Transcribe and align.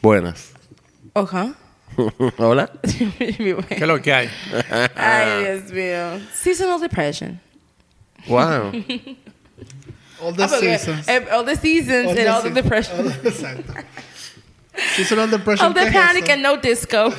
Buenas. 0.00 0.54
Oja. 1.12 1.54
Hola. 2.38 2.70
¿Qué 3.18 3.66
es 3.68 3.80
lo 3.80 4.00
que 4.00 4.14
hay? 4.14 4.30
Ay, 4.94 5.44
Dios 5.44 5.72
mío. 5.72 6.26
Seasonal 6.32 6.80
depression. 6.80 7.38
Wow. 8.26 8.72
All 10.20 10.32
the 10.32 10.44
Ah, 10.44 10.48
seasons. 10.48 11.08
all 11.30 11.44
the 11.44 11.56
seasons 11.56 12.10
and 12.18 12.28
all 12.28 12.42
the 12.42 12.50
depression. 12.50 12.96
all 12.98 13.04
the- 13.04 13.28
Exacto. 13.28 13.74
Seasonal 14.96 15.28
depression. 15.30 15.66
All 15.66 15.72
the 15.74 15.80
¿qué 15.80 15.88
es 15.88 15.94
panic 15.94 16.28
and 16.30 16.42
no 16.42 16.56
disco. 16.56 17.12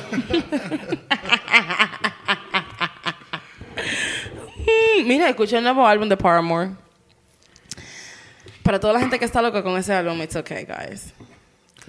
Mm, 5.00 5.06
Mira, 5.06 5.28
escuché 5.28 5.56
el 5.56 5.62
nuevo 5.64 5.86
álbum 5.86 6.08
de 6.08 6.16
Paramore. 6.16 6.70
Para 8.62 8.78
toda 8.78 8.92
la 8.94 9.00
gente 9.00 9.18
que 9.18 9.24
está 9.24 9.40
loca 9.42 9.62
con 9.62 9.76
ese 9.78 9.92
álbum, 9.92 10.20
it's 10.22 10.36
okay, 10.36 10.64
guys. 10.64 11.12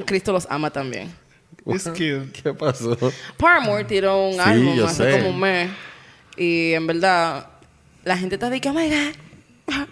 Cristo 0.06 0.32
los 0.32 0.48
ama 0.50 0.70
también. 0.72 1.14
It's 1.66 1.84
cute. 1.90 2.32
¿Qué 2.32 2.54
pasó? 2.54 2.98
Paramore 3.38 3.84
tiró 3.84 4.28
un 4.30 4.34
Sí, 4.36 4.40
álbum 4.40 4.84
hace 4.86 5.12
sé. 5.12 5.18
como 5.20 5.30
un 5.32 5.40
mes. 5.40 5.70
Y 6.38 6.74
en 6.74 6.88
verdad, 6.88 7.48
la 8.04 8.18
gente 8.18 8.36
está 8.36 8.50
diciendo, 8.50 8.80
oh 8.80 8.84
my 8.84 8.90
God, 8.90 9.88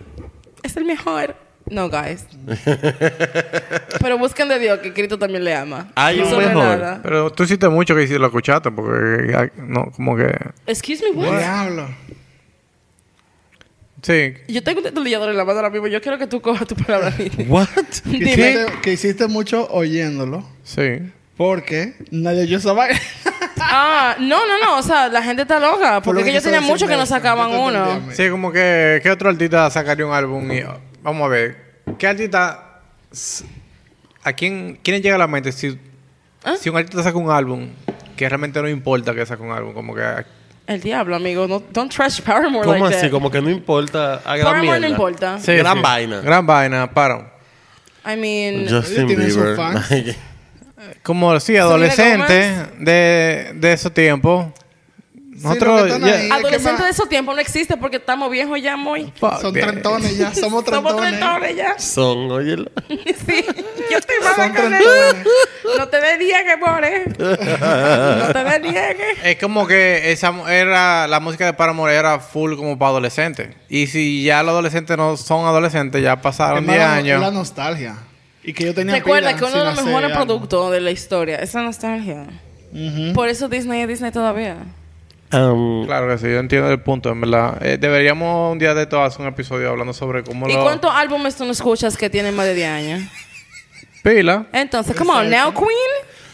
es 0.63 0.75
el 0.77 0.85
mejor. 0.85 1.35
No, 1.69 1.87
guys. 1.89 2.25
Pero 4.01 4.17
busquen 4.17 4.47
de 4.49 4.57
Dios 4.57 4.79
que 4.79 4.91
Cristo 4.93 5.19
también 5.19 5.43
le 5.43 5.53
ama. 5.53 5.91
Hay 5.95 6.19
No 6.19 6.25
un 6.29 6.37
mejor. 6.37 6.55
nada. 6.55 6.99
Pero 7.03 7.31
tú 7.31 7.43
hiciste 7.43 7.69
mucho 7.69 7.95
que 7.95 8.07
si 8.07 8.17
lo 8.17 8.25
escuchaste, 8.27 8.71
porque 8.71 9.49
no, 9.57 9.91
como 9.91 10.15
que. 10.15 10.35
Excuse 10.65 11.03
me, 11.03 11.11
what? 11.11 11.37
Diablo. 11.37 11.87
Sí. 14.01 14.33
Yo 14.47 14.63
tengo 14.63 14.79
un 14.79 14.85
destornillador 14.85 15.29
en 15.29 15.37
la 15.37 15.43
mano 15.45 15.57
ahora 15.59 15.69
mismo. 15.69 15.87
Yo 15.87 16.01
quiero 16.01 16.17
que 16.17 16.25
tú 16.27 16.41
cojas 16.41 16.65
tu 16.67 16.75
palabra. 16.75 17.13
What? 17.47 17.67
Que 18.09 18.17
hiciste, 18.17 18.65
que 18.81 18.93
hiciste 18.93 19.27
mucho 19.27 19.67
oyéndolo. 19.69 20.47
Sí. 20.63 21.11
Porque 21.39 21.93
nadie 22.11 22.41
oyó 22.41 22.57
esa 22.57 22.73
vaina. 22.73 22.99
ah, 23.61 24.17
no, 24.19 24.45
no, 24.45 24.59
no. 24.59 24.77
O 24.77 24.83
sea, 24.83 25.07
la 25.07 25.23
gente 25.23 25.43
está 25.43 25.57
loca. 25.57 26.01
Por 26.01 26.13
lo 26.13 26.19
Porque 26.19 26.23
que 26.25 26.29
ellos 26.31 26.43
quiso 26.43 26.51
tenían 26.53 26.69
mucho 26.69 26.85
que 26.85 26.97
no 26.97 27.05
sacaban 27.05 27.49
Yo 27.49 27.61
uno. 27.61 28.01
Sí, 28.11 28.29
como 28.29 28.51
que. 28.51 28.99
¿Qué 29.01 29.09
otro 29.09 29.29
artista 29.29 29.69
sacaría 29.69 30.05
un 30.05 30.11
álbum? 30.11 30.51
Y, 30.51 30.65
vamos 31.01 31.23
a 31.23 31.27
ver. 31.29 31.55
¿Qué 31.97 32.07
artista. 32.07 32.81
¿A 34.21 34.33
quién, 34.33 34.81
quién 34.83 35.01
llega 35.01 35.15
a 35.15 35.17
la 35.17 35.27
mente 35.27 35.53
si, 35.53 35.79
¿Ah? 36.43 36.55
si 36.59 36.67
un 36.67 36.75
artista 36.75 37.03
saca 37.03 37.17
un 37.17 37.31
álbum 37.31 37.69
que 38.17 38.27
realmente 38.27 38.61
no 38.61 38.67
importa 38.67 39.15
que 39.15 39.25
saque 39.25 39.41
un 39.41 39.51
álbum? 39.51 39.73
Como 39.73 39.95
que. 39.95 40.03
El 40.67 40.81
diablo, 40.81 41.15
amigo. 41.15 41.47
No, 41.47 41.63
don't 41.71 41.89
trash 41.89 42.19
Paramore 42.19 42.65
¿Cómo 42.65 42.83
like 42.83 42.97
así? 42.97 43.05
that. 43.05 43.11
Como 43.11 43.31
que 43.31 43.41
no 43.41 43.49
importa. 43.49 44.15
A 44.25 44.35
gran 44.35 44.45
Paramore 44.45 44.61
mierda. 44.63 44.79
no 44.81 44.87
importa. 44.89 45.39
Sí, 45.39 45.53
Gran 45.53 45.77
sí. 45.77 45.83
vaina. 45.83 46.19
Gran 46.19 46.45
vaina, 46.45 46.91
para. 46.91 47.31
I 48.05 48.17
mean... 48.17 48.67
Justin 48.67 49.07
Bieber. 49.07 49.55
Como, 51.03 51.39
sí, 51.39 51.57
adolescente 51.57 52.67
de, 52.79 53.51
de 53.55 53.73
esos 53.73 53.93
tiempos. 53.93 54.47
Nosotros. 55.41 55.87
ya-. 55.87 55.99
¿qué 55.99 56.29
Adolescente 56.31 56.71
más? 56.73 56.83
de 56.83 56.89
esos 56.89 57.07
tiempos 57.09 57.35
no 57.35 57.41
existe 57.41 57.77
porque 57.77 57.97
estamos 57.97 58.29
viejos 58.29 58.61
ya 58.61 58.75
muy. 58.75 59.11
Son 59.41 59.53
trentones 59.53 60.17
ya. 60.17 60.33
Somos 60.33 60.65
Somos 60.65 60.65
trentones. 60.65 61.19
trentones 61.19 61.55
ya. 61.55 61.79
Son. 61.79 62.29
Sí. 62.89 63.45
Yo 63.89 63.97
estoy 63.97 64.15
Son 64.21 64.37
mala 64.37 64.53
con 64.53 64.69
trentones. 64.69 65.15
eso. 65.15 65.77
No 65.77 65.87
te 65.87 65.97
que 65.99 66.57
more. 66.57 67.03
No 67.17 68.33
te 68.33 68.43
deniegues. 68.43 69.17
Es 69.23 69.37
como 69.39 69.65
que 69.67 70.11
esa 70.11 70.33
era 70.51 71.07
la 71.07 71.19
música 71.19 71.45
de 71.45 71.53
Paramore 71.53 71.95
era 71.95 72.19
full 72.19 72.55
como 72.55 72.77
para 72.77 72.89
adolescentes. 72.89 73.55
Y 73.69 73.87
si 73.87 74.23
ya 74.23 74.43
los 74.43 74.51
adolescentes 74.51 74.97
no 74.97 75.15
son 75.15 75.45
adolescentes, 75.45 76.01
ya 76.03 76.21
pasaron 76.21 76.65
10 76.65 76.75
Hermano, 76.77 76.93
años. 76.93 77.21
La 77.21 77.31
nostalgia. 77.31 77.95
Y 78.43 78.53
que 78.53 78.65
yo 78.65 78.73
tenía 78.73 78.95
Recuerda 78.95 79.35
que 79.35 79.43
uno 79.43 79.57
de 79.57 79.65
los 79.65 79.83
mejores 79.83 80.11
productos 80.11 80.71
de 80.71 80.81
la 80.81 80.91
historia 80.91 81.37
es 81.37 81.53
la 81.53 81.63
nostalgia. 81.63 82.25
Por 83.13 83.27
eso 83.29 83.49
Disney 83.49 83.81
es 83.81 83.87
Disney 83.87 84.11
todavía. 84.11 84.57
Um, 85.31 85.85
Claro 85.85 86.07
que 86.07 86.17
sí, 86.17 86.25
yo 86.25 86.39
entiendo 86.39 86.71
el 86.71 86.81
punto, 86.81 87.09
en 87.11 87.21
verdad. 87.21 87.63
Eh, 87.63 87.77
deberíamos 87.77 88.51
un 88.51 88.57
día 88.59 88.73
de 88.73 88.85
todo 88.87 89.03
hacer 89.03 89.21
un 89.21 89.27
episodio 89.27 89.69
hablando 89.69 89.93
sobre 89.93 90.23
cómo 90.23 90.47
¿Y 90.49 90.53
lo... 90.53 90.63
cuántos 90.63 90.91
álbumes 90.93 91.35
tú 91.35 91.45
no 91.45 91.51
escuchas 91.51 91.97
que 91.97 92.09
tienen 92.09 92.35
más 92.35 92.45
de 92.47 92.55
10 92.55 92.69
años? 92.69 93.01
Pila. 94.03 94.47
Entonces, 94.53 94.95
come 94.95 95.11
on, 95.11 95.29
now 95.29 95.53
Queen. 95.53 95.69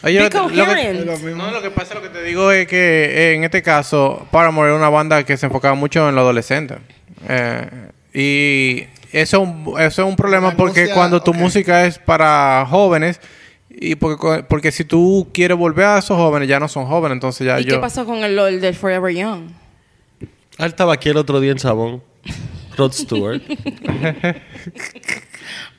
Oye, 0.04 0.22
lo 0.22 0.30
que- 0.30 0.38
lo. 0.38 1.18
Lo. 1.18 1.36
No, 1.36 1.52
lo 1.52 1.62
que 1.62 1.72
pasa, 1.72 1.96
lo 1.96 2.02
que 2.02 2.10
te 2.10 2.22
digo 2.24 2.52
es 2.52 2.68
que 2.68 3.32
eh, 3.32 3.34
en 3.34 3.44
este 3.44 3.64
caso, 3.64 4.28
Paramore 4.32 4.70
era 4.70 4.78
una 4.78 4.90
banda 4.90 5.24
que 5.24 5.36
se 5.36 5.48
enfocaba 5.48 5.74
mucho 5.76 6.08
en 6.08 6.16
los 6.16 6.22
adolescentes. 6.22 6.78
Eh, 7.28 7.68
y 8.14 8.84
eso, 9.22 9.42
es 9.42 9.48
un- 9.48 9.80
eso 9.80 10.02
es 10.04 10.08
un 10.08 10.16
problema 10.16 10.50
La 10.50 10.58
porque 10.58 10.90
cuando 10.90 11.22
tu 11.22 11.32
ok. 11.32 11.38
música 11.38 11.86
es 11.86 11.98
para 12.00 12.66
jóvenes, 12.70 13.20
y 13.70 13.96
porque, 13.96 14.44
porque 14.48 14.72
si 14.72 14.86
tú 14.86 15.28
quieres 15.34 15.58
volver 15.58 15.86
a 15.86 15.98
esos 16.00 16.18
jóvenes, 16.18 16.48
ya 16.48 16.60
no 16.60 16.68
son 16.68 16.86
jóvenes, 16.86 17.16
entonces 17.16 17.46
ya 17.46 17.60
¿Y 17.60 17.66
yo... 17.66 17.76
qué 17.76 17.80
pasó 17.80 18.06
con 18.06 18.24
el 18.24 18.36
LOL 18.36 18.62
del 18.62 18.74
Forever 18.76 19.14
Young? 19.14 19.50
Él 20.58 20.66
estaba 20.68 20.94
aquí 20.94 21.10
el 21.10 21.18
otro 21.18 21.40
día 21.42 21.52
en 21.52 21.58
Chabón. 21.58 22.02
Rod 22.78 22.92
Stewart. 22.94 23.42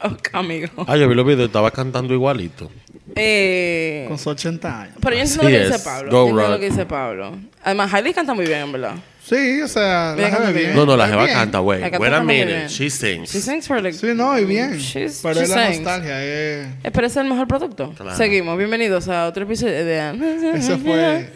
Oh, 0.02 0.14
amigo. 0.34 0.84
Ah, 0.86 0.96
yo 0.96 1.08
vi 1.08 1.14
los 1.14 1.26
videos, 1.26 1.46
estaba 1.46 1.70
cantando 1.70 2.12
igualito. 2.12 2.70
Eh, 3.14 4.04
Con 4.08 4.18
sus 4.18 4.26
80 4.28 4.82
años. 4.82 4.94
pero 5.00 5.16
yo 5.16 5.22
entiendo 5.22 5.46
Así 5.46 5.52
lo 5.56 5.58
que 5.58 5.66
dice. 5.72 5.78
Pablo. 5.84 6.10
Go 6.10 6.16
Yo 6.16 6.28
entiendo 6.30 6.48
lo 6.52 6.60
que 6.60 6.70
dice 6.70 6.86
Pablo. 6.86 7.38
Además, 7.66 7.92
Hailey 7.92 8.14
canta 8.14 8.32
muy 8.32 8.46
bien, 8.46 8.60
en 8.60 8.70
verdad. 8.70 8.94
Sí, 9.24 9.60
o 9.60 9.66
sea, 9.66 10.14
la 10.16 10.30
jeva 10.30 10.50
bien. 10.52 10.54
bien. 10.66 10.74
No, 10.76 10.86
no, 10.86 10.96
la 10.96 11.08
jeva 11.08 11.26
canta, 11.26 11.58
güey. 11.58 11.80
La 11.80 11.90
canta 11.90 11.98
Wait 12.00 12.14
a 12.14 12.22
muy 12.22 12.32
bien. 12.36 12.46
minute. 12.46 12.68
She 12.68 12.88
sings. 12.88 13.32
She 13.32 13.40
sings 13.40 13.66
for 13.66 13.82
like... 13.82 13.98
Sí, 13.98 14.06
no, 14.14 14.38
y 14.38 14.44
bien. 14.44 14.74
She's- 14.78 15.18
Pero 15.20 15.34
she 15.34 15.42
es 15.42 15.50
la 15.50 15.66
sings. 15.66 15.80
nostalgia. 15.80 16.14
eh. 16.22 16.66
Eh, 16.84 16.90
pero 16.92 17.08
ese 17.08 17.18
es 17.18 17.24
el 17.24 17.28
mejor 17.30 17.48
producto. 17.48 17.92
Claro. 17.96 18.16
Seguimos. 18.16 18.56
Bienvenidos 18.56 19.08
a 19.08 19.26
otro 19.26 19.42
episodio 19.42 19.84
de... 19.84 20.54
Ese 20.54 20.76
fue- 20.76 21.28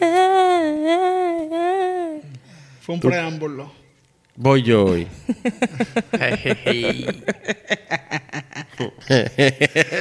Fue 2.79 2.95
un 2.95 3.01
preámbulo. 3.01 3.73
Voy 4.37 4.63
yo 4.63 4.85
hoy. 4.85 5.07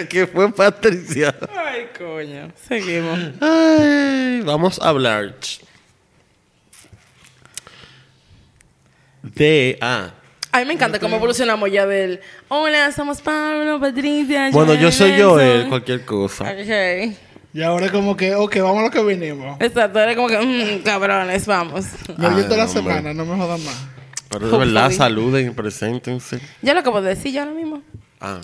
¿Qué 0.08 0.28
fue, 0.32 0.52
Patricia? 0.52 1.34
Ay, 1.56 1.86
coño. 1.98 2.52
Seguimos. 2.68 3.18
Ay, 3.40 4.40
vamos 4.42 4.78
a 4.80 4.88
hablar 4.90 5.34
de... 9.44 9.78
Ah, 9.80 10.10
A 10.52 10.58
mí 10.60 10.64
me 10.66 10.74
encanta 10.74 10.98
cómo 10.98 11.16
evolucionamos 11.16 11.70
ya 11.72 11.86
del... 11.86 12.20
Hola, 12.48 12.92
somos 12.92 13.20
Pablo, 13.20 13.80
Patricia... 13.80 14.50
bueno, 14.52 14.74
yo 14.74 14.92
soy 14.92 15.16
yo, 15.16 15.36
Nelson". 15.36 15.62
él, 15.62 15.68
cualquier 15.68 16.04
cosa. 16.04 16.44
Ok. 16.44 17.14
Y 17.52 17.62
ahora 17.62 17.86
es 17.86 17.92
como 17.92 18.16
que, 18.16 18.34
ok, 18.34 18.56
vamos 18.58 18.78
a 18.78 18.82
lo 18.82 18.90
que 18.90 19.02
vinimos. 19.02 19.60
Exacto. 19.60 19.98
Era 19.98 20.14
como 20.14 20.28
que... 20.28 20.38
mm, 20.38 20.82
cabrones, 20.84 21.46
vamos. 21.46 21.86
Me 22.16 22.26
Ay, 22.26 22.42
toda 22.44 22.56
la 22.58 22.64
hombre. 22.66 22.68
semana, 22.68 23.14
no 23.14 23.24
me 23.24 23.36
jodas 23.36 23.60
más. 23.60 23.86
Pero 24.28 24.48
de 24.50 24.58
verdad, 24.58 24.90
saluden 24.92 25.48
y 25.48 25.50
preséntense. 25.50 26.38
Ya 26.62 26.74
lo 26.74 26.80
acabo 26.80 27.00
de 27.02 27.08
decir 27.16 27.32
ya 27.32 27.42
ahora 27.42 27.54
mismo. 27.54 27.82
Ah. 28.20 28.40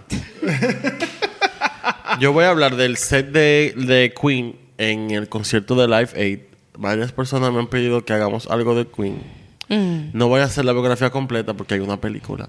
Yo 2.19 2.33
voy 2.33 2.45
a 2.45 2.51
hablar 2.51 2.75
del 2.77 2.97
set 2.97 3.27
de, 3.31 3.75
de 3.77 4.13
Queen 4.21 4.57
en 4.79 5.11
el 5.11 5.29
concierto 5.29 5.75
de 5.77 5.87
Live 5.87 6.11
Aid. 6.17 6.39
Varias 6.79 7.13
personas 7.13 7.53
me 7.53 7.59
han 7.61 7.69
pedido 7.69 8.05
que 8.05 8.13
hagamos 8.15 8.49
algo 8.49 8.75
de 8.75 8.87
Queen. 8.89 9.23
Mm, 9.69 10.11
No 10.13 10.29
voy 10.29 10.41
a 10.41 10.45
hacer 10.45 10.65
la 10.65 10.73
biografía 10.73 11.11
completa 11.11 11.55
porque 11.55 11.75
hay 11.75 11.81
una 11.81 12.01
película 12.01 12.49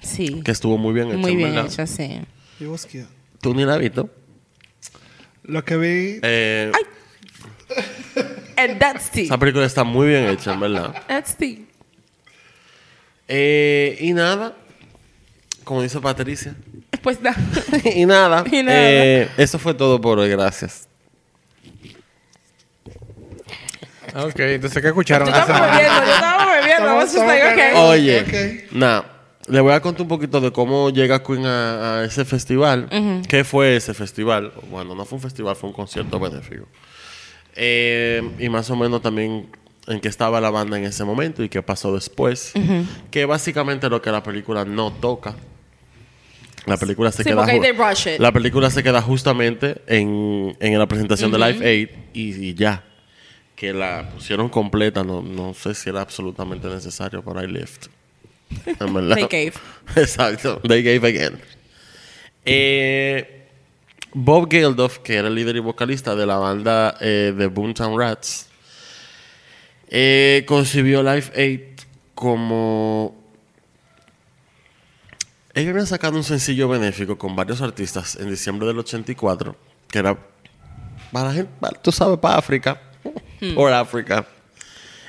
sí. 0.00 0.40
que 0.44 0.50
estuvo 0.52 0.78
muy 0.78 0.92
bien 0.94 1.08
hecha. 1.08 1.16
Muy 1.18 1.32
en 1.32 1.36
bien 1.38 1.54
verdad. 1.54 1.66
hecho, 1.72 1.86
sí. 1.86 2.20
Was 2.60 2.84
cute. 2.86 3.06
¿Tú 3.40 3.54
ni 3.54 3.64
la 3.64 3.74
has 3.74 3.80
visto? 3.80 4.08
Lo 5.44 5.64
que 5.64 5.76
vi, 5.76 6.20
Eh, 6.22 6.70
And 8.56 8.78
that's 8.78 9.10
tea. 9.10 9.24
esa 9.24 9.38
película 9.38 9.64
está 9.66 9.82
muy 9.82 10.06
bien 10.08 10.28
hecha, 10.28 10.52
en 10.52 10.60
verdad. 10.60 10.94
That's 11.08 11.36
tea. 11.36 11.58
Eh, 13.28 13.96
y 14.00 14.12
nada, 14.12 14.54
como 15.64 15.82
dice 15.82 15.98
Patricia. 16.00 16.54
Pues 17.02 17.20
nada. 17.20 17.36
y 17.94 18.04
nada, 18.06 18.44
Y 18.52 18.62
nada. 18.62 18.78
eh, 18.78 19.28
eso 19.36 19.58
fue 19.58 19.74
todo 19.74 20.00
por 20.00 20.18
hoy. 20.20 20.28
Gracias. 20.28 20.86
Ok, 24.14 24.38
entonces, 24.40 24.82
¿qué 24.82 24.88
escucharon? 24.88 25.28
Yo 25.28 25.34
estaba 25.34 25.70
bebiendo, 25.76 26.04
yo 26.06 26.12
estaba 26.14 26.54
bebiendo. 26.60 27.00
Just 27.00 27.16
like, 27.16 27.46
okay. 27.52 27.70
Oye, 27.76 28.20
Ok. 28.20 28.72
nada, 28.72 29.06
le 29.48 29.60
voy 29.60 29.72
a 29.72 29.80
contar 29.80 30.02
un 30.02 30.08
poquito 30.08 30.40
de 30.40 30.52
cómo 30.52 30.90
llega 30.90 31.22
Queen 31.22 31.46
a, 31.46 32.00
a 32.00 32.04
ese 32.04 32.24
festival. 32.24 32.88
¿Qué 33.28 33.44
fue 33.44 33.76
ese 33.76 33.94
festival? 33.94 34.52
Bueno, 34.70 34.94
no 34.94 35.04
fue 35.04 35.16
un 35.16 35.22
festival, 35.22 35.56
fue 35.56 35.70
un 35.70 35.74
concierto 35.74 36.18
benéfico. 36.20 36.66
Eh, 37.54 38.22
y 38.38 38.48
más 38.48 38.70
o 38.70 38.76
menos 38.76 39.02
también 39.02 39.48
en 39.86 40.00
qué 40.00 40.08
estaba 40.08 40.40
la 40.40 40.50
banda 40.50 40.78
en 40.78 40.84
ese 40.84 41.04
momento 41.04 41.42
y 41.42 41.48
qué 41.48 41.62
pasó 41.62 41.92
después. 41.94 42.52
Que 43.10 43.24
básicamente 43.24 43.88
lo 43.88 44.00
que 44.00 44.10
la 44.10 44.22
película 44.22 44.64
no 44.64 44.92
toca. 44.92 45.34
La 46.66 46.76
película 46.76 47.10
se 47.10 47.24
Sí, 47.24 47.30
queda 47.30 47.44
la 48.18 48.30
película 48.32 48.70
se 48.70 48.84
queda 48.84 49.02
justamente 49.02 49.82
en, 49.88 50.56
en 50.60 50.78
la 50.78 50.86
presentación 50.86 51.32
de 51.32 51.38
Live 51.38 51.66
Aid 51.68 51.88
y, 52.14 52.46
y 52.50 52.54
ya. 52.54 52.84
Que 53.62 53.72
la 53.72 54.10
pusieron 54.12 54.48
completa, 54.48 55.04
no, 55.04 55.22
no 55.22 55.54
sé 55.54 55.72
si 55.76 55.88
era 55.88 56.00
absolutamente 56.00 56.66
necesario 56.66 57.22
para 57.22 57.44
I 57.44 57.46
Lift. 57.46 57.86
En 58.66 58.92
verdad. 58.92 59.14
They 59.14 59.28
gave. 59.28 59.52
Exacto, 59.94 60.60
they 60.62 60.82
gave 60.82 61.06
again. 61.06 61.40
Eh, 62.44 63.46
Bob 64.12 64.50
Geldof, 64.50 64.98
que 64.98 65.14
era 65.14 65.28
el 65.28 65.36
líder 65.36 65.54
y 65.54 65.60
vocalista 65.60 66.16
de 66.16 66.26
la 66.26 66.38
banda 66.38 66.96
eh, 67.00 67.32
de 67.38 67.46
Boomtown 67.46 67.96
Rats, 67.96 68.48
eh, 69.90 70.44
concibió 70.48 71.00
Live 71.00 71.30
Aid 71.36 71.60
como... 72.16 73.16
Ellos 75.54 75.70
habían 75.70 75.86
sacado 75.86 76.16
un 76.16 76.24
sencillo 76.24 76.68
benéfico 76.68 77.16
con 77.16 77.36
varios 77.36 77.62
artistas 77.62 78.16
en 78.16 78.28
diciembre 78.28 78.66
del 78.66 78.80
84, 78.80 79.54
que 79.88 80.00
era 80.00 80.18
para 81.12 81.32
gente, 81.32 81.52
tú 81.80 81.92
sabes, 81.92 82.18
para 82.18 82.38
África, 82.38 82.80
por 83.54 83.72
África. 83.72 84.26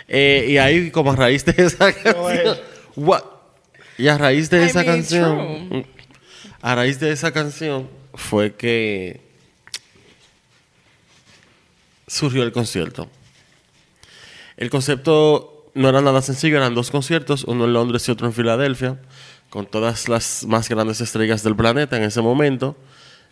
Eh, 0.08 0.48
y 0.50 0.58
ahí, 0.58 0.92
como 0.92 1.12
a 1.12 1.16
raíz 1.16 1.46
de 1.46 1.56
esa 1.58 1.92
canción, 2.04 2.58
What? 2.96 3.24
y 3.98 4.08
a 4.08 4.18
raíz 4.18 4.50
de 4.50 4.62
I 4.62 4.66
esa 4.70 4.84
mean, 4.84 4.96
canción, 4.96 5.68
true. 5.70 5.86
a 6.62 6.76
raíz 6.76 7.00
de 7.00 7.12
esa 7.12 7.32
canción 7.32 7.90
fue 8.14 8.54
que 8.56 9.22
surgió 12.08 12.44
el 12.44 12.52
concierto. 12.52 13.10
El 14.58 14.70
concepto 14.70 15.72
no 15.74 15.90
era 15.90 16.02
nada 16.02 16.22
sencillo, 16.22 16.58
eran 16.58 16.76
dos 16.76 16.92
conciertos, 16.92 17.44
uno 17.46 17.66
en 17.66 17.74
Londres 17.74 18.08
y 18.08 18.12
otro 18.12 18.28
en 18.28 18.34
Filadelfia, 18.34 19.00
con 19.50 19.66
todas 19.66 20.08
las 20.10 20.46
más 20.46 20.70
grandes 20.70 21.02
estrellas 21.02 21.44
del 21.44 21.56
planeta 21.56 21.98
en 21.98 22.04
ese 22.04 22.22
momento, 22.22 22.76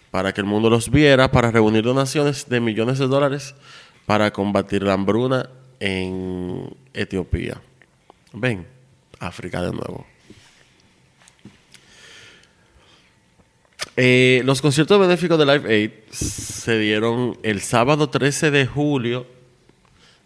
para 0.10 0.34
que 0.34 0.42
el 0.42 0.48
mundo 0.48 0.70
los 0.70 0.90
viera, 0.90 1.32
para 1.32 1.52
reunir 1.52 1.84
donaciones 1.84 2.50
de 2.50 2.60
millones 2.60 2.98
de 3.00 3.08
dólares 3.08 3.56
para 4.12 4.34
combatir 4.34 4.84
la 4.84 4.92
hambruna 4.92 5.50
en 5.80 6.76
Etiopía. 6.94 7.62
Ven, 8.34 8.68
África 9.20 9.62
de 9.62 9.72
nuevo. 9.72 10.06
Eh, 13.96 14.42
los 14.44 14.62
conciertos 14.62 15.00
benéficos 15.00 15.40
de 15.40 15.46
Live 15.46 15.74
Aid 15.74 15.92
se 16.12 16.78
dieron 16.78 17.40
el 17.42 17.62
sábado 17.62 18.10
13 18.10 18.52
de 18.52 18.66
julio 18.66 19.28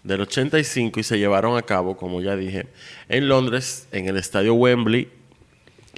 del 0.01 0.21
85 0.21 0.99
y 0.99 1.03
se 1.03 1.19
llevaron 1.19 1.55
a 1.55 1.61
cabo, 1.61 1.95
como 1.95 2.23
ya 2.23 2.35
dije, 2.35 2.65
en 3.07 3.27
Londres, 3.27 3.87
en 3.91 4.07
el 4.07 4.17
estadio 4.17 4.55
Wembley 4.55 5.09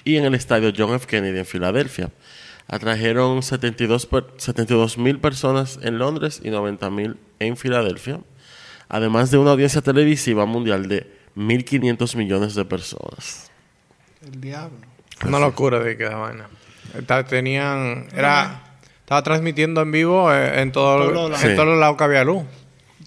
y 0.03 0.17
en 0.17 0.25
el 0.25 0.35
estadio 0.35 0.73
John 0.77 0.93
F. 0.93 1.07
Kennedy 1.07 1.39
en 1.39 1.45
Filadelfia. 1.45 2.11
Atrajeron 2.67 3.43
72 3.43 4.97
mil 4.97 5.19
personas 5.19 5.79
en 5.81 5.99
Londres 5.99 6.41
y 6.43 6.49
90 6.49 6.89
mil 6.89 7.17
en 7.39 7.57
Filadelfia, 7.57 8.19
además 8.89 9.31
de 9.31 9.37
una 9.37 9.51
audiencia 9.51 9.81
televisiva 9.81 10.45
mundial 10.45 10.87
de 10.87 11.11
1.500 11.35 12.15
millones 12.15 12.55
de 12.55 12.65
personas. 12.65 13.51
El 14.23 14.39
diablo. 14.41 14.77
Una 15.25 15.39
locura 15.39 15.79
de 15.79 15.97
que 15.97 16.03
la 16.05 16.15
vaina. 16.17 16.49
Tenían... 17.29 18.07
Era... 18.15 18.63
Estaba 18.99 19.23
transmitiendo 19.23 19.81
en 19.81 19.91
vivo 19.91 20.33
eh, 20.33 20.59
en, 20.61 20.71
todo, 20.73 20.97
Todos 21.11 21.29
lados. 21.31 21.43
en 21.43 21.49
Sí. 21.51 21.55
todos 21.55 21.69
los 21.69 21.79
lados 21.79 21.95
que 21.97 22.03
había 22.03 22.23
luz. 22.25 22.43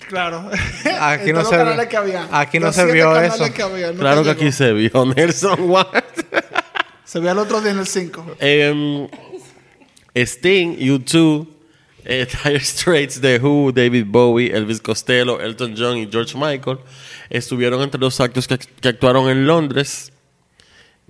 Claro. 0.09 0.49
Aquí 1.01 1.31
no 1.33 1.45
se 1.45 1.63
los 1.63 1.87
que 1.87 1.97
había. 1.97 2.27
aquí 2.31 2.59
no 2.59 2.67
Los 2.67 2.75
se 2.77 2.91
vio 2.91 3.21
eso. 3.21 3.53
que 3.53 3.63
había, 3.63 3.89
nunca 3.89 4.01
Claro 4.01 4.23
que 4.23 4.29
llegó. 4.31 4.41
aquí 4.41 4.53
se 4.53 4.73
vio 4.73 4.91
Nelson 5.17 5.69
Watt. 5.69 5.95
Se 7.05 7.19
veía 7.19 7.33
el 7.33 7.39
otro 7.39 7.61
día 7.61 7.73
en 7.73 7.81
el 7.81 7.87
5. 7.87 8.37
Em, 8.39 9.09
Sting, 10.15 10.79
U2, 10.79 11.47
eh, 12.05 12.27
Dire 12.45 12.61
Straits, 12.61 13.21
The 13.21 13.39
Who, 13.39 13.73
David 13.73 14.07
Bowie, 14.07 14.53
Elvis 14.53 14.81
Costello, 14.81 15.41
Elton 15.41 15.75
John 15.77 15.99
y 15.99 16.09
George 16.11 16.37
Michael 16.37 16.79
estuvieron 17.29 17.83
entre 17.83 18.01
los 18.01 18.21
actos 18.21 18.49
que, 18.49 18.59
actuaron 18.89 19.29
en 19.31 19.47
Londres 19.47 20.13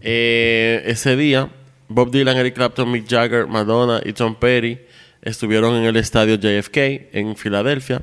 eh, 0.01 0.83
ese 0.87 1.17
día. 1.17 1.51
Bob 1.89 2.11
Dylan, 2.11 2.37
Eric 2.37 2.55
Clapton, 2.55 2.91
Mick 2.91 3.09
Jagger, 3.09 3.47
Madonna 3.47 4.01
y 4.05 4.13
Tom 4.13 4.37
Petty 4.37 4.79
estuvieron 5.23 5.75
en 5.75 5.85
el 5.85 5.97
estadio 5.97 6.37
JFK 6.37 6.77
en 7.13 7.37
Filadelfia. 7.37 8.03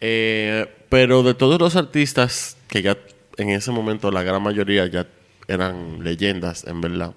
Eh, 0.00 0.66
pero 0.88 1.22
de 1.22 1.34
todos 1.34 1.58
los 1.60 1.74
artistas 1.74 2.56
que 2.68 2.82
ya 2.82 2.96
en 3.38 3.50
ese 3.50 3.72
momento 3.72 4.10
la 4.10 4.22
gran 4.22 4.42
mayoría 4.42 4.86
ya 4.86 5.06
eran 5.48 6.04
leyendas, 6.04 6.64
en 6.64 6.80
verdad 6.80 7.14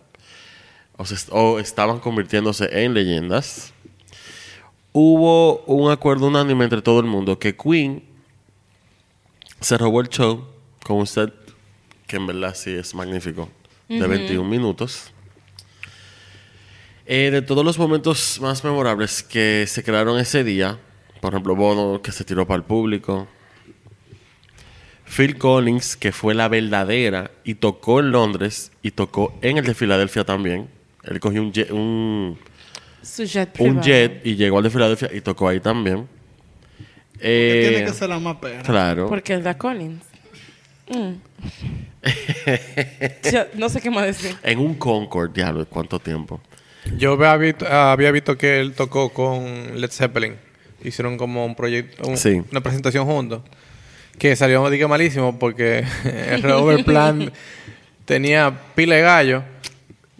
o 1.31 1.59
estaban 1.59 1.99
convirtiéndose 1.99 2.83
en 2.83 2.93
leyendas, 2.93 3.73
hubo 4.91 5.59
un 5.65 5.91
acuerdo 5.91 6.27
unánime 6.27 6.63
entre 6.63 6.81
todo 6.81 6.99
el 6.99 7.05
mundo 7.05 7.37
que 7.39 7.55
Queen 7.55 8.03
se 9.59 9.77
robó 9.77 10.01
el 10.01 10.09
show 10.09 10.45
con 10.83 10.97
un 10.97 11.07
set 11.07 11.33
que 12.07 12.15
en 12.15 12.25
verdad 12.25 12.55
sí 12.55 12.71
es 12.71 12.95
magnífico, 12.95 13.49
de 13.87 14.07
21 14.07 14.47
minutos. 14.47 15.11
Eh, 17.05 17.29
de 17.31 17.41
todos 17.43 17.63
los 17.63 17.77
momentos 17.77 18.39
más 18.41 18.63
memorables 18.63 19.21
que 19.21 19.65
se 19.67 19.83
crearon 19.83 20.19
ese 20.19 20.43
día, 20.43 20.79
por 21.21 21.33
ejemplo, 21.33 21.55
Bono 21.55 22.01
que 22.01 22.11
se 22.11 22.23
tiró 22.23 22.47
para 22.47 22.57
el 22.57 22.63
público, 22.63 23.27
Phil 25.05 25.37
Collins, 25.37 25.95
que 25.95 26.11
fue 26.11 26.33
la 26.33 26.47
verdadera 26.47 27.31
y 27.43 27.55
tocó 27.55 27.99
en 27.99 28.11
Londres 28.11 28.71
y 28.81 28.91
tocó 28.91 29.37
en 29.41 29.57
el 29.57 29.65
de 29.65 29.73
Filadelfia 29.75 30.23
también. 30.23 30.67
Él 31.03 31.19
cogió 31.19 31.41
un 31.41 32.37
Su 33.11 33.23
jet 33.25 33.59
un 33.59 33.81
jet 33.81 34.21
y 34.25 34.35
llegó 34.35 34.57
al 34.57 34.63
de 34.63 34.69
Filadelfia 34.69 35.09
y 35.13 35.21
tocó 35.21 35.47
ahí 35.47 35.59
también. 35.59 36.07
Eh, 37.19 37.67
Tiene 37.69 37.85
que 37.85 37.93
ser 37.93 38.09
la 38.09 38.19
más 38.19 38.37
perra. 38.37 38.61
Claro. 38.63 39.07
Porque 39.09 39.33
es 39.33 39.43
la 39.43 39.57
Collins. 39.57 40.03
Mm. 40.89 41.13
No 43.55 43.69
sé 43.69 43.81
qué 43.81 43.89
más 43.89 44.05
decir. 44.05 44.35
En 44.43 44.59
un 44.59 44.75
Concord, 44.75 45.31
diablo, 45.33 45.65
¿cuánto 45.67 45.99
tiempo? 45.99 46.39
Yo 46.97 47.13
había 47.13 47.35
visto, 47.37 47.67
había 47.67 48.11
visto 48.11 48.37
que 48.37 48.59
él 48.59 48.73
tocó 48.73 49.09
con 49.09 49.79
Led 49.79 49.91
Zeppelin. 49.91 50.35
Hicieron 50.83 51.17
como 51.17 51.45
un 51.45 51.55
proyecto, 51.55 52.07
un- 52.07 52.17
Sí. 52.17 52.41
una 52.51 52.61
presentación 52.61 53.05
juntos. 53.05 53.41
Que 54.17 54.35
salió 54.35 54.69
diga 54.69 54.87
malísimo 54.87 55.37
porque 55.37 55.83
el 56.29 56.41
Robert 56.41 56.83
Plant 56.85 57.33
tenía 58.05 58.53
pila 58.75 58.95
de 58.95 59.01
gallo. 59.01 59.43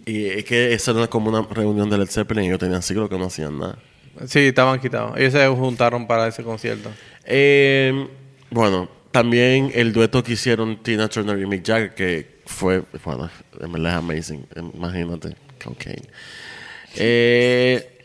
Y 0.06 0.26
es 0.26 0.44
que 0.44 0.72
eso 0.72 0.96
era 0.96 1.06
como 1.08 1.28
una 1.28 1.42
reunión 1.42 1.90
de 1.90 1.98
Led 1.98 2.08
Zeppelin 2.08 2.44
y 2.44 2.46
ellos 2.48 2.58
tenían 2.58 2.82
siglos 2.82 3.08
que 3.08 3.18
no 3.18 3.26
hacían 3.26 3.58
nada. 3.58 3.78
Sí, 4.26 4.40
estaban 4.40 4.80
quitados. 4.80 5.16
Ellos 5.16 5.32
se 5.32 5.46
juntaron 5.48 6.06
para 6.06 6.26
ese 6.26 6.42
concierto. 6.42 6.90
Eh, 7.24 8.08
bueno, 8.50 8.88
también 9.10 9.70
el 9.74 9.92
dueto 9.92 10.22
que 10.22 10.32
hicieron 10.32 10.82
Tina 10.82 11.08
Turner 11.08 11.38
y 11.38 11.46
Mick 11.46 11.66
Jagger, 11.66 11.94
que 11.94 12.40
fue, 12.46 12.82
bueno, 13.04 13.30
en 13.60 13.72
verdad 13.72 13.92
es 13.92 13.98
amazing. 13.98 14.46
Imagínate, 14.74 15.36
cocaine. 15.62 16.08
Eh, 16.96 17.98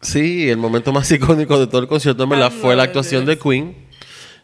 sí, 0.00 0.48
el 0.50 0.58
momento 0.58 0.92
más 0.92 1.10
icónico 1.12 1.58
de 1.58 1.66
todo 1.66 1.80
el 1.80 1.88
concierto, 1.88 2.24
en 2.24 2.30
verdad, 2.30 2.52
fue 2.52 2.76
la 2.76 2.84
actuación 2.84 3.24
de 3.24 3.38
Queen, 3.38 3.74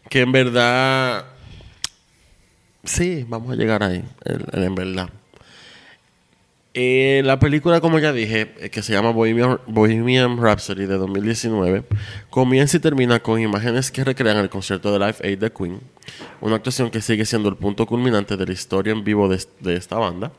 que 0.09 0.21
en 0.21 0.31
verdad, 0.31 1.25
sí, 2.83 3.25
vamos 3.27 3.51
a 3.51 3.55
llegar 3.55 3.83
ahí, 3.83 4.03
en, 4.25 4.63
en 4.63 4.75
verdad. 4.75 5.09
Eh, 6.73 7.21
la 7.25 7.37
película, 7.37 7.81
como 7.81 7.99
ya 7.99 8.13
dije, 8.13 8.53
eh, 8.59 8.69
que 8.69 8.81
se 8.81 8.93
llama 8.93 9.11
Bohemian, 9.11 10.37
Rhapsody 10.37 10.85
de 10.85 10.95
2019, 10.95 11.83
comienza 12.29 12.77
y 12.77 12.79
termina 12.79 13.19
con 13.19 13.41
imágenes 13.41 13.91
que 13.91 14.05
recrean 14.05 14.37
el 14.37 14.49
concierto 14.49 14.93
de 14.93 14.99
Live 14.99 15.17
Aid 15.21 15.39
de 15.39 15.51
Queen, 15.51 15.81
una 16.39 16.55
actuación 16.55 16.89
que 16.89 17.01
sigue 17.01 17.25
siendo 17.25 17.49
el 17.49 17.57
punto 17.57 17.85
culminante 17.85 18.37
de 18.37 18.45
la 18.45 18.53
historia 18.53 18.93
en 18.93 19.03
vivo 19.03 19.27
de, 19.27 19.75
esta 19.75 19.97
banda. 19.97 20.31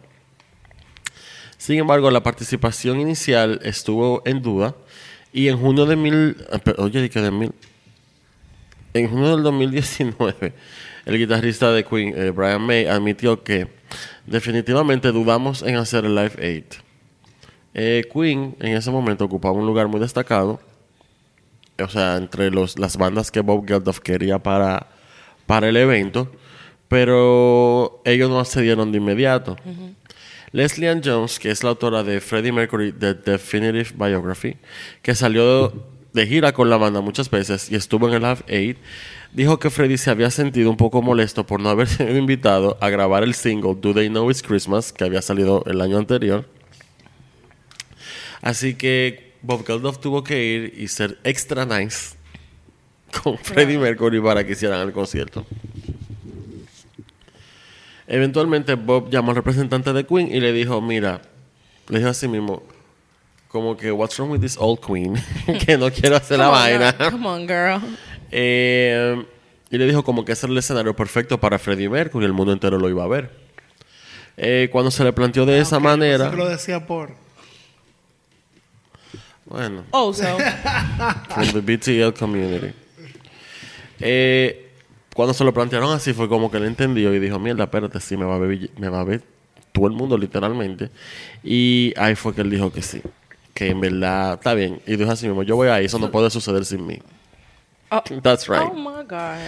Sin 1.59 1.79
embargo, 1.79 2.11
la 2.11 2.23
participación 2.23 2.99
inicial 2.99 3.61
estuvo 3.63 4.23
en 4.25 4.41
duda 4.41 4.75
y 5.35 5.49
en 5.49 5.59
junio 5.59 5.85
de 5.85 5.97
mil... 5.97 6.37
ah, 6.51 6.61
Oye, 6.79 7.11
que 7.11 7.21
de 7.21 7.31
mil... 7.31 7.53
En 8.95 9.09
junio 9.09 9.37
del 9.37 9.43
2019, 9.43 10.55
el 11.05 11.19
guitarrista 11.19 11.71
de 11.73 11.85
Queen, 11.85 12.15
eh, 12.17 12.31
Brian 12.31 12.63
May, 12.63 12.87
admitió 12.87 13.43
que 13.43 13.82
definitivamente 14.27 15.13
dudamos 15.13 15.63
en 15.63 15.77
hacer 15.77 16.05
el 16.05 16.15
Live 16.15 16.35
Aid. 16.39 16.65
Eh, 17.75 18.05
Queen 18.13 18.55
en 18.61 18.77
ese 18.77 18.91
momento 18.91 19.25
ocupaba 19.25 19.55
un 19.55 19.67
lugar 19.67 19.89
muy 19.89 20.01
destacado, 20.01 20.61
o 21.83 21.89
sea, 21.89 22.17
entre 22.17 22.51
los, 22.51 22.79
las 22.79 22.97
bandas 22.97 23.31
que 23.31 23.41
Bob 23.41 23.67
Geldof 23.67 24.01
quería 24.01 24.39
para, 24.39 24.89
para 25.47 25.69
el 25.69 25.77
evento, 25.77 26.31
pero 26.89 28.03
ellos 28.05 28.29
no 28.29 28.39
accedieron 28.39 28.93
de 28.93 28.99
inmediato. 28.99 29.57
Leslie 30.53 30.89
Ann 30.89 31.01
Jones, 31.03 31.39
que 31.39 31.51
es 31.51 31.65
la 31.65 31.71
autora 31.71 32.03
de 32.03 32.21
Freddie 32.21 32.53
Mercury, 32.53 32.93
The 32.93 33.15
Definitive 33.15 33.93
Biography, 33.95 34.59
que 35.01 35.15
salió 35.15 35.73
de 36.13 36.27
gira 36.27 36.53
con 36.53 36.69
la 36.69 36.77
banda 36.77 37.01
muchas 37.01 37.31
veces 37.31 37.71
y 37.71 37.75
estuvo 37.75 38.07
en 38.09 38.15
el 38.15 38.23
Live 38.23 38.45
Aid, 38.49 38.77
dijo 39.33 39.59
que 39.59 39.71
Freddie 39.71 39.99
se 39.99 40.11
había 40.11 40.31
sentido 40.31 40.71
un 40.71 40.77
poco 40.77 41.03
molesto 41.03 41.47
por 41.47 41.61
no 41.61 41.71
haber 41.71 41.89
sido 41.89 42.17
invitado 42.17 42.77
a 42.81 42.89
grabar 42.89 43.23
el 43.23 43.35
single 43.35 43.75
Do 43.81 43.95
They 43.95 44.09
Know 44.09 44.31
It's 44.31 44.43
Christmas, 44.43 44.93
que 44.93 45.05
había 45.05 45.23
salido 45.23 45.65
el 45.67 45.81
año 45.81 45.99
anterior. 45.99 46.49
Así 48.41 48.75
que 48.75 49.33
Bob 49.43 49.65
Geldof 49.67 49.99
tuvo 49.99 50.23
que 50.25 50.45
ir 50.45 50.75
y 50.77 50.89
ser 50.89 51.19
extra 51.25 51.65
nice 51.65 52.17
con 53.23 53.39
Freddie 53.39 53.79
Mercury 53.79 54.21
para 54.21 54.45
que 54.45 54.53
hicieran 54.53 54.81
el 54.81 54.93
concierto. 54.93 55.47
Eventualmente 58.07 58.75
Bob 58.75 59.11
llamó 59.11 59.31
al 59.31 59.37
representante 59.37 59.93
de 59.93 60.05
Queen 60.05 60.29
y 60.35 60.41
le 60.41 60.53
dijo, 60.53 60.81
mira, 60.81 61.23
le 61.89 61.99
dijo 61.99 62.11
así 62.11 62.29
mismo, 62.29 62.63
como 63.49 63.77
que, 63.77 63.93
what's 63.93 64.19
wrong 64.19 64.31
with 64.31 64.41
this 64.41 64.57
old 64.59 64.81
Queen? 64.81 65.15
que 65.67 65.79
no 65.79 65.91
quiero 65.91 66.17
hacer 66.17 66.39
la 66.39 66.49
on, 66.49 66.55
vaina. 66.55 66.93
girl. 66.93 67.11
Come 67.11 67.27
on, 67.27 67.47
girl. 67.47 67.81
Eh, 68.33 69.25
y 69.71 69.79
le 69.79 69.87
dijo 69.87 70.03
como 70.03 70.25
que 70.25 70.33
ese 70.33 70.47
era 70.47 70.53
el 70.53 70.59
escenario 70.59 70.97
perfecto 70.97 71.39
para 71.39 71.59
Freddie 71.59 71.89
Mercury, 71.89 72.25
el 72.27 72.33
mundo 72.33 72.53
entero 72.53 72.79
lo 72.79 72.89
iba 72.91 73.05
a 73.05 73.09
ver. 73.09 73.31
Eh, 74.37 74.69
cuando 74.73 74.91
se 74.91 75.05
le 75.05 75.13
planteó 75.13 75.45
de 75.47 75.61
esa 75.61 75.77
Ok, 75.77 75.83
manera, 75.83 76.33
lo 76.33 76.49
decía 76.49 76.87
por. 76.87 77.11
bueno, 79.45 79.85
Also, 79.91 80.25
from 81.29 81.49
the 81.53 81.61
BTL 81.61 82.19
community. 82.19 82.73
Eh, 84.01 84.71
cuando 85.15 85.35
se 85.35 85.45
lo 85.45 85.53
plantearon 85.53 85.93
así 85.95 86.13
fue 86.15 86.29
como 86.29 86.51
que 86.51 86.57
él 86.57 86.65
entendió 86.65 87.15
y 87.15 87.19
dijo, 87.19 87.39
mierda, 87.39 87.65
espérate, 87.65 88.01
sí, 88.01 88.17
me 88.17 88.25
va 88.25 88.37
a 88.37 88.39
ver, 88.39 88.71
me 88.79 88.89
va 88.89 89.01
a 89.01 89.05
ver 89.05 89.23
todo 89.73 89.87
el 89.87 89.93
mundo 89.93 90.17
literalmente. 90.17 90.89
Y 91.45 91.93
ahí 91.97 92.15
fue 92.15 92.35
que 92.35 92.41
él 92.41 92.51
dijo 92.51 92.73
que 92.73 92.81
sí, 92.83 93.03
que 93.53 93.69
en 93.69 93.81
verdad 93.81 94.35
está 94.35 94.55
bien. 94.55 94.81
Y 94.87 94.97
dijo 94.97 95.11
así 95.11 95.27
mismo, 95.27 95.43
yo 95.43 95.57
voy 95.57 95.69
ahí, 95.69 95.85
eso 95.85 95.99
no 95.99 96.11
puede 96.11 96.31
suceder 96.31 96.65
sin 96.65 96.87
mí. 96.87 96.99
Oh, 97.93 98.21
That's 98.23 98.49
right. 98.49 98.69
oh 98.71 98.75
my 98.75 99.05
God. 99.07 99.39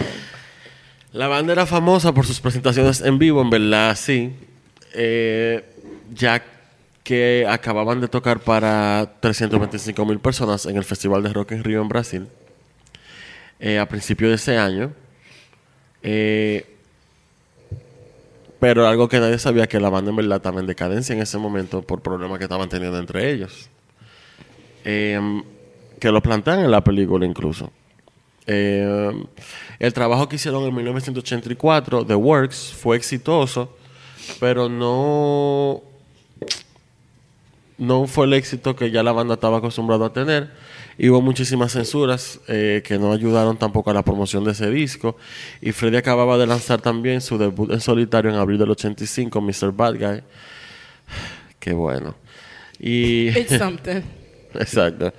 La 1.11 1.27
banda 1.27 1.53
era 1.53 1.65
famosa 1.65 2.13
por 2.13 2.25
sus 2.25 2.39
presentaciones 2.39 3.01
en 3.01 3.17
vivo, 3.17 3.41
en 3.41 3.49
verdad, 3.49 3.95
sí. 3.95 4.33
Eh, 4.93 5.63
ya 6.13 6.43
que 7.03 7.45
acababan 7.47 8.01
de 8.01 8.07
tocar 8.07 8.39
para 8.39 9.13
325 9.19 10.05
mil 10.05 10.19
personas 10.19 10.65
en 10.65 10.75
el 10.75 10.83
Festival 10.83 11.21
de 11.23 11.31
Rock 11.31 11.51
en 11.51 11.63
Río, 11.63 11.81
en 11.81 11.87
Brasil, 11.87 12.27
eh, 13.59 13.79
a 13.79 13.87
principios 13.87 14.29
de 14.29 14.35
ese 14.35 14.57
año. 14.57 14.91
Eh, 16.01 16.65
pero 18.59 18.87
algo 18.87 19.07
que 19.07 19.19
nadie 19.19 19.37
sabía 19.37 19.67
que 19.67 19.79
la 19.79 19.89
banda 19.89 20.09
en 20.09 20.15
verdad 20.15 20.37
estaba 20.37 20.59
en 20.59 20.65
decadencia 20.65 21.13
en 21.13 21.21
ese 21.21 21.37
momento 21.37 21.81
por 21.83 22.01
problemas 22.01 22.39
que 22.39 22.45
estaban 22.45 22.69
teniendo 22.69 22.97
entre 22.97 23.31
ellos. 23.31 23.69
Eh, 24.83 25.41
que 25.99 26.11
lo 26.11 26.21
plantean 26.21 26.59
en 26.59 26.71
la 26.71 26.83
película 26.83 27.25
incluso. 27.25 27.71
Eh, 28.47 29.11
el 29.79 29.93
trabajo 29.93 30.29
que 30.29 30.35
hicieron 30.35 30.63
en 30.63 30.75
1984, 30.75 32.05
The 32.05 32.15
Works, 32.15 32.73
fue 32.77 32.97
exitoso, 32.97 33.75
pero 34.39 34.69
no, 34.69 35.81
no 37.77 38.07
fue 38.07 38.25
el 38.25 38.33
éxito 38.33 38.75
que 38.75 38.91
ya 38.91 39.03
la 39.03 39.11
banda 39.11 39.35
estaba 39.35 39.57
acostumbrada 39.57 40.07
a 40.07 40.13
tener. 40.13 40.49
Y 40.97 41.09
hubo 41.09 41.21
muchísimas 41.21 41.73
censuras 41.73 42.39
eh, 42.47 42.81
que 42.85 42.97
no 42.97 43.11
ayudaron 43.11 43.57
tampoco 43.57 43.89
a 43.89 43.93
la 43.93 44.03
promoción 44.03 44.45
de 44.45 44.51
ese 44.51 44.69
disco. 44.69 45.17
Y 45.61 45.73
Freddy 45.73 45.97
acababa 45.97 46.37
de 46.37 46.47
lanzar 46.47 46.81
también 46.81 47.19
su 47.19 47.37
debut 47.37 47.69
en 47.71 47.81
solitario 47.81 48.31
en 48.31 48.37
abril 48.37 48.57
del 48.57 48.71
85, 48.71 49.41
Mr. 49.41 49.71
Bad 49.73 49.95
Guy. 49.95 50.23
Qué 51.59 51.73
bueno. 51.73 52.15
Y 52.79 53.27
It's 53.37 53.57
something. 53.57 54.01
Exacto. 54.53 55.13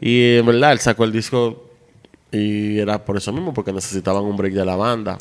Y 0.00 0.36
en 0.36 0.46
verdad, 0.46 0.72
él 0.72 0.78
sacó 0.78 1.04
el 1.04 1.12
disco 1.12 1.67
y 2.30 2.78
era 2.78 3.04
por 3.04 3.16
eso 3.16 3.32
mismo, 3.32 3.54
porque 3.54 3.72
necesitaban 3.72 4.24
un 4.24 4.36
break 4.36 4.54
de 4.54 4.64
la 4.64 4.76
banda. 4.76 5.18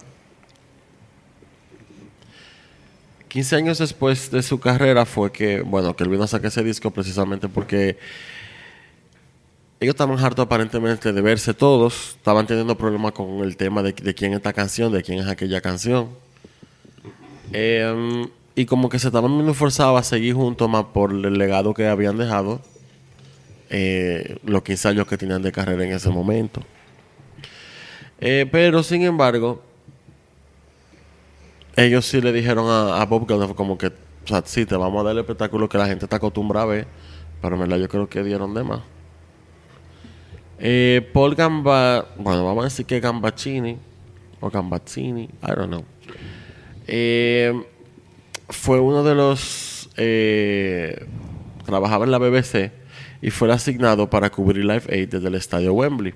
15 3.28 3.56
años 3.56 3.78
después 3.78 4.32
de 4.32 4.42
su 4.42 4.60
carrera 4.60 5.06
fue 5.06 5.32
que, 5.32 5.62
bueno, 5.62 5.96
que 5.96 6.04
él 6.04 6.10
vino 6.10 6.24
a 6.24 6.28
sacar 6.28 6.48
ese 6.48 6.64
disco 6.64 6.92
precisamente 6.92 7.48
porque 7.50 7.98
ellos 9.80 9.94
estaban 9.94 10.18
hartos 10.18 10.46
aparentemente 10.46 11.14
de 11.14 11.22
verse 11.22 11.54
todos, 11.54 12.16
estaban 12.18 12.48
teniendo 12.48 12.78
problemas 12.78 13.12
con 13.12 13.44
el 13.44 13.56
tema 13.58 13.84
de, 13.84 13.94
de 13.94 14.16
quién 14.16 14.32
es 14.32 14.38
esta 14.38 14.54
canción, 14.54 14.92
de 14.92 15.04
quién 15.04 15.20
es 15.20 15.28
aquella 15.28 15.62
canción. 15.62 16.10
Eh, 17.54 18.28
y 18.56 18.66
como 18.66 18.90
que 18.90 18.98
se 18.98 19.08
estaban 19.08 19.32
viendo 19.36 19.54
forzados 19.54 20.00
a 20.00 20.04
seguir 20.04 20.34
juntos 20.34 20.68
más 20.68 20.86
por 20.86 21.12
el 21.12 21.38
legado 21.38 21.76
que 21.76 21.88
habían 21.88 22.18
dejado 22.18 22.60
eh, 23.70 24.40
los 24.44 24.64
15 24.64 24.88
años 24.88 25.08
que 25.08 25.18
tenían 25.18 25.44
de 25.44 25.52
carrera 25.52 25.84
en 25.84 25.92
ese 25.92 26.10
momento. 26.10 26.64
Eh, 28.20 28.48
pero 28.52 28.84
sin 28.84 29.04
embargo, 29.04 29.62
ellos 31.76 32.06
sí 32.06 32.20
le 32.22 32.34
dijeron 32.34 32.68
a, 32.70 33.02
a 33.02 33.06
Bob 33.06 33.28
Geldof 33.28 33.54
como 33.54 33.78
que, 33.78 33.88
o 33.88 33.92
sea, 34.28 34.42
sí, 34.46 34.66
te 34.66 34.76
vamos 34.76 35.02
a 35.02 35.04
dar 35.06 35.14
el 35.14 35.20
espectáculo 35.20 35.70
que 35.70 35.78
la 35.78 35.86
gente 35.86 36.06
está 36.06 36.16
acostumbrada 36.16 36.66
a 36.66 36.68
ver, 36.70 36.88
pero 37.42 37.56
en 37.56 37.62
verdad 37.62 37.78
yo 37.78 37.88
creo 37.88 38.10
que 38.10 38.24
dieron 38.24 38.54
de 38.54 38.64
más. 38.64 38.82
Eh, 40.60 41.08
Paul 41.14 41.36
Gamba, 41.36 42.08
bueno, 42.18 42.44
vamos 42.44 42.64
a 42.64 42.66
decir 42.66 42.86
que 42.86 43.00
Gambaccini, 43.00 43.78
o 44.40 44.50
Gambazzini, 44.50 45.24
I 45.24 45.48
don't 45.56 45.68
know. 45.68 45.86
Eh, 46.88 47.54
fue 48.50 48.80
uno 48.80 49.04
de 49.04 49.14
los 49.14 49.90
eh, 49.98 51.06
trabajaba 51.66 52.06
en 52.06 52.12
la 52.12 52.18
BBC 52.18 52.72
y 53.22 53.32
fue 53.32 53.52
asignado 53.52 54.10
para 54.10 54.30
cubrir 54.30 54.66
Live 54.66 54.84
Aid 54.90 55.10
desde 55.10 55.28
el 55.28 55.36
estadio 55.36 55.74
Wembley. 55.74 56.14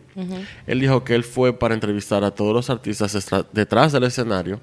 Él 0.67 0.79
dijo 0.79 1.03
que 1.03 1.15
él 1.15 1.23
fue 1.23 1.57
para 1.57 1.73
entrevistar 1.73 2.23
a 2.23 2.31
todos 2.31 2.53
los 2.53 2.69
artistas 2.69 3.17
detrás 3.51 3.91
del 3.91 4.03
escenario 4.03 4.59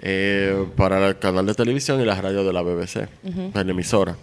eh, 0.00 0.66
para 0.76 1.08
el 1.08 1.18
canal 1.18 1.46
de 1.46 1.54
televisión 1.54 2.00
y 2.00 2.04
la 2.04 2.20
radio 2.20 2.44
de 2.44 2.52
la 2.52 2.62
BBC, 2.62 3.08
la 3.54 3.60
emisora. 3.60 4.16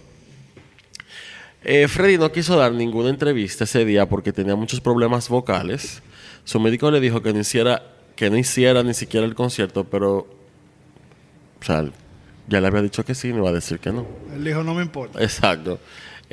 Eh, 1.63 1.87
Freddy 1.87 2.17
no 2.17 2.31
quiso 2.31 2.57
dar 2.57 2.71
ninguna 2.71 3.09
entrevista 3.09 3.65
ese 3.65 3.85
día 3.85 4.09
porque 4.09 4.33
tenía 4.33 4.55
muchos 4.55 4.81
problemas 4.81 5.29
vocales. 5.29 6.01
Su 6.43 6.59
médico 6.59 6.89
le 6.89 6.99
dijo 6.99 7.21
que 7.21 7.33
no 7.33 7.39
hiciera, 7.39 7.83
que 8.15 8.31
no 8.31 8.37
hiciera 8.37 8.81
ni 8.81 8.95
siquiera 8.95 9.27
el 9.27 9.35
concierto, 9.35 9.83
pero 9.83 10.27
o 11.61 11.63
sea, 11.63 11.85
ya 12.47 12.59
le 12.59 12.67
había 12.67 12.81
dicho 12.81 13.05
que 13.05 13.13
sí, 13.13 13.31
no 13.31 13.39
iba 13.39 13.49
a 13.49 13.53
decir 13.53 13.79
que 13.79 13.91
no. 13.91 14.05
Él 14.33 14.43
dijo, 14.43 14.63
no 14.63 14.73
me 14.73 14.81
importa. 14.81 15.21
Exacto. 15.21 15.79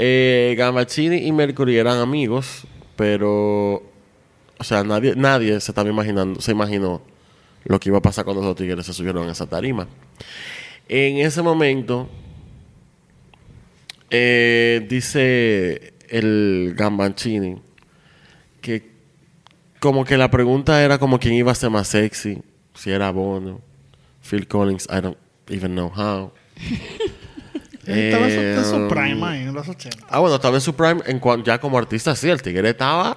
Eh, 0.01 0.57
y 0.57 1.33
Mercury 1.33 1.77
eran 1.77 1.99
amigos, 1.99 2.69
pero, 2.95 3.83
o 4.57 4.65
sea, 4.65 4.85
nadie, 4.85 5.15
nadie 5.17 5.59
se 5.61 5.73
estaba 5.73 5.89
imaginando, 5.89 6.41
se 6.41 6.53
imaginó 6.53 7.03
lo 7.65 7.81
que 7.81 7.89
iba 7.89 7.99
a 7.99 8.03
pasar 8.03 8.25
cuando 8.25 8.43
los 8.43 8.55
tigres 8.55 8.87
se 8.87 8.93
subieron 8.93 9.29
a 9.29 9.33
esa 9.33 9.47
tarima. 9.49 9.89
En 10.89 11.19
ese 11.19 11.43
momento, 11.43 12.09
eh, 14.11 14.87
dice 14.89 15.95
el 16.09 16.75
Gambaccini 16.77 17.61
que 18.61 18.91
como 19.81 20.05
que 20.05 20.17
la 20.17 20.31
pregunta 20.31 20.83
era 20.83 20.99
como 20.99 21.19
quién 21.19 21.35
iba 21.35 21.51
a 21.51 21.57
ser 21.57 21.71
más 21.71 21.89
sexy, 21.89 22.41
si 22.75 22.91
era 22.93 23.11
Bono, 23.11 23.61
Phil 24.23 24.47
Collins, 24.47 24.87
I 24.91 25.01
don't 25.01 25.19
even 25.49 25.75
know 25.75 25.91
how. 25.91 26.33
Estaba 27.89 28.27
en 28.29 28.35
su, 28.35 28.41
en 28.41 28.65
su 28.65 28.77
Eh, 28.85 28.89
prime 28.89 29.27
ahí, 29.27 29.43
en 29.43 29.55
los 29.55 29.69
80. 29.69 30.07
Ah, 30.09 30.19
bueno, 30.19 30.37
estaba 30.37 30.55
en 30.57 30.61
su 30.61 30.75
prime 30.75 31.01
en 31.07 31.19
cuan- 31.21 31.43
ya 31.43 31.59
como 31.59 31.79
artista, 31.79 32.15
sí, 32.15 32.29
el 32.29 32.43
tigre 32.43 32.71
estaba. 32.71 33.17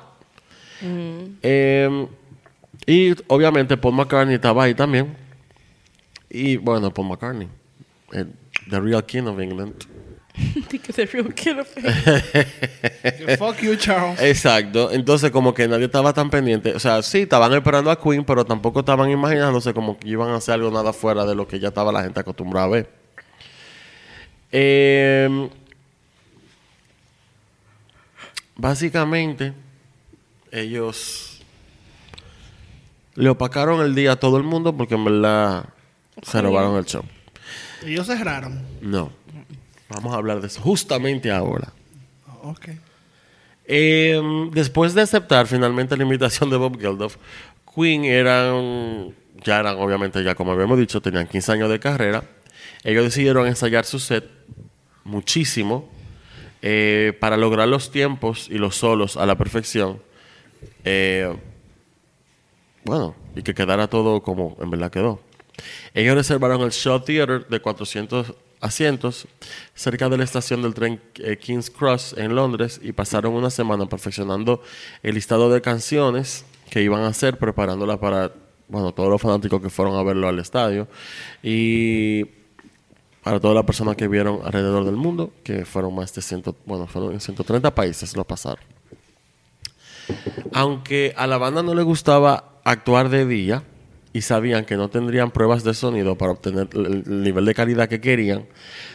Eh, 0.84 2.08
y 2.86 3.14
obviamente 3.28 3.78
Paul 3.78 3.96
McCartney 3.96 4.36
estaba 4.36 4.64
ahí 4.64 4.74
también. 4.74 5.16
Y 6.30 6.58
bueno, 6.58 6.94
Paul 6.94 7.10
McCartney, 7.10 7.48
el- 8.14 8.34
The 8.70 8.80
Real 8.80 9.06
King 9.06 9.24
of 9.24 9.40
England. 9.40 9.74
A 10.34 11.06
real 11.12 11.34
killer 11.34 11.66
face. 11.66 12.46
Que 13.26 13.38
Fuck 13.38 13.58
you, 13.62 13.76
Charles. 13.76 14.20
Exacto, 14.22 14.90
entonces 14.92 15.30
como 15.30 15.54
que 15.54 15.68
nadie 15.68 15.86
estaba 15.86 16.14
tan 16.14 16.30
pendiente. 16.30 16.74
O 16.74 16.80
sea, 16.80 17.02
sí, 17.02 17.20
estaban 17.20 17.52
esperando 17.54 17.92
a 17.92 18.00
Queen, 18.02 18.24
pero 18.24 18.46
tampoco 18.46 18.80
estaban 18.80 19.10
imaginándose 19.12 19.74
como 19.74 20.00
que 20.00 20.08
iban 20.08 20.30
a 20.30 20.38
hacer 20.38 20.54
algo 20.56 20.72
nada 20.72 20.94
fuera 20.94 21.26
de 21.26 21.36
lo 21.36 21.48
que 21.48 21.60
ya 21.60 21.68
estaba 21.68 21.92
la 21.92 22.04
gente 22.04 22.22
acostumbrada 22.22 22.66
a 22.68 22.70
ver. 22.70 23.01
Eh, 24.52 25.50
básicamente, 28.56 29.54
ellos 30.52 31.42
le 33.16 33.30
opacaron 33.30 33.82
el 33.82 33.96
día 33.96 34.14
a 34.14 34.16
todo 34.18 34.38
el 34.38 34.44
mundo 34.44 34.76
porque 34.76 34.96
en 34.96 35.06
verdad 35.06 35.66
se 36.22 36.42
robaron 36.42 36.78
el 36.78 36.86
show. 36.86 37.04
Ellos 37.86 38.08
cerraron. 38.08 38.62
No, 38.82 39.12
vamos 39.90 40.14
a 40.14 40.18
hablar 40.18 40.42
de 40.42 40.48
eso 40.48 40.62
justamente 40.62 41.32
ahora. 41.32 41.74
Ok. 42.44 42.70
Eh, 43.66 44.22
después 44.52 44.94
de 44.94 45.02
aceptar 45.02 45.48
finalmente 45.48 45.96
la 45.96 46.04
invitación 46.04 46.50
de 46.50 46.58
Bob 46.58 46.80
Geldof, 46.80 47.16
Queen 47.74 48.04
eran, 48.04 49.14
ya 49.44 49.60
eran 49.60 49.78
obviamente, 49.78 50.24
ya 50.24 50.36
como 50.36 50.52
habíamos 50.52 50.78
dicho, 50.78 51.02
tenían 51.02 51.28
15 51.28 51.52
años 51.54 51.70
de 51.70 51.80
carrera. 51.80 52.24
Ellos 52.84 53.04
decidieron 53.04 53.48
ensayar 53.48 53.86
su 53.86 54.00
set 54.00 54.30
muchísimo 55.04 55.90
eh, 56.62 57.18
para 57.20 57.38
lograr 57.38 57.68
los 57.68 57.92
tiempos 57.92 58.48
y 58.50 58.58
los 58.58 58.76
solos 58.76 59.18
a 59.18 59.26
la 59.26 59.38
perfección 59.38 60.02
Eh, 60.84 61.36
bueno, 62.84 63.16
y 63.36 63.42
que 63.42 63.54
quedara 63.54 63.88
todo 63.88 64.22
como 64.22 64.58
en 64.62 64.70
verdad 64.70 64.92
quedó. 64.92 65.20
Ellos 65.94 66.16
reservaron 66.16 66.62
el 66.62 66.72
Shaw 66.72 67.02
Theater 67.02 67.48
de 67.48 67.60
400 67.60 68.34
asientos 68.60 69.28
cerca 69.74 70.08
de 70.10 70.18
la 70.18 70.24
estación 70.24 70.62
del 70.62 70.74
tren 70.74 71.02
eh, 71.16 71.38
King's 71.38 71.70
Cross 71.70 72.16
en 72.18 72.36
Londres 72.36 72.80
y 72.82 72.92
pasaron 72.92 73.34
una 73.34 73.50
semana 73.50 73.88
perfeccionando 73.88 74.62
el 75.04 75.16
listado 75.16 75.52
de 75.52 75.62
canciones 75.62 76.46
que 76.70 76.82
iban 76.82 77.02
a 77.02 77.08
hacer, 77.08 77.38
preparándola 77.38 78.00
para 78.00 78.32
bueno, 78.68 78.94
todos 78.94 79.10
los 79.10 79.22
fanáticos 79.22 79.62
que 79.62 79.70
fueron 79.70 79.96
a 79.98 80.04
verlo 80.04 80.28
al 80.28 80.40
estadio 80.40 80.88
y 81.44 82.41
para 83.24 83.40
todas 83.40 83.56
las 83.56 83.66
personas 83.66 83.96
que 83.96 84.08
vieron 84.08 84.40
alrededor 84.44 84.86
del 84.86 84.96
mundo, 84.96 85.32
que 85.44 85.66
fueron 85.66 85.96
más 85.96 86.14
de 86.14 86.22
100, 86.22 86.44
bueno, 86.66 86.88
fueron 86.88 87.14
en 87.14 87.20
130 87.20 87.74
países 87.74 88.16
lo 88.16 88.24
pasaron. 88.26 88.64
Aunque 90.54 91.14
a 91.16 91.28
la 91.28 91.38
banda 91.38 91.64
no 91.64 91.74
le 91.76 91.84
gustaba 91.84 92.60
actuar 92.64 93.10
de 93.10 93.26
día 93.26 93.64
y 94.14 94.22
sabían 94.22 94.66
que 94.66 94.76
no 94.76 94.90
tendrían 94.90 95.32
pruebas 95.32 95.64
de 95.64 95.74
sonido 95.74 96.18
para 96.18 96.34
obtener 96.34 96.68
el 96.74 97.04
el 97.06 97.24
nivel 97.24 97.46
de 97.46 97.54
calidad 97.54 97.88
que 97.88 98.02
querían, 98.02 98.48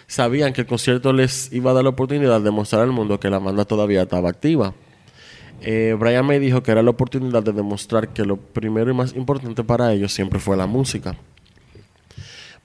sabían 0.07 0.53
que 0.53 0.63
el 0.63 0.67
concierto 0.67 1.13
les 1.13 1.53
iba 1.53 1.71
a 1.71 1.75
dar 1.75 1.85
la 1.85 1.91
oportunidad 1.91 2.41
de 2.41 2.51
mostrar 2.51 2.83
al 2.83 2.93
mundo 2.93 3.19
que 3.19 3.31
la 3.31 3.39
banda 3.39 3.65
todavía 3.65 4.03
estaba 4.03 4.29
activa. 4.29 4.75
Eh, 5.63 5.97
Brian 5.99 6.27
May 6.27 6.39
dijo 6.39 6.63
que 6.63 6.71
era 6.71 6.83
la 6.83 6.91
oportunidad 6.91 7.43
de 7.43 7.53
demostrar 7.53 8.09
que 8.09 8.25
lo 8.25 8.37
primero 8.37 8.91
y 8.91 8.95
más 8.95 9.15
importante 9.15 9.65
para 9.65 9.93
ellos 9.93 10.13
siempre 10.13 10.39
fue 10.39 10.57
la 10.57 10.67
música. 10.67 11.17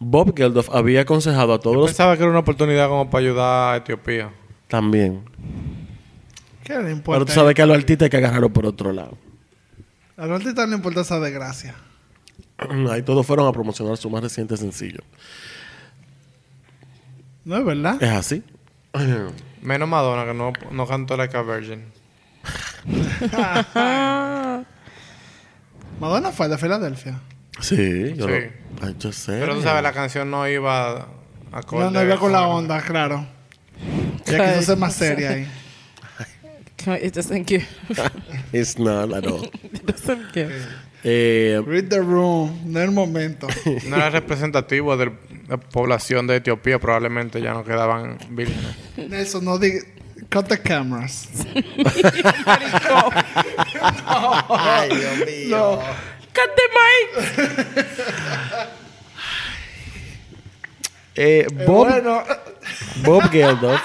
Bob 0.03 0.35
Geldof 0.35 0.67
había 0.73 1.01
aconsejado 1.01 1.53
a 1.53 1.59
todos 1.59 1.75
Yo 1.75 1.81
los... 1.81 1.91
pensaba 1.91 2.17
que 2.17 2.23
era 2.23 2.31
una 2.31 2.39
oportunidad 2.39 2.89
como 2.89 3.11
para 3.11 3.23
ayudar 3.23 3.73
a 3.73 3.77
Etiopía. 3.77 4.33
También. 4.67 5.23
¿Qué 6.63 6.73
le 6.79 6.91
importa? 6.91 7.19
Pero 7.19 7.25
tú 7.27 7.33
sabes 7.33 7.53
que 7.53 7.61
a 7.61 7.67
los 7.67 7.77
artistas 7.77 8.05
hay 8.05 8.09
que 8.09 8.17
agarrarlo 8.17 8.51
por 8.51 8.65
otro 8.65 8.91
lado. 8.91 9.15
A 10.17 10.25
los 10.25 10.39
artistas 10.39 10.67
no 10.67 10.75
importa 10.75 11.01
esa 11.01 11.19
desgracia. 11.19 11.75
Ahí 12.89 13.03
todos 13.03 13.27
fueron 13.27 13.47
a 13.47 13.51
promocionar 13.51 13.95
su 13.95 14.09
más 14.09 14.23
reciente 14.23 14.57
sencillo. 14.57 15.01
¿No 17.45 17.57
es 17.57 17.65
verdad? 17.65 18.01
¿Es 18.01 18.09
así? 18.09 18.43
Menos 19.61 19.87
Madonna, 19.87 20.25
que 20.25 20.33
no, 20.33 20.51
no 20.71 20.87
cantó 20.87 21.15
Like 21.15 21.37
a 21.37 21.43
Virgin. 21.43 21.85
Madonna 25.99 26.31
fue 26.31 26.49
de 26.49 26.57
Filadelfia. 26.57 27.19
Sí, 27.59 28.13
yo 28.15 28.27
Sí. 28.27 28.33
lo... 28.81 28.89
Yo 28.97 29.11
sé. 29.11 29.39
Pero 29.39 29.55
tú 29.55 29.61
sabes, 29.61 29.83
la 29.83 29.91
canción 29.93 30.31
no 30.31 30.47
iba 30.47 30.91
a 31.51 31.61
No, 31.71 31.91
no 31.91 32.01
iba 32.03 32.17
con 32.17 32.31
la 32.31 32.47
onda, 32.47 32.81
claro. 32.81 33.25
Ya 34.25 34.53
quiso 34.53 34.61
ser 34.63 34.77
más 34.77 34.93
seria 34.95 35.31
ahí. 35.31 35.47
It 37.03 37.13
doesn't 37.13 37.47
give. 37.47 37.65
It's 38.53 38.79
not 38.79 39.13
at 39.13 39.25
all. 39.27 39.43
It 39.73 39.83
doesn't 39.85 40.31
give. 40.33 40.51
Eh, 41.03 41.61
Read 41.65 41.89
the 41.89 41.99
room, 41.99 42.59
no 42.65 42.79
es 42.79 42.85
el 42.85 42.91
momento. 42.91 43.47
No 43.87 43.95
era 43.97 44.09
representativo 44.11 44.95
de 44.97 45.11
la 45.47 45.57
población 45.57 46.25
de 46.27 46.37
Etiopía. 46.37 46.79
Probablemente 46.79 47.41
ya 47.41 47.53
no 47.53 47.63
quedaban 47.63 48.17
vírgenes. 48.29 48.75
Eso 48.97 49.41
no 49.41 49.57
diga. 49.59 49.81
Cut 50.31 50.47
the 50.47 50.59
cameras. 50.61 51.27
Ay, 54.49 54.89
Dios 54.89 55.27
mío. 55.27 55.79
Cut 56.33 56.49
the 56.55 56.67
mic. 56.77 58.67
Eh, 61.15 61.45
Bob, 61.67 61.87
Bueno, 61.89 62.23
Bob 63.03 63.29
Geldof. 63.29 63.81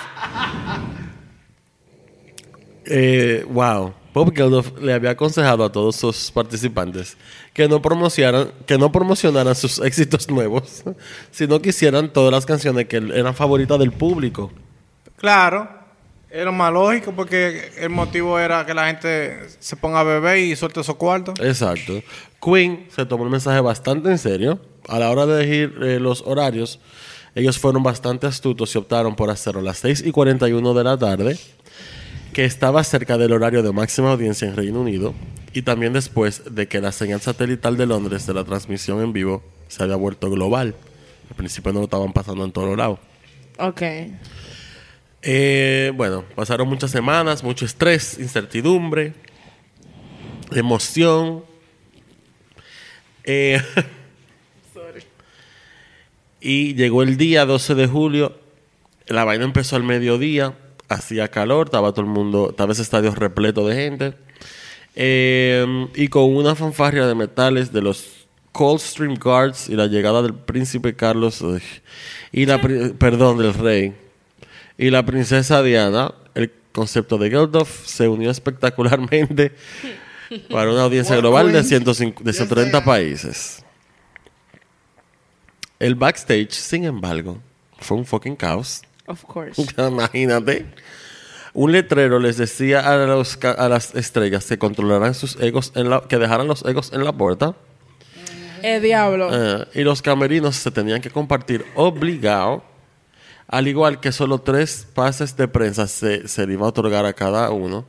eh, 2.85 3.45
wow. 3.49 3.93
Bob 4.15 4.33
Geldof 4.35 4.73
le 4.81 4.95
había 4.95 5.11
aconsejado 5.11 5.65
a 5.65 5.71
todos 5.71 5.97
sus 5.97 6.31
participantes 6.31 7.19
que 7.53 7.69
no 7.69 7.83
promocionaran, 7.83 8.51
que 8.65 8.79
no 8.79 8.91
promocionaran 8.91 9.55
sus 9.55 9.79
éxitos 9.81 10.31
nuevos, 10.31 10.85
sino 11.31 11.61
que 11.61 11.69
hicieran 11.71 12.11
todas 12.11 12.33
las 12.33 12.47
canciones 12.47 12.87
que 12.87 12.97
eran 12.97 13.35
favoritas 13.35 13.79
del 13.79 13.93
público. 13.93 14.51
Claro. 15.17 15.69
Era 16.37 16.53
más 16.53 16.71
lógico 16.71 17.13
porque 17.13 17.71
el 17.79 17.89
motivo 17.89 18.39
era 18.39 18.67
que 18.67 18.75
la 18.75 18.89
gente 18.89 19.49
se 19.59 19.75
ponga 19.75 20.01
a 20.01 20.03
beber 20.03 20.37
y 20.37 20.55
suelte 20.55 20.81
esos 20.81 20.97
cuartos. 20.97 21.41
Exacto. 21.41 22.03
Queen 22.43 22.89
se 22.95 23.07
tomó 23.07 23.25
el 23.25 23.31
mensaje 23.31 23.59
bastante 23.61 24.11
en 24.11 24.19
serio. 24.19 24.61
A 24.87 24.99
la 24.99 25.11
hora 25.11 25.25
de 25.25 25.43
elegir 25.43 25.79
eh, 25.83 25.99
los 25.99 26.21
horarios, 26.27 26.79
ellos 27.35 27.59
fueron 27.59 27.83
bastante 27.83 28.27
astutos 28.27 28.75
y 28.75 28.79
optaron 28.79 29.17
por 29.17 29.31
hacerlo 29.31 29.61
a 29.61 29.65
las 29.65 29.79
6 29.79 30.05
y 30.05 30.13
41 30.13 30.75
de 30.75 30.85
la 30.85 30.99
tarde, 30.99 31.39
que 32.35 32.45
estaba 32.45 32.85
cerca 32.85 33.17
del 33.17 33.33
horario 33.33 33.63
de 33.63 33.73
máxima 33.73 34.13
audiencia 34.13 34.47
en 34.47 34.57
Reino 34.57 34.83
Unido, 34.83 35.15
y 35.55 35.63
también 35.63 35.95
después 35.95 36.43
de 36.55 36.69
que 36.69 36.83
la 36.83 36.93
señal 36.93 37.23
satelital 37.23 37.79
de 37.79 37.87
Londres 37.87 38.27
de 38.27 38.35
la 38.35 38.45
transmisión 38.45 39.01
en 39.01 39.15
vivo 39.15 39.43
se 39.69 39.83
había 39.83 39.97
vuelto 39.97 40.31
global. 40.31 40.75
Al 41.31 41.37
principio 41.37 41.73
no 41.73 41.79
lo 41.79 41.85
estaban 41.87 42.13
pasando 42.13 42.45
en 42.45 42.53
todos 42.53 42.77
lados. 42.77 42.99
Ok. 43.59 43.83
Eh, 45.23 45.93
bueno, 45.95 46.25
pasaron 46.35 46.69
muchas 46.69 46.91
semanas, 46.91 47.43
mucho 47.43 47.65
estrés, 47.65 48.19
incertidumbre, 48.19 49.15
emoción. 50.53 51.45
Eh, 53.25 53.61
y 56.41 56.75
llegó 56.75 57.03
el 57.03 57.17
día 57.17 57.45
12 57.45 57.75
de 57.75 57.87
julio. 57.87 58.39
La 59.07 59.25
vaina 59.25 59.45
empezó 59.45 59.77
al 59.77 59.83
mediodía. 59.83 60.57
Hacía 60.89 61.29
calor, 61.29 61.67
estaba 61.67 61.91
todo 61.91 62.03
el 62.03 62.13
mundo, 62.13 62.51
estaba 62.51 62.73
ese 62.73 62.83
estadio 62.83 63.13
repleto 63.13 63.67
de 63.67 63.75
gente. 63.75 64.15
Eh, 64.95 65.89
y 65.97 66.09
con 66.09 66.35
una 66.35 66.55
fanfarria 66.55 67.07
de 67.07 67.15
metales 67.17 67.73
de 67.73 67.83
los 67.83 68.29
Coldstream 68.53 69.17
Guards 69.17 69.69
y 69.69 69.75
la 69.75 69.87
llegada 69.87 70.23
del 70.23 70.35
príncipe 70.35 70.95
Carlos 70.95 71.45
y 72.33 72.47
la 72.47 72.63
perdón 72.63 73.39
del 73.39 73.53
rey 73.53 73.95
y 74.79 74.91
la 74.91 75.05
princesa 75.05 75.63
Diana, 75.63 76.13
el 76.35 76.53
concepto 76.73 77.19
de 77.19 77.31
Geldof 77.31 77.87
se 77.87 78.09
unió 78.09 78.31
espectacularmente 78.31 79.53
para 80.51 80.71
una 80.71 80.83
audiencia 80.83 81.17
global 81.17 81.47
de, 81.47 81.53
queen? 81.53 81.65
105 81.65 82.25
de 82.25 82.33
Yes, 82.33 82.37
130 82.37 82.71
they 82.71 82.79
are. 82.79 82.85
países. 82.85 83.65
El 85.79 85.95
backstage, 85.95 86.53
sin 86.53 86.85
embargo, 86.85 87.39
fue 87.79 87.97
un 87.97 88.07
fucking 88.07 88.37
caos. 88.37 88.83
Of 89.07 89.25
course. 89.25 89.63
Imagínate. 89.79 90.67
Un 91.53 91.73
letrero 91.73 92.19
les 92.19 92.37
decía 92.37 92.81
a, 92.81 93.07
los 93.07 93.39
a 93.43 93.69
las 93.69 93.95
estrellas 93.95 94.45
que 94.45 94.59
controlaran 94.59 95.15
sus 95.15 95.37
egos, 95.41 95.73
en 95.75 95.89
la, 95.89 96.03
que 96.03 96.19
dejaran 96.19 96.47
los 96.47 96.65
egos 96.67 96.93
en 96.93 97.03
la 97.03 97.13
puerta. 97.13 97.55
El 98.63 98.83
diablo. 98.83 99.31
Eh, 99.33 99.67
y 99.75 99.83
los 99.83 100.03
camerinos 100.03 100.57
se 100.57 100.71
tenían 100.71 101.01
que 101.01 101.09
compartir 101.11 101.65
obligado, 101.75 102.63
al 103.49 103.69
igual 103.69 104.01
que 104.01 104.13
solo 104.13 104.41
tres 104.41 104.87
pases 104.95 105.37
de 105.37 105.49
prensa 105.49 105.87
se, 105.87 106.29
se 106.29 106.47
le 106.47 106.55
iba 106.55 106.67
a 106.67 106.71
otorgar 106.71 107.07
a 107.07 107.13
cada 107.13 107.51
uno, 107.51 107.87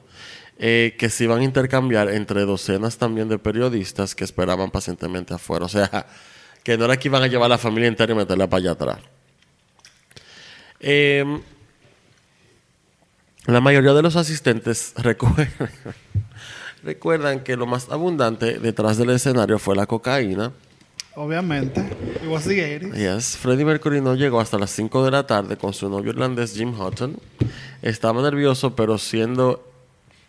eh, 0.60 0.96
que 0.98 1.10
se 1.10 1.26
iban 1.26 1.42
a 1.42 1.44
intercambiar 1.44 2.10
entre 2.10 2.42
docenas 2.42 2.98
también 2.98 3.30
de 3.30 3.38
periodistas 3.38 4.16
que 4.16 4.24
esperaban 4.24 4.72
pacientemente 4.72 5.34
afuera. 5.34 5.66
O 5.66 5.70
sea, 5.70 6.08
que 6.64 6.78
no 6.78 6.86
era 6.86 6.98
que 6.98 7.08
iban 7.08 7.24
a 7.24 7.28
llevar 7.28 7.46
a 7.46 7.50
la 7.50 7.58
familia 7.58 7.88
entera 7.88 8.14
y 8.14 8.16
meterla 8.16 8.48
para 8.50 8.62
allá 8.62 8.72
atrás. 8.72 9.00
Eh, 10.80 11.42
la 13.46 13.62
mayoría 13.62 13.94
de 13.94 14.02
los 14.02 14.16
asistentes 14.16 14.94
recuerdan 16.84 17.44
que 17.44 17.56
lo 17.56 17.66
más 17.66 17.90
abundante 17.90 18.60
detrás 18.60 18.98
del 18.98 19.12
escenario 19.12 19.60
fue 19.60 19.76
la 19.76 19.86
cocaína. 19.86 20.52
Obviamente. 21.18 21.82
It 22.24 22.28
was 22.30 22.46
the 22.46 22.60
80s. 22.80 22.94
Yes, 22.96 23.36
Freddie 23.38 23.66
Mercury 23.66 24.00
no 24.02 24.16
llegó 24.16 24.40
hasta 24.40 24.58
las 24.58 24.72
5 24.72 25.04
de 25.04 25.12
la 25.12 25.26
tarde 25.28 25.58
con 25.58 25.74
su 25.74 25.90
novio 25.90 26.12
irlandés 26.12 26.54
Jim 26.54 26.74
Hutton. 26.80 27.18
Estaba 27.82 28.22
nervioso, 28.22 28.76
pero 28.76 28.98
siendo. 28.98 29.64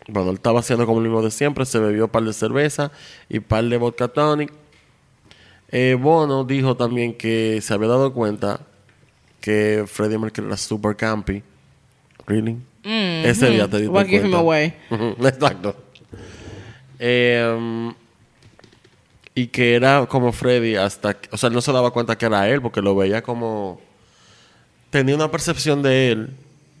Bueno, 0.07 0.31
él 0.31 0.35
estaba 0.37 0.59
haciendo 0.59 0.85
como 0.85 0.99
lo 0.99 1.03
mismo 1.05 1.21
de 1.21 1.31
siempre. 1.31 1.65
Se 1.65 1.79
bebió 1.79 2.05
un 2.05 2.09
par 2.09 2.23
de 2.23 2.33
cerveza 2.33 2.91
y 3.29 3.39
par 3.39 3.63
de 3.63 3.77
vodka 3.77 4.07
tonic. 4.07 4.51
Eh, 5.71 5.95
Bono 5.99 6.43
dijo 6.45 6.75
también 6.75 7.13
que 7.13 7.59
se 7.61 7.73
había 7.73 7.89
dado 7.89 8.11
cuenta 8.11 8.61
que 9.39 9.85
Freddie 9.87 10.17
Mercury 10.17 10.47
era 10.47 10.57
super 10.57 10.95
campy. 10.95 11.43
Really? 12.25 12.57
Ese 12.83 13.49
día 13.51 13.67
te 13.67 13.77
diste 13.77 13.89
What 13.93 14.05
give 14.05 14.17
him 14.25 14.31
cuenta. 14.31 14.37
away? 14.39 14.73
Exacto. 15.19 15.75
Eh, 16.97 17.91
y 19.41 19.47
que 19.47 19.75
era 19.75 20.05
como 20.07 20.31
Freddy 20.33 20.75
hasta... 20.75 21.13
que- 21.13 21.29
O 21.31 21.37
sea, 21.37 21.47
él 21.47 21.53
no 21.53 21.61
se 21.61 21.71
daba 21.71 21.91
cuenta 21.91 22.17
que 22.17 22.25
era 22.25 22.47
él 22.49 22.61
porque 22.61 22.81
lo 22.81 22.95
veía 22.95 23.21
como... 23.21 23.79
Tenía 24.89 25.15
una 25.15 25.29
percepción 25.31 25.81
de 25.81 26.11
él 26.11 26.29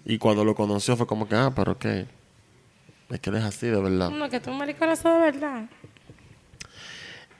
y 0.05 0.17
cuando 0.17 0.43
lo 0.43 0.55
conoció 0.55 0.97
fue 0.97 1.05
como 1.07 1.27
que, 1.27 1.35
ah, 1.35 1.51
pero 1.55 1.77
qué. 1.77 2.05
Es 3.09 3.19
que 3.19 3.29
él 3.29 3.35
es 3.37 3.43
así, 3.43 3.67
de 3.67 3.79
verdad. 3.81 4.09
No, 4.09 4.29
que 4.29 4.39
tú 4.39 4.51
mariconazo 4.51 5.09
de 5.09 5.19
verdad. 5.19 5.63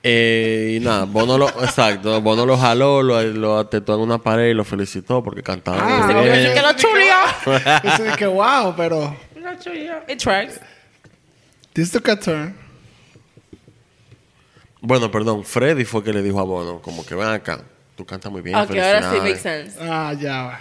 Eh, 0.02 0.78
y 0.80 0.84
nada, 0.84 1.04
Bono 1.04 1.36
lo... 1.36 1.48
exacto, 1.62 2.20
Bono 2.22 2.46
lo 2.46 2.56
jaló, 2.56 3.02
lo, 3.02 3.22
lo 3.22 3.58
atetó 3.58 3.94
en 3.96 4.00
una 4.00 4.18
pared 4.18 4.50
y 4.50 4.54
lo 4.54 4.64
felicitó 4.64 5.22
porque 5.22 5.42
cantaba 5.42 5.78
Ah, 5.82 6.06
muy 6.06 6.24
bien. 6.24 6.46
Así 6.46 6.54
que 6.54 6.62
lo 6.62 6.72
chulió. 6.72 8.16
Que 8.16 8.26
wow, 8.26 8.74
pero 8.76 9.14
Lo 9.36 9.54
chulió. 9.58 9.96
It 10.08 10.18
tracks. 10.18 10.60
this 11.74 11.90
took 11.90 12.08
a 12.08 12.18
turn. 12.18 12.54
Bueno, 14.82 15.10
perdón, 15.10 15.44
Freddy 15.44 15.84
fue 15.84 16.02
que 16.02 16.12
le 16.12 16.22
dijo 16.22 16.40
a 16.40 16.44
Bono, 16.44 16.80
como 16.80 17.04
que 17.04 17.14
ven 17.14 17.28
acá, 17.28 17.60
tú 17.96 18.04
cantas 18.06 18.32
muy 18.32 18.40
bien. 18.40 18.56
Ok, 18.56 18.70
ahora 18.70 19.10
sí 19.12 19.18
felicidades". 19.18 19.22
makes 19.22 19.40
sense. 19.40 19.78
Ah, 19.80 20.14
ya 20.18 20.42
va. 20.44 20.60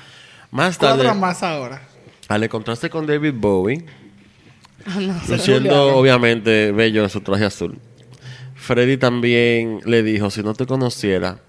Más 0.51 0.77
tarde, 0.77 0.95
Cuadra 1.03 1.13
más 1.13 1.43
ahora. 1.43 1.81
al 2.27 2.43
encontrarse 2.43 2.89
con 2.89 3.05
David 3.07 3.33
Bowie, 3.35 3.85
Ah, 4.85 4.97
no. 4.99 5.15
luciendo 5.27 5.95
obviamente 5.97 6.71
bello 6.71 7.03
en 7.03 7.09
su 7.09 7.21
traje 7.21 7.45
azul, 7.45 7.77
Freddy 8.55 8.97
también 8.97 9.79
le 9.85 10.03
dijo, 10.03 10.29
si 10.29 10.43
no 10.43 10.53
te 10.53 10.65
conociera, 10.65 11.39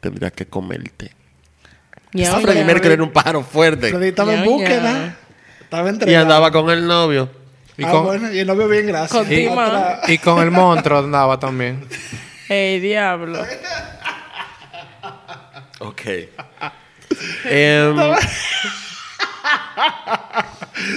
tendría 0.00 0.30
que 0.30 0.46
comerte. 0.46 1.12
Ya, 2.12 2.38
Freddy 2.40 2.58
ya. 2.58 2.64
Mercury 2.64 2.94
era 2.94 3.02
un 3.02 3.12
pájaro 3.12 3.42
fuerte. 3.42 3.88
Freddy 3.90 4.08
estaba 4.08 4.34
en 4.34 4.44
búsqueda. 4.44 5.16
Estaba 5.60 5.86
Y 5.88 5.92
entregado. 5.92 6.22
andaba 6.24 6.50
con 6.50 6.68
el 6.70 6.86
novio. 6.86 7.30
Y, 7.78 7.84
ah, 7.84 7.90
con, 7.90 8.04
bueno, 8.04 8.32
y 8.32 8.38
el 8.40 8.46
novio 8.46 8.68
bien, 8.68 8.86
gracias. 8.86 9.12
Con 9.12 9.26
Tima. 9.28 9.66
Otra- 9.66 10.00
y 10.08 10.18
con 10.18 10.42
el 10.42 10.50
monstruo 10.50 10.98
andaba 10.98 11.38
también. 11.40 11.86
Ey, 12.48 12.80
diablo. 12.80 13.40
Ok. 15.80 16.00
Em, 17.44 17.96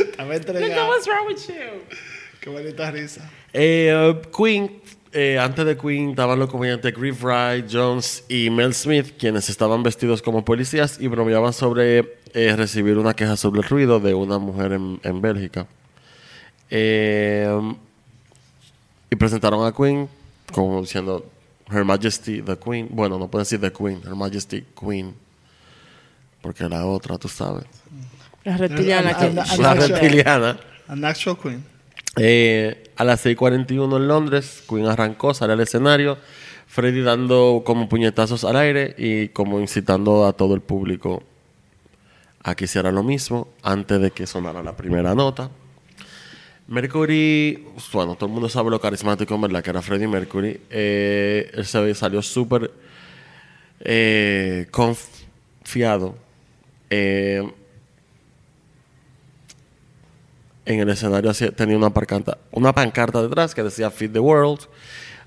Estaba 0.09 0.35
entregado. 0.35 0.88
what's 0.89 1.07
wrong 1.07 1.27
with 1.27 1.47
you? 1.47 1.81
Qué 2.39 2.49
bonita 2.49 2.91
risa. 2.91 3.29
eh, 3.53 4.21
Queen, 4.35 4.81
eh, 5.11 5.39
antes 5.39 5.65
de 5.65 5.77
Queen 5.77 6.11
estaban 6.11 6.38
los 6.39 6.49
comediantes 6.49 6.93
Griff 6.93 7.23
Wright, 7.23 7.65
Jones 7.71 8.23
y 8.29 8.49
Mel 8.49 8.73
Smith, 8.73 9.13
quienes 9.17 9.49
estaban 9.49 9.81
vestidos 9.83 10.21
como 10.21 10.43
policías 10.45 10.99
y 10.99 11.07
bromeaban 11.07 11.53
sobre 11.53 12.17
eh, 12.33 12.53
recibir 12.55 12.97
una 12.97 13.13
queja 13.15 13.38
sobre 13.38 13.61
el 13.61 13.67
ruido 13.67 13.99
de 13.99 14.13
una 14.13 14.38
mujer 14.39 14.73
en, 14.73 14.99
en 15.03 15.21
Bélgica. 15.21 15.67
Eh, 16.69 17.75
y 19.10 19.15
presentaron 19.15 19.65
a 19.65 19.71
Queen 19.71 20.10
como 20.51 20.82
diciendo 20.82 21.25
Her 21.71 21.84
Majesty 21.84 22.41
the 22.41 22.58
Queen. 22.58 22.88
Bueno, 22.91 23.17
no 23.17 23.28
pueden 23.28 23.43
decir 23.43 23.60
The 23.60 23.71
Queen, 23.71 24.01
Her 24.06 24.15
Majesty 24.15 24.63
Queen. 24.80 25.13
Porque 26.41 26.67
la 26.69 26.86
otra, 26.86 27.17
tú 27.17 27.28
sabes. 27.28 27.65
La 28.43 28.58
reptiliana 28.58 29.17
La 29.58 29.73
reptiliana. 29.73 30.60
An 30.88 31.04
actual 31.04 31.38
queen. 31.39 31.63
Eh, 32.17 32.91
a 32.95 33.04
las 33.04 33.25
6.41 33.25 33.97
en 33.97 34.08
Londres, 34.08 34.63
Queen 34.69 34.86
arrancó, 34.86 35.34
sale 35.34 35.54
al 35.54 35.60
escenario, 35.60 36.17
Freddy 36.67 37.01
dando 37.01 37.63
como 37.65 37.89
puñetazos 37.89 38.43
al 38.43 38.56
aire 38.58 38.93
y 38.97 39.30
como 39.30 39.60
incitando 39.60 40.25
a 40.28 40.34
todo 40.34 40.54
el 40.54 40.62
público 40.62 41.23
a 42.43 42.54
que 42.54 42.65
hiciera 42.65 42.91
lo 42.91 43.01
mismo 43.01 43.47
antes 43.63 43.99
de 43.99 44.12
que 44.12 44.28
sonara 44.28 44.62
la 44.62 44.78
primera 44.78 45.15
nota. 45.15 45.49
Mercury, 46.67 47.67
bueno, 47.93 48.15
todo 48.15 48.25
el 48.25 48.34
mundo 48.34 48.49
sabe 48.49 48.71
lo 48.71 48.82
carismático, 48.82 49.36
en 49.36 49.41
verdad, 49.41 49.63
que 49.63 49.69
era 49.69 49.82
Freddie 49.82 50.08
Mercury. 50.08 50.62
Eh, 50.69 51.51
él 51.54 51.65
se 51.65 51.93
salió 51.93 52.21
súper 52.23 52.71
eh, 53.82 54.67
confiado. 54.71 56.15
Eh, 56.89 57.47
en 60.65 60.80
el 60.80 60.89
escenario 60.89 61.32
tenía 61.56 61.78
una 61.78 61.91
pancarta, 61.91 62.39
una 62.51 62.73
pancarta 62.73 63.21
detrás 63.21 63.54
que 63.54 63.62
decía 63.62 63.91
Feed 63.91 64.13
the 64.13 64.19
World. 64.19 64.62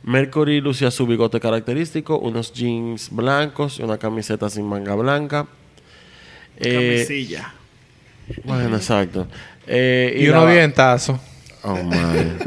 Mercury 0.03 0.61
lucía 0.61 0.90
su 0.90 1.07
bigote 1.07 1.38
característico, 1.38 2.18
unos 2.18 2.53
jeans 2.53 3.11
blancos 3.11 3.79
y 3.79 3.83
una 3.83 3.98
camiseta 3.98 4.51
sin 4.51 4.66
manga 4.66 4.96
blanca. 4.96 5.46
Camisilla. 6.61 7.55
bueno, 8.44 8.77
exacto. 8.77 9.29
Eh, 9.68 10.14
Y, 10.16 10.26
la- 10.26 10.40
unos 10.40 10.52
dientazos. 10.52 11.20
Oh, 11.62 11.74
man. 11.83 12.38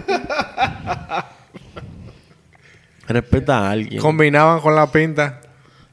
Respeta 3.07 3.60
a 3.67 3.71
alguien. 3.71 4.01
Combinaban 4.01 4.60
con 4.62 4.75
la 4.75 4.91
pinta. 4.91 5.41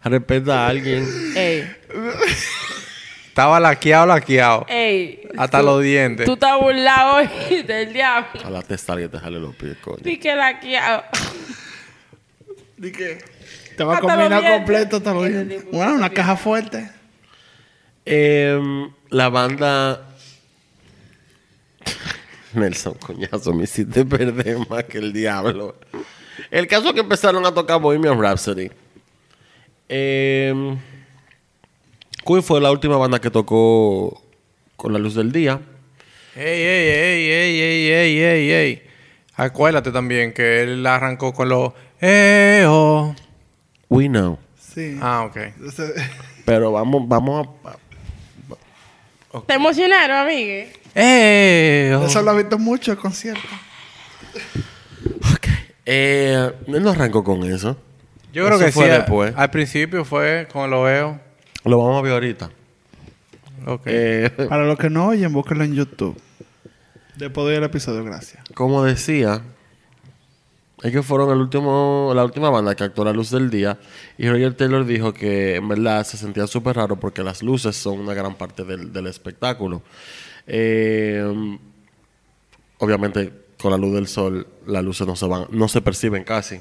Respeta 0.05 0.65
a 0.65 0.69
alguien. 0.69 1.07
Ey, 1.37 1.71
Estaba 3.29 3.61
laqueado, 3.61 4.07
laqueado. 4.07 4.67
ey. 4.69 5.23
Hasta 5.37 5.61
tú- 5.61 5.67
los 5.67 5.83
dientes. 5.83 6.27
Tú 6.27 6.35
estás 6.35 6.59
burlado 6.59 7.17
hoy 7.17 7.63
del 7.67 7.93
diablo. 7.93 8.29
A 8.45 8.51
la 8.51 8.63
testa 8.63 8.97
que 8.97 9.09
te 9.09 9.19
jale 9.19 9.39
los 9.39 9.55
pies, 9.55 9.77
coño. 9.83 9.99
Di 10.01 10.19
que 10.19 10.35
la 10.35 10.59
quiero. 10.59 11.03
¿De 12.77 12.93
qué? 12.93 13.19
Te 13.77 13.85
va 13.85 13.99
a 13.99 14.01
combinar 14.01 14.43
completo 14.43 14.97
hasta 14.97 15.13
los 15.15 15.29
dientes. 15.29 15.65
Bueno, 15.71 15.95
una 15.95 16.11
caja 16.11 16.37
fuerte. 16.37 16.89
Em, 18.05 18.91
la 19.11 19.29
banda. 19.29 20.08
Nelson, 22.55 22.95
coñazo, 22.95 23.53
me 23.53 23.65
hiciste 23.65 24.05
perder 24.05 24.59
más 24.69 24.85
que 24.85 24.99
el 24.99 25.13
diablo. 25.13 25.77
El 26.51 26.67
caso 26.67 26.89
es 26.89 26.95
que 26.95 27.01
empezaron 27.01 27.45
a 27.47 27.53
tocar 27.53 27.81
Bohemian 27.81 28.21
Rhapsody. 28.21 28.71
Queen 29.89 30.83
fue 32.43 32.61
la 32.61 32.71
última 32.71 32.97
banda 32.97 33.21
que 33.21 33.31
tocó 33.31 34.23
con 34.77 34.93
la 34.93 34.99
luz 34.99 35.15
del 35.15 35.33
día. 35.33 35.61
Ey, 36.37 36.63
ey, 36.63 36.89
ey, 36.89 37.31
ey, 37.31 37.61
ey, 37.61 37.91
ey, 37.91 38.19
ey, 38.23 38.51
ey. 38.53 38.83
Acuérdate 39.35 39.91
también 39.91 40.33
que 40.33 40.63
él 40.63 40.87
arrancó 40.87 41.33
con 41.33 41.49
los... 41.49 41.73
Eh, 42.01 42.65
oh. 42.67 43.15
We 43.89 44.09
know. 44.09 44.39
Sí. 44.59 44.99
Ah, 45.01 45.25
ok. 45.25 45.37
Pero 46.45 46.73
vamos, 46.73 47.09
vamos 47.09 47.49
a. 47.65 47.77
¿Te 49.47 49.55
emocionaron, 49.55 50.17
amigue? 50.17 50.73
Eh, 51.01 51.97
oh. 51.97 52.07
Eso 52.07 52.23
lo 52.23 52.33
he 52.33 52.39
visto 52.43 52.59
mucho 52.59 52.91
el 52.91 52.99
concierto. 52.99 53.47
Eh, 55.87 56.53
él 56.67 56.83
no 56.83 56.91
arrancó 56.91 57.25
con 57.25 57.45
eso. 57.45 57.77
Yo 58.33 58.45
creo 58.45 58.57
Eso 58.57 58.67
que 58.67 58.73
fue 58.73 58.85
sí. 58.87 58.91
a- 58.91 58.99
después. 58.99 59.33
Al 59.37 59.51
principio 59.51 60.05
fue 60.05 60.47
con 60.53 60.65
el 60.67 60.73
oveo. 60.75 61.21
Lo 61.65 61.79
vamos 61.79 61.99
a 61.99 62.03
ver 62.03 62.13
ahorita. 62.13 62.51
Ok. 63.67 63.83
Eh, 63.87 64.31
Para 64.49 64.65
los 64.67 64.79
que 64.79 64.91
no 64.91 65.07
oyen, 65.09 65.33
búsquenlo 65.33 65.65
en 65.65 65.75
YouTube. 65.75 66.21
Después 67.17 67.47
doy 67.47 67.57
el 67.57 67.65
episodio, 67.65 68.05
gracias. 68.05 68.43
como 68.55 68.85
decía, 68.85 69.43
es 70.83 70.93
que 70.93 71.03
fueron 71.03 71.31
el 71.31 71.39
último, 71.39 72.13
la 72.15 72.25
última 72.25 72.49
banda 72.51 72.77
que 72.77 72.85
actuó 72.85 73.03
a 73.03 73.07
la 73.07 73.13
luz 73.13 73.31
del 73.31 73.51
día. 73.51 73.79
Y 74.19 74.29
Roger 74.29 74.55
Taylor 74.55 74.85
dijo 74.85 75.13
que 75.13 75.57
en 75.57 75.67
verdad 75.69 76.05
se 76.05 76.17
sentía 76.17 76.47
súper 76.47 76.77
raro 76.77 76.97
porque 76.97 77.25
las 77.25 77.43
luces 77.43 77.75
son 77.77 77.99
una 78.01 78.15
gran 78.15 78.35
parte 78.35 78.63
del, 78.65 78.93
del 78.93 79.07
espectáculo. 79.09 79.83
Eh, 80.49 81.23
obviamente, 82.79 83.33
con 83.61 83.71
la 83.71 83.77
luz 83.77 83.95
del 83.95 84.09
sol, 84.09 84.47
las 84.67 84.83
luces 84.83 85.07
no 85.07 85.15
se 85.15 85.27
van, 85.27 85.47
no 85.51 85.69
se 85.69 85.81
perciben 85.81 86.25
casi. 86.25 86.61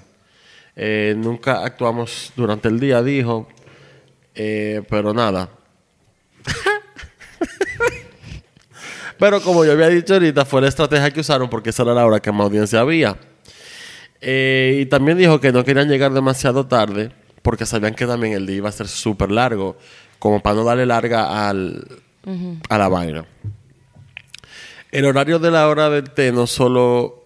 Eh, 0.75 1.15
nunca 1.17 1.63
actuamos 1.63 2.33
durante 2.35 2.67
el 2.67 2.79
día, 2.79 3.01
dijo. 3.01 3.47
Eh, 4.35 4.83
pero 4.89 5.13
nada. 5.13 5.49
pero 9.17 9.41
como 9.41 9.65
yo 9.65 9.71
había 9.71 9.89
dicho 9.89 10.13
ahorita, 10.13 10.45
fue 10.45 10.61
la 10.61 10.67
estrategia 10.67 11.11
que 11.11 11.21
usaron 11.21 11.49
porque 11.49 11.71
esa 11.71 11.83
era 11.83 11.95
la 11.95 12.05
hora 12.05 12.19
que 12.19 12.31
más 12.31 12.45
audiencia 12.45 12.81
había. 12.81 13.17
Eh, 14.21 14.79
y 14.81 14.85
también 14.85 15.17
dijo 15.17 15.39
que 15.39 15.51
no 15.51 15.63
querían 15.63 15.87
llegar 15.87 16.13
demasiado 16.13 16.67
tarde 16.67 17.11
porque 17.41 17.65
sabían 17.65 17.95
que 17.95 18.05
también 18.05 18.33
el 18.33 18.45
día 18.45 18.57
iba 18.57 18.69
a 18.69 18.73
ser 18.73 18.87
súper 18.87 19.31
largo, 19.31 19.77
como 20.19 20.41
para 20.41 20.55
no 20.55 20.63
darle 20.63 20.85
larga 20.85 21.49
al, 21.49 21.87
a 22.69 22.77
la 22.77 22.87
vaina. 22.87 23.25
El 24.97 25.05
horario 25.05 25.37
de 25.37 25.51
la 25.51 25.67
hora 25.67 25.91
del 25.91 26.09
té 26.09 26.31
no 26.31 26.47
solo 26.47 27.23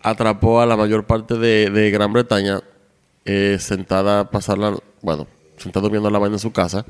atrapó 0.00 0.62
a 0.62 0.64
la 0.64 0.74
mayor 0.74 1.04
parte 1.04 1.34
de, 1.34 1.68
de 1.68 1.90
Gran 1.90 2.14
Bretaña 2.14 2.62
eh, 3.26 3.58
sentada, 3.60 4.30
pasarla, 4.30 4.78
bueno, 5.02 5.26
sentado 5.58 5.90
viendo 5.90 6.08
la 6.08 6.18
vaina 6.18 6.36
en 6.36 6.38
su 6.38 6.50
casa, 6.50 6.86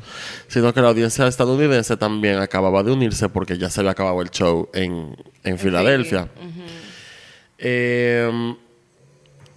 sino 0.46 0.72
que 0.72 0.82
la 0.82 0.90
audiencia 0.90 1.26
estadounidense 1.26 1.96
también 1.96 2.38
acababa 2.38 2.84
de 2.84 2.92
unirse 2.92 3.28
porque 3.28 3.58
ya 3.58 3.70
se 3.70 3.80
había 3.80 3.90
acabado 3.90 4.22
el 4.22 4.30
show 4.30 4.68
en, 4.72 5.16
en 5.42 5.58
Filadelfia. 5.58 6.28
Eh, 7.58 8.54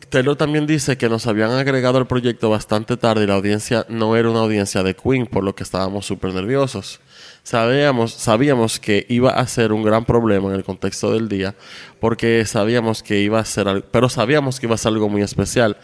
Taylor 0.10 0.36
también 0.36 0.66
dice 0.66 0.98
que 0.98 1.08
nos 1.08 1.28
habían 1.28 1.52
agregado 1.52 2.00
al 2.00 2.08
proyecto 2.08 2.50
bastante 2.50 2.98
tarde 2.98 3.26
y 3.26 3.28
la 3.28 3.36
audiencia 3.36 3.86
no 3.90 4.16
era 4.16 4.28
una 4.28 4.40
audiencia 4.40 4.82
de 4.82 4.96
Queen, 4.96 5.28
por 5.28 5.44
lo 5.44 5.54
que 5.54 5.62
estábamos 5.62 6.08
súper 6.08 6.34
nerviosos. 6.34 7.00
Sabíamos, 7.44 8.14
sabíamos 8.14 8.80
que 8.80 9.06
iba 9.10 9.32
a 9.32 9.46
ser 9.48 9.74
un 9.74 9.84
gran 9.84 10.06
problema 10.06 10.48
en 10.50 10.56
el 10.56 10.64
contexto 10.64 11.12
del 11.12 11.28
día, 11.28 11.56
porque 12.00 12.46
sabíamos 12.46 13.04
que 13.04 13.20
iba 13.20 13.38
a 13.40 13.46
ser, 13.46 13.68
al- 13.68 13.84
pero 13.84 14.08
sabíamos 14.08 14.60
que 14.60 14.66
iba 14.66 14.76
a 14.76 14.78
ser 14.78 14.94
algo 14.94 15.10
muy 15.10 15.22
especial, 15.22 15.76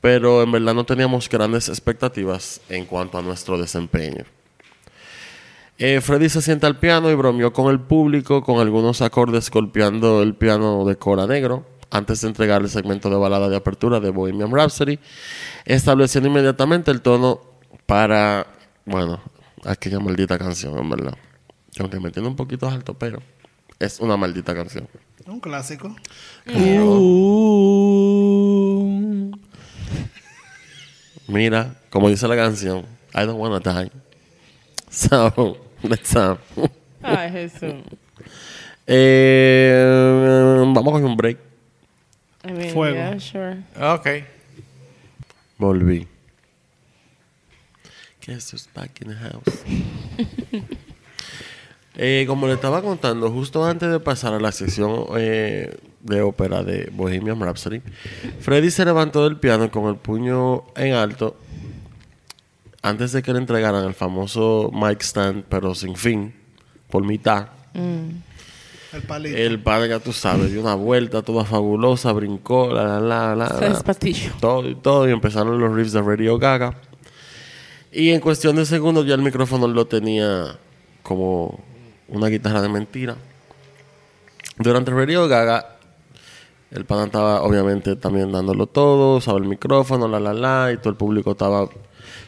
pero 0.00 0.42
en 0.42 0.52
verdad 0.52 0.72
no 0.72 0.84
teníamos 0.84 1.28
grandes 1.28 1.68
expectativas 1.68 2.60
en 2.68 2.84
cuanto 2.86 3.18
a 3.18 3.22
nuestro 3.22 3.58
desempeño. 3.58 4.24
Eh, 5.78 6.00
Freddy 6.00 6.28
se 6.28 6.42
sienta 6.42 6.68
al 6.68 6.78
piano 6.78 7.10
y 7.10 7.14
bromeó 7.14 7.52
con 7.52 7.70
el 7.72 7.80
público 7.80 8.42
con 8.44 8.60
algunos 8.60 9.02
acordes 9.02 9.50
golpeando 9.50 10.22
el 10.22 10.34
piano 10.34 10.84
de 10.84 10.96
Cora 10.96 11.26
Negro 11.26 11.64
antes 11.90 12.20
de 12.20 12.28
entregar 12.28 12.62
el 12.62 12.68
segmento 12.68 13.10
de 13.10 13.16
balada 13.16 13.48
de 13.48 13.56
apertura 13.56 13.98
de 13.98 14.10
Bohemian 14.10 14.52
Rhapsody, 14.54 15.00
estableciendo 15.64 16.28
inmediatamente 16.28 16.92
el 16.92 17.00
tono 17.00 17.40
para, 17.86 18.46
bueno, 18.84 19.20
aquella 19.64 20.00
maldita 20.00 20.38
canción, 20.38 20.78
en 20.78 20.90
verdad. 20.90 21.16
Aunque 21.78 22.00
me 22.00 22.10
tiene 22.10 22.28
un 22.28 22.36
poquito 22.36 22.68
alto, 22.68 22.94
pero 22.94 23.22
es 23.78 24.00
una 24.00 24.16
maldita 24.16 24.54
canción. 24.54 24.88
Un 25.26 25.40
clásico. 25.40 25.94
Uh, 28.00 29.30
mira, 31.28 31.74
como 31.90 32.08
dice 32.08 32.26
la 32.28 32.36
canción, 32.36 32.86
I 33.14 33.26
don't 33.26 33.38
wanna 33.38 33.60
die. 33.60 33.90
So, 34.90 35.56
let's 35.82 36.14
um, 36.16 36.36
Ay, 37.02 37.30
Jesús. 37.30 37.74
eh, 38.86 39.84
vamos 40.74 40.78
a 40.78 40.82
coger 40.90 41.04
un 41.04 41.16
break. 41.16 41.38
I 42.42 42.52
mean, 42.52 42.70
Fuego. 42.72 42.94
yeah, 42.96 43.18
sure. 43.20 43.58
Ok. 43.80 44.06
Volví. 45.58 46.08
Guess 48.30 48.52
who's 48.52 48.68
back 48.72 49.00
in 49.02 49.08
the 49.08 49.16
house? 49.16 49.64
Eh, 52.02 52.24
como 52.26 52.46
le 52.46 52.54
estaba 52.54 52.80
contando, 52.80 53.30
justo 53.30 53.66
antes 53.66 53.90
de 53.90 53.98
pasar 53.98 54.32
a 54.32 54.40
la 54.40 54.52
sección 54.52 55.06
eh, 55.18 55.76
de 56.00 56.22
ópera 56.22 56.62
de 56.62 56.88
Bohemian 56.92 57.38
Rhapsody, 57.38 57.82
Freddy 58.38 58.70
se 58.70 58.84
levantó 58.86 59.24
del 59.24 59.38
piano 59.38 59.70
con 59.70 59.86
el 59.86 59.96
puño 59.96 60.64
en 60.76 60.94
alto 60.94 61.36
antes 62.80 63.12
de 63.12 63.22
que 63.22 63.32
le 63.32 63.40
entregaran 63.40 63.84
el 63.84 63.92
famoso 63.92 64.70
mic 64.72 65.02
stand, 65.02 65.44
pero 65.48 65.74
sin 65.74 65.96
fin, 65.96 66.32
por 66.88 67.04
mitad. 67.04 67.48
El 67.74 69.02
palito. 69.06 69.36
El 69.36 69.60
padre, 69.60 69.88
ya 69.88 69.98
tú 69.98 70.12
sabes, 70.12 70.52
dio 70.52 70.62
una 70.62 70.76
vuelta 70.76 71.20
toda 71.22 71.44
fabulosa, 71.44 72.12
brincó, 72.12 72.72
la, 72.72 72.84
la, 72.84 73.00
la, 73.00 73.34
la. 73.34 73.60
La. 73.60 73.68
despatillo. 73.68 74.30
todo 74.40 74.66
y 74.70 74.76
todo, 74.76 75.06
y 75.06 75.12
empezaron 75.12 75.58
los 75.60 75.74
riffs 75.74 75.92
de 75.92 76.00
Radio 76.00 76.38
Gaga. 76.38 76.76
Y 77.92 78.10
en 78.10 78.20
cuestión 78.20 78.56
de 78.56 78.66
segundos 78.66 79.06
ya 79.06 79.14
el 79.14 79.22
micrófono 79.22 79.66
lo 79.66 79.86
tenía 79.86 80.56
como 81.02 81.58
una 82.08 82.28
guitarra 82.28 82.62
de 82.62 82.68
mentira. 82.68 83.16
Durante 84.58 84.92
Radio 84.92 85.26
Gaga, 85.26 85.76
el 86.70 86.84
pana 86.84 87.04
estaba 87.06 87.42
obviamente 87.42 87.96
también 87.96 88.30
dándolo 88.30 88.66
todo, 88.66 89.16
usaba 89.16 89.38
el 89.38 89.46
micrófono, 89.46 90.06
la 90.06 90.20
la 90.20 90.32
la, 90.32 90.72
y 90.72 90.76
todo 90.76 90.90
el 90.90 90.96
público 90.96 91.32
estaba 91.32 91.68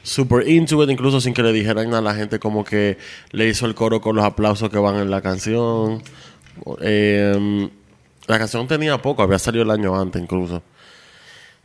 super 0.03 0.48
into 0.48 0.83
it, 0.83 0.90
incluso 0.90 1.20
sin 1.20 1.33
que 1.33 1.42
le 1.42 1.53
dijeran 1.53 1.90
nada, 1.90 2.03
la 2.03 2.14
gente 2.14 2.40
como 2.40 2.64
que 2.64 2.98
le 3.31 3.48
hizo 3.48 3.66
el 3.66 3.75
coro 3.75 4.01
con 4.01 4.16
los 4.16 4.25
aplausos 4.25 4.68
que 4.68 4.79
van 4.79 4.96
en 4.96 5.11
la 5.11 5.20
canción. 5.20 6.03
Eh, 6.81 7.70
la 8.27 8.38
canción 8.38 8.66
tenía 8.66 9.01
poco, 9.01 9.22
había 9.22 9.38
salido 9.38 9.62
el 9.62 9.70
año 9.70 9.98
antes 9.98 10.20
incluso. 10.20 10.62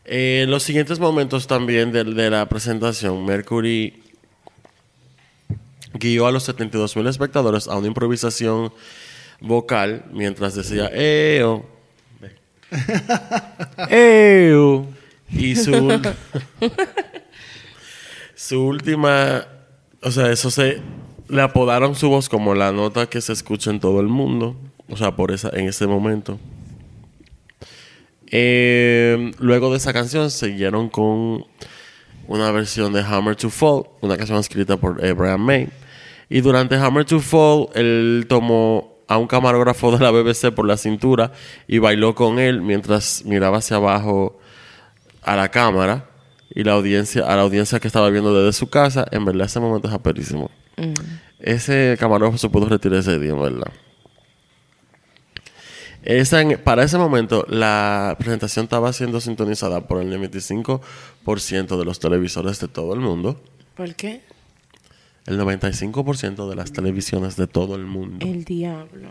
Eh, 0.08 0.42
en 0.44 0.52
los 0.52 0.64
siguientes 0.64 1.00
momentos 1.00 1.48
también 1.48 1.92
de, 1.92 2.04
de 2.06 2.30
la 2.30 2.48
presentación, 2.48 3.26
Mercury 3.26 4.02
guió 5.94 6.28
a 6.28 6.32
los 6.32 6.44
72 6.44 6.96
mil 6.96 7.08
espectadores 7.08 7.68
a 7.68 7.76
una 7.78 7.88
improvisación 7.88 8.72
vocal 9.42 10.06
mientras 10.12 10.56
decía 10.56 10.90
"Eo". 10.94 11.66
Ew. 13.90 14.88
y 15.30 15.56
su 15.64 16.02
su 18.36 18.62
última 18.66 19.46
o 20.02 20.12
sea 20.12 20.32
eso 20.32 20.52
se 20.52 20.82
le 21.30 21.42
apodaron 21.42 21.96
su 21.96 22.10
voz 22.10 22.28
como 22.30 22.56
la 22.56 22.72
nota 22.74 23.08
que 23.08 23.22
se 23.22 23.32
escucha 23.34 23.70
en 23.70 23.80
todo 23.80 24.02
el 24.02 24.08
mundo 24.08 24.58
o 24.90 24.98
sea 24.98 25.16
por 25.16 25.32
esa 25.32 25.50
en 25.54 25.68
ese 25.70 25.88
momento 25.88 26.40
Eh, 28.32 29.32
luego 29.40 29.72
de 29.72 29.78
esa 29.78 29.94
canción 29.94 30.30
siguieron 30.30 30.90
con 30.90 31.46
una 32.28 32.52
versión 32.52 32.92
de 32.92 33.02
Hammer 33.02 33.38
to 33.38 33.50
Fall 33.50 33.84
una 34.02 34.18
canción 34.18 34.38
escrita 34.38 34.78
por 34.78 35.04
eh, 35.04 35.14
Brian 35.14 35.42
May. 35.42 35.70
Y 36.30 36.42
durante 36.42 36.76
Hammer 36.76 37.06
to 37.06 37.20
Fall 37.20 37.70
él 37.74 38.26
tomó 38.28 38.98
a 39.08 39.18
un 39.18 39.28
camarógrafo 39.28 39.98
de 39.98 40.04
la 40.04 40.12
BBC 40.12 40.52
por 40.54 40.68
la 40.68 40.76
cintura 40.76 41.32
y 41.68 41.78
bailó 41.80 42.14
con 42.16 42.40
él 42.40 42.62
mientras 42.62 43.24
miraba 43.26 43.60
hacia 43.60 43.78
abajo 43.78 44.38
a 45.22 45.38
la 45.38 45.50
cámara 45.50 46.10
y 46.50 46.64
la 46.64 46.74
audiencia 46.74 47.26
a 47.26 47.36
la 47.38 47.44
audiencia 47.44 47.80
que 47.80 47.88
estaba 47.88 48.10
viendo 48.10 48.38
desde 48.38 48.58
su 48.58 48.70
casa. 48.70 49.06
En 49.12 49.24
verdad 49.24 49.46
ese 49.46 49.62
momento 49.62 49.88
es 49.88 49.94
aperísimo. 49.94 50.52
Ese 51.40 51.96
camarógrafo 52.00 52.38
se 52.38 52.50
pudo 52.50 52.68
retirar 52.68 53.00
ese 53.00 53.18
día 53.18 53.32
en 53.32 53.42
verdad 53.42 53.72
Esa 56.10 56.40
en- 56.42 56.58
para 56.64 56.84
ese 56.84 56.98
momento 56.98 57.46
la 57.50 58.16
presentación 58.18 58.64
estaba 58.64 58.94
siendo 58.94 59.20
sintonizada 59.20 59.82
por 59.88 60.02
el 60.02 60.10
95% 60.10 61.78
de 61.78 61.84
los 61.84 62.00
televisores 62.00 62.62
de 62.62 62.70
todo 62.70 62.94
el 62.94 63.02
mundo 63.02 63.42
¿Por 63.76 63.94
qué? 63.96 64.22
el 65.26 65.38
95% 65.38 66.50
de 66.50 66.56
las 66.56 66.72
televisiones 66.72 67.36
de 67.36 67.48
todo 67.48 67.76
el 67.76 67.86
mundo 67.86 68.26
El 68.26 68.46
diablo. 68.46 69.10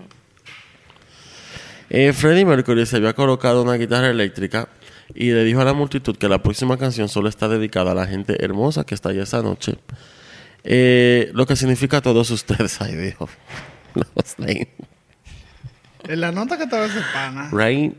Eh, 1.90 2.14
Freddie 2.14 2.46
Mercury 2.46 2.86
se 2.86 2.96
había 2.96 3.12
colocado 3.12 3.62
una 3.62 3.74
guitarra 3.74 4.08
eléctrica 4.08 4.68
y 5.14 5.32
le 5.32 5.44
dijo 5.44 5.60
a 5.60 5.64
la 5.66 5.74
multitud 5.74 6.16
que 6.16 6.30
la 6.30 6.42
próxima 6.42 6.78
canción 6.78 7.10
solo 7.10 7.28
está 7.28 7.46
dedicada 7.46 7.92
a 7.92 7.94
la 7.94 8.06
gente 8.06 8.42
hermosa 8.42 8.84
que 8.84 8.94
está 8.94 9.10
allá 9.10 9.24
esa 9.24 9.42
noche. 9.42 9.76
Eh, 10.64 11.30
lo 11.34 11.46
que 11.46 11.54
significa 11.56 11.98
a 11.98 12.00
todos 12.00 12.30
ustedes. 12.32 12.80
Ay, 12.80 12.96
dijo. 12.96 13.28
En 16.08 16.20
la 16.20 16.32
nota 16.32 16.56
que 16.56 16.64
ese 16.64 17.00
pana. 17.12 17.50
Right? 17.52 17.94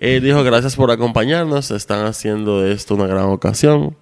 Él 0.00 0.22
dijo 0.22 0.42
gracias 0.42 0.74
por 0.74 0.90
acompañarnos. 0.90 1.70
Están 1.70 2.06
haciendo 2.06 2.60
de 2.60 2.72
esto 2.72 2.94
una 2.94 3.06
gran 3.06 3.26
ocasión. 3.26 3.96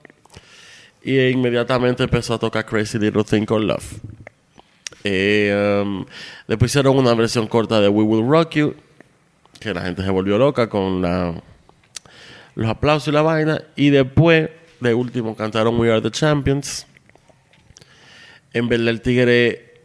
Y 1.02 1.18
inmediatamente 1.28 2.04
empezó 2.04 2.34
a 2.34 2.38
tocar 2.38 2.64
Crazy 2.66 2.98
Little 2.98 3.24
Thing 3.24 3.44
Called 3.44 3.66
Love. 3.66 4.00
Eh, 5.04 5.82
um, 5.82 6.04
después 6.46 6.70
hicieron 6.70 6.96
una 6.96 7.14
versión 7.14 7.46
corta 7.46 7.80
de 7.80 7.88
We 7.88 8.02
Will 8.02 8.26
Rock 8.26 8.50
You. 8.54 8.74
Que 9.58 9.74
la 9.74 9.82
gente 9.82 10.02
se 10.02 10.10
volvió 10.10 10.38
loca 10.38 10.70
con 10.70 11.02
la, 11.02 11.34
los 12.54 12.68
aplausos 12.68 13.08
y 13.08 13.12
la 13.12 13.22
vaina. 13.22 13.62
Y 13.76 13.90
después, 13.90 14.48
de 14.80 14.94
último, 14.94 15.36
cantaron 15.36 15.78
We 15.78 15.90
Are 15.92 16.00
the 16.00 16.10
Champions. 16.10 16.86
En 18.54 18.68
verdad, 18.68 18.88
el 18.88 19.02
tigre 19.02 19.82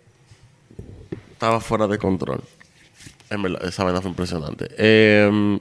estaba 1.33 1.59
fuera 1.59 1.87
de 1.87 1.97
control. 1.97 2.41
En 3.29 3.41
verdad, 3.41 3.65
esa 3.65 3.83
vaina 3.83 4.01
fue 4.01 4.09
impresionante. 4.11 4.67
Eh, 4.77 5.57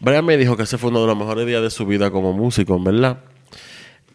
Brian 0.00 0.24
me 0.24 0.36
dijo 0.36 0.56
que 0.56 0.64
ese 0.64 0.78
fue 0.78 0.90
uno 0.90 1.00
de 1.00 1.06
los 1.06 1.16
mejores 1.16 1.46
días 1.46 1.62
de 1.62 1.70
su 1.70 1.86
vida 1.86 2.10
como 2.10 2.32
músico, 2.32 2.76
en 2.76 2.84
verdad. 2.84 3.18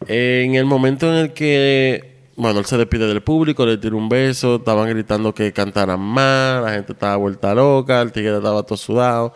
En 0.06 0.54
el 0.54 0.64
momento 0.64 1.08
en 1.12 1.18
el 1.18 1.32
que, 1.32 2.14
bueno, 2.36 2.60
él 2.60 2.64
se 2.64 2.78
despide 2.78 3.06
del 3.06 3.22
público, 3.22 3.66
le 3.66 3.76
tira 3.76 3.96
un 3.96 4.08
beso, 4.08 4.56
estaban 4.56 4.88
gritando 4.88 5.34
que 5.34 5.52
cantaran 5.52 6.00
más, 6.00 6.62
la 6.62 6.72
gente 6.72 6.92
estaba 6.92 7.16
vuelta 7.16 7.54
loca, 7.54 8.00
el 8.00 8.12
tigre 8.12 8.36
estaba 8.36 8.62
todo 8.62 8.78
sudado, 8.78 9.34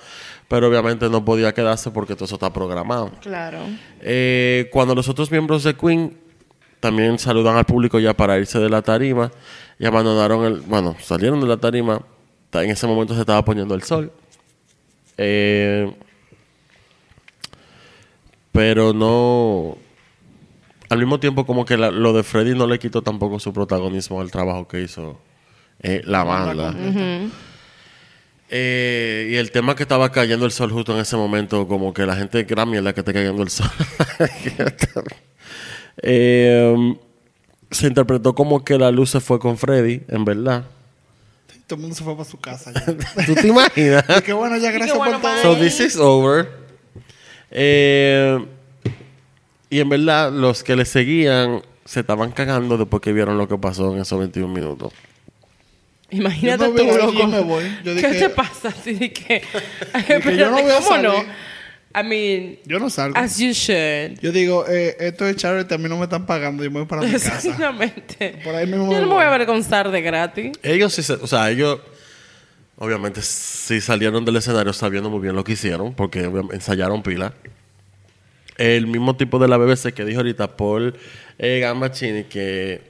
pero 0.48 0.68
obviamente 0.68 1.10
no 1.10 1.24
podía 1.24 1.52
quedarse 1.52 1.90
porque 1.90 2.14
todo 2.14 2.24
eso 2.26 2.36
está 2.36 2.52
programado. 2.52 3.10
Claro. 3.20 3.58
Eh, 4.00 4.70
cuando 4.72 4.94
los 4.94 5.08
otros 5.08 5.30
miembros 5.30 5.64
de 5.64 5.74
Queen 5.76 6.16
también 6.80 7.18
saludan 7.18 7.56
al 7.56 7.64
público 7.64 7.98
ya 7.98 8.14
para 8.14 8.38
irse 8.38 8.58
de 8.58 8.70
la 8.70 8.80
tarima 8.80 9.30
y 9.78 9.86
abandonaron 9.86 10.44
el, 10.44 10.60
bueno, 10.60 10.94
salieron 11.00 11.40
de 11.40 11.46
la 11.46 11.56
tarima, 11.56 11.98
ta- 11.98 12.04
en 12.62 12.70
ese 12.70 12.86
momento 12.86 13.14
se 13.14 13.20
estaba 13.20 13.44
poniendo 13.44 13.74
el 13.74 13.82
sol. 13.82 14.12
Eh, 15.16 15.92
pero 18.52 18.92
no, 18.92 19.76
al 20.88 20.98
mismo 20.98 21.18
tiempo 21.20 21.44
como 21.46 21.64
que 21.64 21.76
la- 21.76 21.90
lo 21.90 22.12
de 22.12 22.22
Freddy 22.22 22.54
no 22.54 22.66
le 22.66 22.78
quitó 22.78 23.02
tampoco 23.02 23.38
su 23.40 23.52
protagonismo 23.52 24.20
al 24.20 24.30
trabajo 24.30 24.68
que 24.68 24.82
hizo 24.82 25.18
eh, 25.82 26.02
la 26.04 26.22
banda. 26.24 26.72
Eh, 28.50 29.30
y 29.32 29.34
el 29.36 29.50
tema 29.50 29.74
que 29.74 29.82
estaba 29.82 30.12
cayendo 30.12 30.46
el 30.46 30.52
sol 30.52 30.70
justo 30.70 30.94
en 30.94 31.00
ese 31.00 31.16
momento, 31.16 31.66
como 31.66 31.92
que 31.92 32.06
la 32.06 32.14
gente, 32.14 32.44
gran 32.44 32.70
mierda 32.70 32.92
que 32.92 33.00
esté 33.00 33.12
cayendo 33.12 33.42
el 33.42 33.48
sol. 33.48 33.66
Se 37.70 37.86
interpretó 37.88 38.34
como 38.34 38.64
que 38.64 38.78
la 38.78 38.90
luz 38.92 39.10
se 39.10 39.20
fue 39.20 39.38
con 39.40 39.58
Freddy, 39.58 40.02
en 40.08 40.24
verdad. 40.24 40.64
Todo 41.66 41.76
el 41.76 41.80
mundo 41.80 41.96
se 41.96 42.04
fue 42.04 42.14
para 42.14 42.28
su 42.28 42.38
casa. 42.38 42.72
ya. 42.72 42.84
¿Tú 43.26 43.34
te 43.34 43.48
imaginas? 43.48 44.04
Y 44.18 44.22
qué 44.22 44.32
bueno, 44.32 44.56
ya 44.58 44.70
gracias 44.70 44.96
bueno, 44.98 45.20
por 45.20 45.30
todo. 45.30 45.42
so 45.42 45.56
this 45.56 45.80
is 45.80 45.96
over. 45.96 46.48
Eh, 47.50 48.44
y 49.70 49.80
en 49.80 49.88
verdad, 49.88 50.30
los 50.32 50.62
que 50.62 50.76
le 50.76 50.84
seguían 50.84 51.62
se 51.84 52.00
estaban 52.00 52.32
cagando 52.32 52.76
después 52.76 53.00
que 53.02 53.12
vieron 53.12 53.38
lo 53.38 53.48
que 53.48 53.56
pasó 53.58 53.92
en 53.94 54.00
esos 54.02 54.18
21 54.18 54.52
minutos. 54.52 54.92
Imagínate 56.10 56.64
Yo 56.66 56.72
me 56.72 56.80
tú, 56.80 56.86
voy, 56.86 56.98
loco. 56.98 57.12
yo 57.18 57.26
me 57.26 57.40
voy. 57.40 57.64
Yo 57.84 57.94
¿Qué 57.94 58.08
dije- 58.08 58.18
te 58.18 58.30
pasa? 58.30 58.68
Así 58.68 58.94
de 58.94 59.12
que... 59.12 59.42
que 60.06 60.36
yo 60.36 60.50
no 60.50 60.56
voy 60.62 60.70
a 60.70 60.78
¿Cómo 60.80 60.98
no? 60.98 61.14
I 61.96 62.02
mean, 62.02 62.58
Yo 62.66 62.78
no 62.80 62.90
salgo. 62.90 63.16
as 63.16 63.38
you 63.38 63.52
should. 63.52 64.18
Yo 64.20 64.32
digo, 64.32 64.64
eh, 64.68 64.96
esto 64.98 65.26
es 65.28 65.36
charity, 65.36 65.74
a 65.74 65.78
mí 65.78 65.88
no 65.88 65.96
me 65.96 66.04
están 66.04 66.26
pagando, 66.26 66.64
yo 66.64 66.70
me 66.70 66.80
voy 66.80 66.86
para 66.88 67.02
mi 67.02 67.12
casa. 67.12 67.36
Exactamente. 67.36 68.40
Por 68.42 68.54
ahí 68.54 68.66
mismo 68.66 68.90
Yo 68.92 69.00
no 69.00 69.06
me 69.06 69.14
voy 69.14 69.22
a 69.24 69.28
avergonzar 69.28 69.90
de 69.90 70.02
gratis. 70.02 70.52
Ellos 70.62 70.92
sí, 70.92 71.02
se- 71.04 71.12
o 71.14 71.26
sea, 71.26 71.50
ellos 71.50 71.78
obviamente 72.78 73.22
sí 73.22 73.80
salieron 73.80 74.24
del 74.24 74.36
escenario 74.36 74.72
sabiendo 74.72 75.08
muy 75.08 75.20
bien 75.20 75.36
lo 75.36 75.44
que 75.44 75.52
hicieron, 75.52 75.94
porque 75.94 76.28
ensayaron 76.52 77.02
pila. 77.04 77.32
El 78.56 78.86
mismo 78.88 79.16
tipo 79.16 79.38
de 79.38 79.48
la 79.48 79.56
BBC 79.56 79.92
que 79.94 80.04
dijo 80.04 80.18
ahorita 80.20 80.56
Paul 80.56 80.96
eh, 81.38 81.60
Gambacini, 81.60 82.24
que 82.24 82.80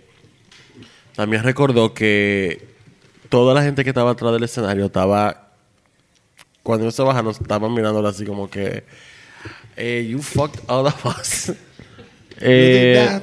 también 1.15 1.43
recordó 1.43 1.95
que 1.95 2.67
toda 3.29 3.55
la 3.55 3.63
gente 3.63 3.85
que 3.85 3.91
estaba 3.91 4.11
atrás 4.13 4.33
del 4.33 4.45
escenario 4.45 4.87
estaba, 4.87 5.44
cuando 6.65 6.85
ellos 6.87 6.97
se 6.97 7.03
bajaron, 7.05 7.31
estaban 7.31 7.73
mirándolo 7.73 8.09
así 8.09 8.25
como 8.25 8.51
que, 8.51 8.83
eh, 9.77 10.05
you 10.11 10.21
fucked 10.21 10.61
all 10.67 10.87
of 10.87 11.05
us. 11.07 11.53
Eh, 12.41 13.07
You 13.07 13.13
did 13.13 13.23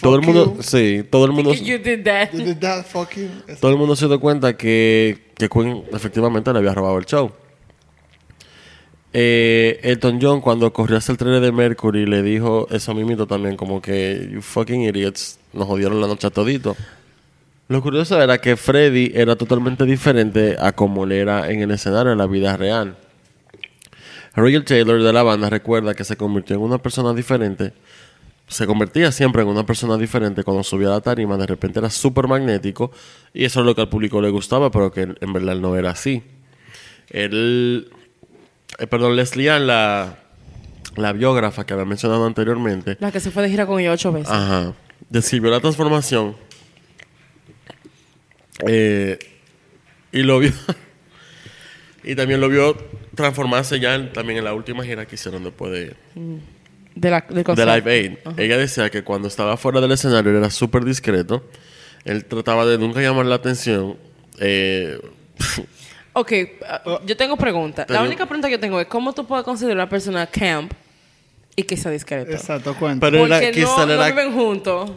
todo 0.00 0.16
el 0.16 0.22
mundo, 0.22 0.54
you. 0.56 0.62
sí, 0.62 1.02
todo 1.10 1.24
el 1.24 1.32
mundo, 1.32 1.52
You 1.54 1.78
did 1.78 2.04
that. 2.04 2.32
You 2.32 2.44
did 2.44 2.58
that, 2.58 2.84
fuck 2.84 3.10
you. 3.16 3.28
Todo 3.60 3.72
el 3.72 3.78
mundo 3.78 3.96
se 3.96 4.06
dio 4.06 4.20
cuenta 4.20 4.56
que, 4.56 5.32
que 5.36 5.48
Queen 5.48 5.82
efectivamente 5.92 6.52
le 6.52 6.58
había 6.60 6.74
robado 6.74 6.98
el 6.98 7.06
show. 7.06 7.32
Eh, 9.18 9.80
Elton 9.82 10.18
John 10.20 10.40
cuando 10.42 10.70
corrió 10.74 10.98
hacia 10.98 11.12
el 11.12 11.16
trailer 11.18 11.40
de 11.40 11.50
Mercury 11.50 12.04
le 12.04 12.22
dijo 12.22 12.66
eso 12.70 12.92
mismo 12.92 13.26
también 13.26 13.56
como 13.56 13.80
que 13.80 14.28
you 14.30 14.42
fucking 14.42 14.82
idiots 14.82 15.38
nos 15.54 15.66
jodieron 15.66 15.98
la 16.02 16.06
noche 16.06 16.26
a 16.26 16.30
todito. 16.30 16.76
Lo 17.68 17.82
curioso 17.82 18.20
era 18.20 18.38
que 18.38 18.56
Freddy 18.56 19.10
era 19.14 19.34
totalmente 19.36 19.84
diferente 19.84 20.56
a 20.60 20.72
como 20.72 21.04
él 21.04 21.12
era 21.12 21.50
en 21.50 21.62
el 21.62 21.70
escenario 21.72 22.12
en 22.12 22.18
la 22.18 22.26
vida 22.26 22.56
real. 22.56 22.96
Roger 24.36 24.64
Taylor 24.64 25.02
de 25.02 25.12
la 25.12 25.22
banda 25.22 25.50
recuerda 25.50 25.94
que 25.94 26.04
se 26.04 26.16
convirtió 26.16 26.56
en 26.56 26.62
una 26.62 26.78
persona 26.78 27.12
diferente. 27.12 27.72
Se 28.46 28.66
convertía 28.66 29.10
siempre 29.10 29.42
en 29.42 29.48
una 29.48 29.66
persona 29.66 29.96
diferente 29.96 30.44
cuando 30.44 30.62
subía 30.62 30.88
a 30.88 30.92
la 30.92 31.00
tarima. 31.00 31.36
De 31.36 31.46
repente 31.46 31.80
era 31.80 31.90
súper 31.90 32.28
magnético. 32.28 32.92
Y 33.34 33.44
eso 33.44 33.60
es 33.60 33.66
lo 33.66 33.74
que 33.74 33.80
al 33.80 33.88
público 33.88 34.20
le 34.20 34.30
gustaba, 34.30 34.70
pero 34.70 34.92
que 34.92 35.14
en 35.20 35.32
verdad 35.32 35.56
no 35.56 35.74
era 35.74 35.90
así. 35.90 36.22
Él. 37.10 37.90
eh, 38.78 38.86
perdón, 38.86 39.16
Leslie 39.16 39.50
Ann, 39.50 39.66
la, 39.66 40.18
la 40.96 41.12
biógrafa 41.12 41.64
que 41.66 41.72
había 41.72 41.84
mencionado 41.86 42.26
anteriormente, 42.26 42.96
La 43.00 43.10
que 43.10 43.20
se 43.20 43.30
fue 43.30 43.42
de 43.42 43.50
gira 43.50 43.66
con 43.66 43.80
ella 43.80 43.92
ocho 43.92 44.12
veces. 44.12 44.30
Ajá. 44.30 44.72
Describió 45.08 45.50
la 45.50 45.60
transformación. 45.60 46.36
Eh, 48.66 49.18
y 50.12 50.22
lo 50.22 50.38
vio. 50.38 50.52
y 52.04 52.14
también 52.14 52.40
lo 52.40 52.48
vio 52.48 52.76
transformarse 53.14 53.80
ya 53.80 53.94
en- 53.94 54.12
también 54.12 54.38
en 54.38 54.44
la 54.44 54.54
última 54.54 54.84
gira 54.84 55.06
que 55.06 55.14
hicieron 55.16 55.42
después 55.44 55.72
de, 55.72 55.94
De 56.94 57.10
la, 57.10 57.24
del 57.28 57.44
de. 57.44 57.66
Live 57.66 57.92
Aid. 57.92 58.12
Ella 58.38 58.56
decía 58.56 58.90
que 58.90 59.02
cuando 59.02 59.28
estaba 59.28 59.56
fuera 59.56 59.80
del 59.80 59.92
escenario 59.92 60.30
él 60.30 60.38
era 60.38 60.50
súper 60.50 60.84
discreto. 60.84 61.44
Él 62.04 62.24
trataba 62.24 62.64
de 62.66 62.78
nunca 62.78 63.00
llamar 63.00 63.26
la 63.26 63.34
atención. 63.36 63.96
Eh, 64.38 64.98
Ok, 66.18 66.32
uh, 66.86 67.04
yo 67.04 67.14
tengo 67.14 67.36
preguntas. 67.36 67.90
La 67.90 68.00
única 68.02 68.24
pregunta 68.24 68.48
que 68.48 68.52
yo 68.52 68.60
tengo 68.60 68.80
es: 68.80 68.86
¿cómo 68.86 69.12
tú 69.12 69.26
puedes 69.26 69.44
considerar 69.44 69.80
a 69.80 69.82
una 69.82 69.90
persona 69.90 70.26
camp 70.26 70.72
y 71.54 71.62
que 71.64 71.76
sea 71.76 71.90
discreto? 71.90 72.30
Exacto, 72.32 72.74
cuenta. 72.74 73.06
pero 73.06 73.26
era, 73.26 73.36
Porque 73.38 73.52
quizá 73.52 73.80
no, 73.80 73.86
no 73.86 73.92
era- 73.92 74.06
viven 74.06 74.32
juntos. 74.32 74.92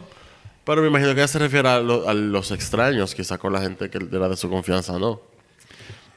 Pero 0.70 0.82
me 0.82 0.88
imagino 0.88 1.14
que 1.14 1.20
ella 1.20 1.28
se 1.28 1.38
refiere 1.38 1.68
a, 1.68 1.80
lo- 1.80 2.08
a 2.08 2.14
los 2.14 2.50
extraños, 2.50 3.14
quizá 3.14 3.36
con 3.38 3.52
la 3.52 3.60
gente 3.60 3.90
que 3.90 3.98
era 3.98 4.28
de 4.28 4.36
su 4.36 4.48
confianza, 4.48 4.98
¿no? 4.98 5.20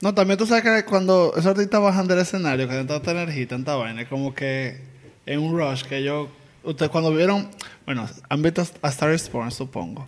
No, 0.01 0.13
también 0.13 0.37
tú 0.37 0.45
sabes 0.45 0.63
que 0.63 0.85
cuando 0.85 1.31
esos 1.33 1.47
artistas 1.47 1.81
bajan 1.81 2.07
del 2.07 2.19
escenario, 2.19 2.65
que 2.65 2.71
tienen 2.71 2.87
tanta 2.87 3.11
energía 3.11 3.43
y 3.43 3.45
tanta 3.45 3.75
vaina, 3.75 4.01
es 4.01 4.07
como 4.07 4.33
que 4.33 4.77
en 5.25 5.39
un 5.39 5.57
rush 5.57 5.83
que 5.83 6.03
yo... 6.03 6.29
Ustedes 6.63 6.89
cuando 6.91 7.13
vieron... 7.13 7.49
Bueno, 7.85 8.07
han 8.29 8.41
visto 8.41 8.65
a 8.81 8.87
Star 8.89 9.13
is 9.13 9.29
Born, 9.31 9.51
supongo. 9.51 10.05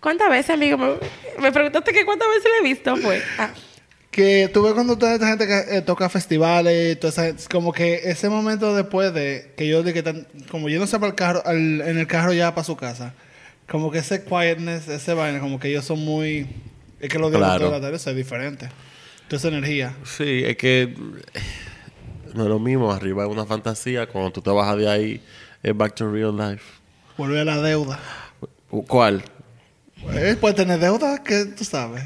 ¿Cuántas 0.00 0.28
veces, 0.30 0.50
amigo? 0.50 0.76
Me, 0.78 0.94
me 1.40 1.52
preguntaste 1.52 1.92
que 1.92 2.04
cuántas 2.04 2.28
veces 2.28 2.44
le 2.44 2.58
he 2.68 2.72
visto, 2.72 2.96
fue. 2.96 3.22
Ah, 3.38 3.50
Que 4.10 4.50
tú 4.52 4.62
ves 4.62 4.74
cuando 4.74 4.96
toda 4.98 5.14
esta 5.14 5.28
gente 5.28 5.46
que 5.46 5.76
eh, 5.76 5.82
toca 5.82 6.08
festivales, 6.08 6.92
y 6.92 6.96
toda 6.96 7.10
esa 7.10 7.24
gente, 7.24 7.44
como 7.50 7.72
que 7.72 8.00
ese 8.04 8.28
momento 8.28 8.74
después 8.74 9.12
de 9.14 9.52
que 9.56 9.66
yo 9.68 9.82
de 9.82 9.92
que 9.94 10.02
tan, 10.02 10.26
como 10.50 10.68
yéndose 10.68 10.98
para 10.98 11.08
el 11.10 11.14
carro, 11.14 11.42
al- 11.46 11.80
en 11.82 11.98
el 11.98 12.06
carro 12.06 12.32
ya 12.34 12.54
para 12.54 12.64
su 12.64 12.76
casa, 12.76 13.14
como 13.68 13.90
que 13.90 13.98
ese 13.98 14.24
quietness, 14.24 14.88
ese 14.88 15.14
vaina, 15.14 15.40
como 15.40 15.58
que 15.58 15.68
ellos 15.68 15.84
son 15.84 16.04
muy, 16.04 16.46
es 17.00 17.08
que 17.08 17.18
lo 17.18 17.28
digo 17.28 17.38
Claro. 17.40 17.66
toda 17.66 17.78
la 17.78 17.80
tarde, 17.80 17.96
eso 17.96 18.10
es 18.10 18.16
diferente. 18.16 18.68
Esa 19.30 19.48
energía. 19.48 19.94
Sí, 20.04 20.42
es 20.44 20.58
que 20.58 20.82
eh, 20.82 20.94
no 22.34 22.42
es 22.42 22.48
lo 22.50 22.58
mismo. 22.58 22.92
Arriba 22.92 23.24
es 23.24 23.30
una 23.30 23.46
fantasía. 23.46 24.06
Cuando 24.06 24.30
tú 24.30 24.42
te 24.42 24.50
bajas 24.50 24.76
de 24.76 24.90
ahí, 24.90 25.22
es 25.62 25.74
back 25.74 25.94
to 25.94 26.10
real 26.12 26.36
life. 26.36 26.62
Vuelve 27.16 27.40
a 27.40 27.44
la 27.46 27.62
deuda. 27.62 27.98
¿Cuál? 28.68 29.24
Eh, 30.12 30.36
puede 30.38 30.52
tener 30.54 30.80
deuda 30.80 31.22
que 31.22 31.46
tú 31.46 31.64
sabes. 31.64 32.04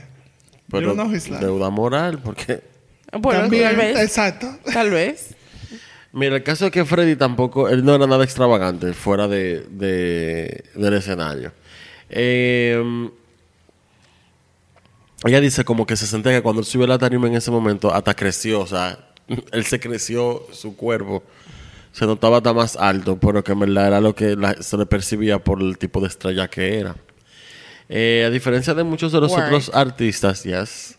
Pero 0.70 0.94
deuda 0.94 1.70
moral, 1.70 2.20
porque... 2.20 2.62
Bueno, 3.12 3.40
También, 3.42 3.64
tal 3.64 3.76
vez. 3.76 3.98
Exacto. 3.98 4.56
Tal 4.72 4.90
vez. 4.90 5.34
Mira, 6.16 6.36
el 6.36 6.42
caso 6.42 6.64
es 6.66 6.72
que 6.72 6.84
Freddy 6.86 7.14
tampoco... 7.14 7.68
Él 7.68 7.84
no 7.84 7.94
era 7.94 8.06
nada 8.06 8.24
extravagante 8.24 8.94
fuera 8.94 9.28
de, 9.28 9.66
de- 9.68 10.64
del 10.74 10.94
escenario. 10.94 11.52
Eh, 12.08 12.82
ella 15.24 15.40
dice 15.40 15.64
como 15.64 15.86
que 15.86 15.96
se 15.96 16.06
sentía 16.06 16.32
que 16.32 16.42
cuando 16.42 16.60
él 16.60 16.66
subió 16.66 16.86
la 16.86 16.98
tarima 16.98 17.26
en 17.26 17.34
ese 17.34 17.50
momento 17.50 17.92
hasta 17.92 18.14
creció, 18.14 18.60
o 18.60 18.66
sea, 18.66 18.98
él 19.52 19.64
se 19.66 19.78
creció 19.80 20.46
su 20.52 20.74
cuerpo. 20.76 21.22
Se 21.92 22.06
notaba 22.06 22.38
hasta 22.38 22.52
más 22.52 22.76
alto, 22.76 23.18
pero 23.18 23.42
que 23.44 23.52
en 23.52 23.60
verdad 23.60 23.86
era 23.88 24.00
lo 24.00 24.14
que 24.14 24.36
la- 24.36 24.62
se 24.62 24.76
le 24.76 24.86
percibía 24.86 25.38
por 25.42 25.60
el 25.62 25.76
tipo 25.78 26.00
de 26.00 26.08
estrella 26.08 26.48
que 26.48 26.78
era. 26.78 26.96
Eh, 27.88 28.24
a 28.26 28.30
diferencia 28.30 28.74
de 28.74 28.84
muchos 28.84 29.12
de 29.12 29.20
los 29.20 29.30
Word. 29.32 29.44
otros 29.44 29.70
artistas, 29.74 30.42
yes, 30.44 30.95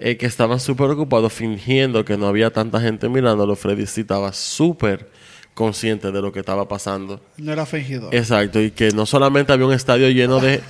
eh, 0.00 0.16
que 0.16 0.26
estaban 0.26 0.60
súper 0.60 0.90
ocupados 0.90 1.32
fingiendo 1.32 2.04
que 2.04 2.16
no 2.16 2.26
había 2.26 2.50
tanta 2.50 2.80
gente 2.80 3.08
mirándolo, 3.08 3.56
Freddy 3.56 3.86
sí 3.86 4.02
estaba 4.02 4.32
súper 4.32 5.08
consciente 5.54 6.12
de 6.12 6.22
lo 6.22 6.32
que 6.32 6.40
estaba 6.40 6.68
pasando. 6.68 7.20
No 7.36 7.52
era 7.52 7.66
fingido. 7.66 8.08
Exacto, 8.12 8.60
y 8.60 8.70
que 8.70 8.90
no 8.92 9.06
solamente 9.06 9.52
había 9.52 9.66
un 9.66 9.72
estadio 9.72 10.08
lleno 10.10 10.38
de... 10.40 10.60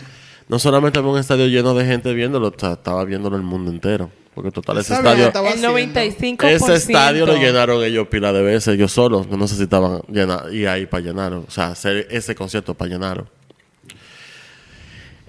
No 0.49 0.59
solamente 0.59 0.99
había 0.99 1.11
un 1.11 1.19
estadio 1.19 1.47
lleno 1.47 1.75
de 1.75 1.85
gente 1.85 2.15
viéndolo, 2.15 2.51
ta- 2.53 2.73
estaba 2.73 3.05
viéndolo 3.05 3.37
el 3.37 3.43
mundo 3.43 3.71
entero. 3.71 4.11
Porque 4.35 4.51
total, 4.51 4.79
ese 4.79 4.95
estadio... 4.95 5.27
El 5.27 5.47
haciendo. 5.47 5.77
95%. 5.77 6.45
Ese 6.49 6.75
estadio 6.75 7.27
lo 7.27 7.35
llenaron 7.37 7.85
ellos 7.85 8.09
pila 8.09 8.33
de 8.33 8.41
veces, 8.43 8.69
ellos 8.75 8.93
solos, 8.93 9.29
no 9.29 9.37
necesitaban 9.37 10.01
llenar, 10.09 10.51
ir 10.55 10.69
ahí 10.69 10.87
para 10.87 11.03
llenarlo, 11.03 11.45
o 11.47 11.51
sea, 11.51 11.69
hacer 11.69 12.07
ese 12.11 12.35
concierto 12.35 12.73
para 12.73 12.91
llenarlo. 12.93 13.27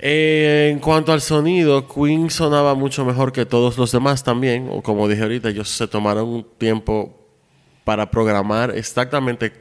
Eh, 0.02 0.70
en 0.72 0.80
cuanto 0.80 1.12
al 1.12 1.20
sonido, 1.20 1.88
Queen 1.88 2.30
sonaba 2.30 2.74
mucho 2.74 3.04
mejor 3.04 3.34
que 3.34 3.46
todos 3.46 3.78
los 3.78 3.92
demás 3.92 4.24
también, 4.24 4.70
o 4.72 4.82
como 4.82 5.08
dije 5.10 5.24
ahorita, 5.24 5.50
ellos 5.50 5.70
se 5.70 5.88
tomaron 5.88 6.28
un 6.30 6.48
tiempo 6.58 7.16
para 7.84 8.10
programar 8.10 8.72
exactamente 8.72 9.52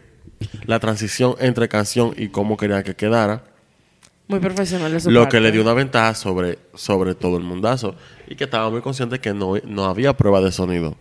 la 0.65 0.79
transición 0.79 1.35
entre 1.41 1.69
canción 1.69 2.15
y 2.17 2.29
cómo 2.29 2.57
querían 2.57 2.85
que 2.85 2.95
quedara. 2.95 3.43
Muy 4.29 4.39
profesional 4.41 4.93
de 4.93 5.01
su 5.01 5.11
Lo 5.11 5.23
parte. 5.23 5.37
que 5.37 5.41
le 5.41 5.51
dio 5.51 5.63
una 5.63 5.73
ventaja 5.73 6.15
sobre, 6.15 6.59
sobre 6.75 7.15
todo 7.15 7.39
el 7.39 7.43
mundazo. 7.43 7.95
Y 8.29 8.37
que 8.37 8.45
estaba 8.45 8.71
muy 8.71 8.83
consciente 8.83 9.19
que 9.19 9.33
no, 9.33 9.55
no 9.65 9.87
había 9.87 10.17
prueba 10.17 10.41
de 10.41 10.53
sonido. 10.53 10.97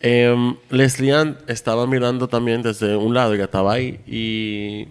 Em, 0.00 0.56
Leslie 0.70 1.12
Ann 1.12 1.38
estaba 1.48 1.86
mirando 1.86 2.28
también 2.28 2.62
desde 2.62 2.96
un 2.96 3.12
lado, 3.14 3.34
ella 3.34 3.44
estaba 3.44 3.72
ahí 3.72 4.00
y 4.06 4.88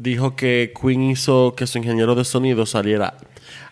dijo 0.00 0.34
que 0.34 0.72
Queen 0.80 1.02
hizo 1.02 1.54
que 1.54 1.66
su 1.66 1.78
ingeniero 1.78 2.14
de 2.14 2.24
sonido 2.24 2.64
saliera 2.64 3.18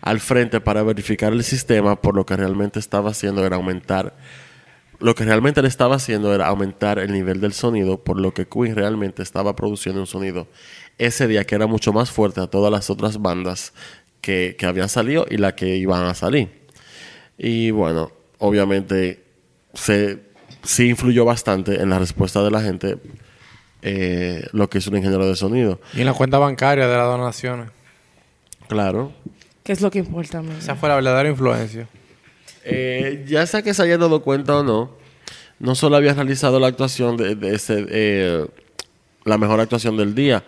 al 0.01 0.19
frente 0.19 0.61
para 0.61 0.83
verificar 0.83 1.33
el 1.33 1.43
sistema, 1.43 2.01
por 2.01 2.15
lo 2.15 2.25
que 2.25 2.37
realmente 2.37 2.79
estaba 2.79 3.11
haciendo 3.11 3.45
era 3.45 3.55
aumentar, 3.55 4.15
lo 4.99 5.15
que 5.15 5.25
realmente 5.25 5.61
le 5.61 5.67
estaba 5.67 5.95
haciendo 5.95 6.33
era 6.33 6.47
aumentar 6.47 6.99
el 6.99 7.11
nivel 7.11 7.41
del 7.41 7.53
sonido, 7.53 8.03
por 8.03 8.19
lo 8.19 8.33
que 8.33 8.47
Queen 8.47 8.75
realmente 8.75 9.23
estaba 9.23 9.55
produciendo 9.55 10.01
un 10.01 10.07
sonido 10.07 10.47
ese 10.97 11.27
día 11.27 11.45
que 11.45 11.55
era 11.55 11.65
mucho 11.65 11.93
más 11.93 12.11
fuerte 12.11 12.41
a 12.41 12.47
todas 12.47 12.71
las 12.71 12.89
otras 12.89 13.21
bandas 13.21 13.73
que, 14.21 14.55
que 14.59 14.65
habían 14.65 14.89
salido 14.89 15.25
y 15.29 15.37
la 15.37 15.55
que 15.55 15.77
iban 15.77 16.03
a 16.03 16.13
salir. 16.13 16.49
Y 17.37 17.71
bueno, 17.71 18.11
obviamente 18.37 19.23
se, 19.73 20.19
sí 20.61 20.89
influyó 20.89 21.25
bastante 21.25 21.81
en 21.81 21.89
la 21.89 21.97
respuesta 21.97 22.43
de 22.43 22.51
la 22.51 22.61
gente 22.61 22.97
eh, 23.81 24.47
lo 24.51 24.69
que 24.69 24.79
hizo 24.79 24.89
un 24.91 24.97
ingeniero 24.97 25.25
de 25.27 25.35
sonido. 25.35 25.79
Y 25.93 25.99
en 26.01 26.05
la 26.05 26.13
cuenta 26.13 26.37
bancaria 26.37 26.87
de 26.87 26.95
las 26.97 27.05
donaciones. 27.05 27.69
Claro. 28.67 29.11
¿Qué 29.63 29.71
es 29.73 29.81
lo 29.81 29.89
que 29.91 29.99
importa, 29.99 30.39
amigo? 30.39 30.55
Esa 30.57 30.75
fue 30.75 30.89
la 30.89 30.95
verdadera 30.95 31.29
influencia. 31.29 31.87
Eh, 32.63 33.25
ya 33.27 33.45
sea 33.45 33.61
que 33.61 33.73
se 33.73 33.81
haya 33.83 33.97
dado 33.97 34.21
cuenta 34.21 34.57
o 34.57 34.63
no, 34.63 34.91
no 35.59 35.75
solo 35.75 35.95
había 35.95 36.13
realizado 36.13 36.59
la 36.59 36.67
actuación 36.67 37.17
de, 37.17 37.35
de 37.35 37.55
ese, 37.55 37.85
eh, 37.89 38.45
la 39.25 39.37
mejor 39.37 39.59
actuación 39.59 39.97
del 39.97 40.13
día, 40.15 40.43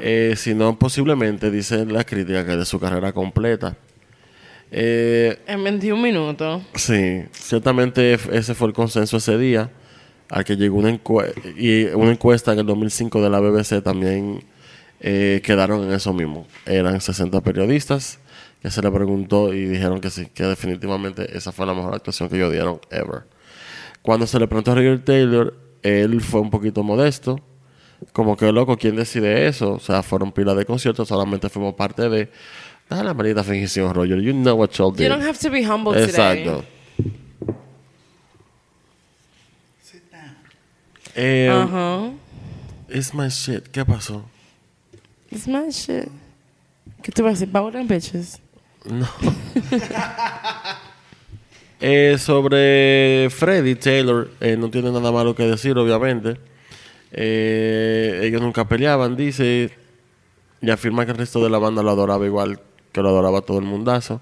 eh, 0.00 0.34
sino 0.36 0.78
posiblemente, 0.78 1.50
dice 1.50 1.84
la 1.86 2.04
crítica, 2.04 2.44
que 2.44 2.56
de 2.56 2.64
su 2.64 2.78
carrera 2.78 3.12
completa. 3.12 3.76
Eh, 4.70 5.38
En 5.46 5.64
21 5.64 6.00
minutos. 6.02 6.62
Sí, 6.74 7.22
ciertamente 7.32 8.18
ese 8.32 8.54
fue 8.54 8.68
el 8.68 8.74
consenso 8.74 9.16
ese 9.16 9.38
día, 9.38 9.70
al 10.30 10.44
que 10.44 10.56
llegó 10.56 10.78
una, 10.78 10.90
encue- 10.90 11.32
y 11.56 11.84
una 11.94 12.10
encuesta 12.12 12.52
en 12.52 12.60
el 12.60 12.66
2005 12.66 13.22
de 13.22 13.30
la 13.30 13.40
BBC 13.40 13.82
también 13.82 14.44
eh, 15.00 15.40
quedaron 15.44 15.84
en 15.84 15.92
eso 15.92 16.12
mismo. 16.12 16.46
Eran 16.66 17.00
60 17.00 17.40
periodistas 17.40 18.18
que 18.60 18.70
se 18.70 18.82
le 18.82 18.90
preguntó 18.90 19.54
y 19.54 19.64
dijeron 19.66 20.00
que 20.00 20.10
sí, 20.10 20.26
que 20.34 20.42
definitivamente 20.44 21.36
esa 21.36 21.52
fue 21.52 21.64
la 21.66 21.74
mejor 21.74 21.94
actuación 21.94 22.28
que 22.28 22.36
ellos 22.36 22.52
dieron 22.52 22.80
ever. 22.90 23.22
Cuando 24.02 24.26
se 24.26 24.38
le 24.38 24.46
preguntó 24.48 24.72
a 24.72 24.74
Roger 24.74 25.04
Taylor, 25.04 25.54
él 25.82 26.20
fue 26.20 26.40
un 26.40 26.50
poquito 26.50 26.82
modesto, 26.82 27.40
como 28.12 28.36
que 28.36 28.50
loco, 28.52 28.76
¿quién 28.76 28.96
decide 28.96 29.46
eso? 29.48 29.72
O 29.74 29.80
sea, 29.80 30.02
fueron 30.02 30.32
pilas 30.32 30.56
de 30.56 30.64
conciertos, 30.64 31.08
solamente 31.08 31.48
fuimos 31.48 31.74
parte 31.74 32.08
de... 32.08 32.30
Dale 32.88 33.04
la 33.04 33.12
maldita 33.14 33.44
fingición, 33.44 33.92
Roger. 33.94 34.18
You 34.20 34.32
know 34.32 34.56
what 34.56 34.70
y'all 34.70 34.90
did. 34.92 35.04
You 35.04 35.10
don't 35.10 35.22
have 35.22 35.38
to 35.40 35.50
be 35.50 35.62
humble 35.62 35.92
today. 36.06 36.44
Eh, 41.14 41.48
Ajá. 41.50 42.10
It's 42.88 43.12
my 43.14 43.28
shit. 43.28 43.68
¿Qué 43.68 43.84
pasó? 43.84 44.24
It's 45.30 45.46
my 45.46 45.70
shit. 45.70 46.08
¿Qué 47.02 47.12
te 47.12 47.22
vas 47.22 47.30
a 47.30 47.32
decir? 47.34 47.52
Power 47.52 47.76
and 47.76 47.88
bitches. 47.90 48.40
No. 48.84 49.06
Eh, 51.80 52.16
sobre 52.18 53.28
Freddy 53.30 53.76
Taylor, 53.76 54.28
eh, 54.40 54.56
no 54.56 54.68
tiene 54.68 54.90
nada 54.90 55.12
malo 55.12 55.36
que 55.36 55.44
decir, 55.44 55.78
obviamente. 55.78 56.36
Eh, 57.12 58.20
ellos 58.24 58.42
nunca 58.42 58.66
peleaban, 58.66 59.16
dice, 59.16 59.70
y 60.60 60.70
afirma 60.70 61.04
que 61.04 61.12
el 61.12 61.18
resto 61.18 61.40
de 61.42 61.50
la 61.50 61.58
banda 61.58 61.84
lo 61.84 61.90
adoraba 61.90 62.26
igual 62.26 62.58
que 62.90 63.00
lo 63.00 63.10
adoraba 63.10 63.42
todo 63.42 63.60
el 63.60 63.64
mundazo. 63.64 64.20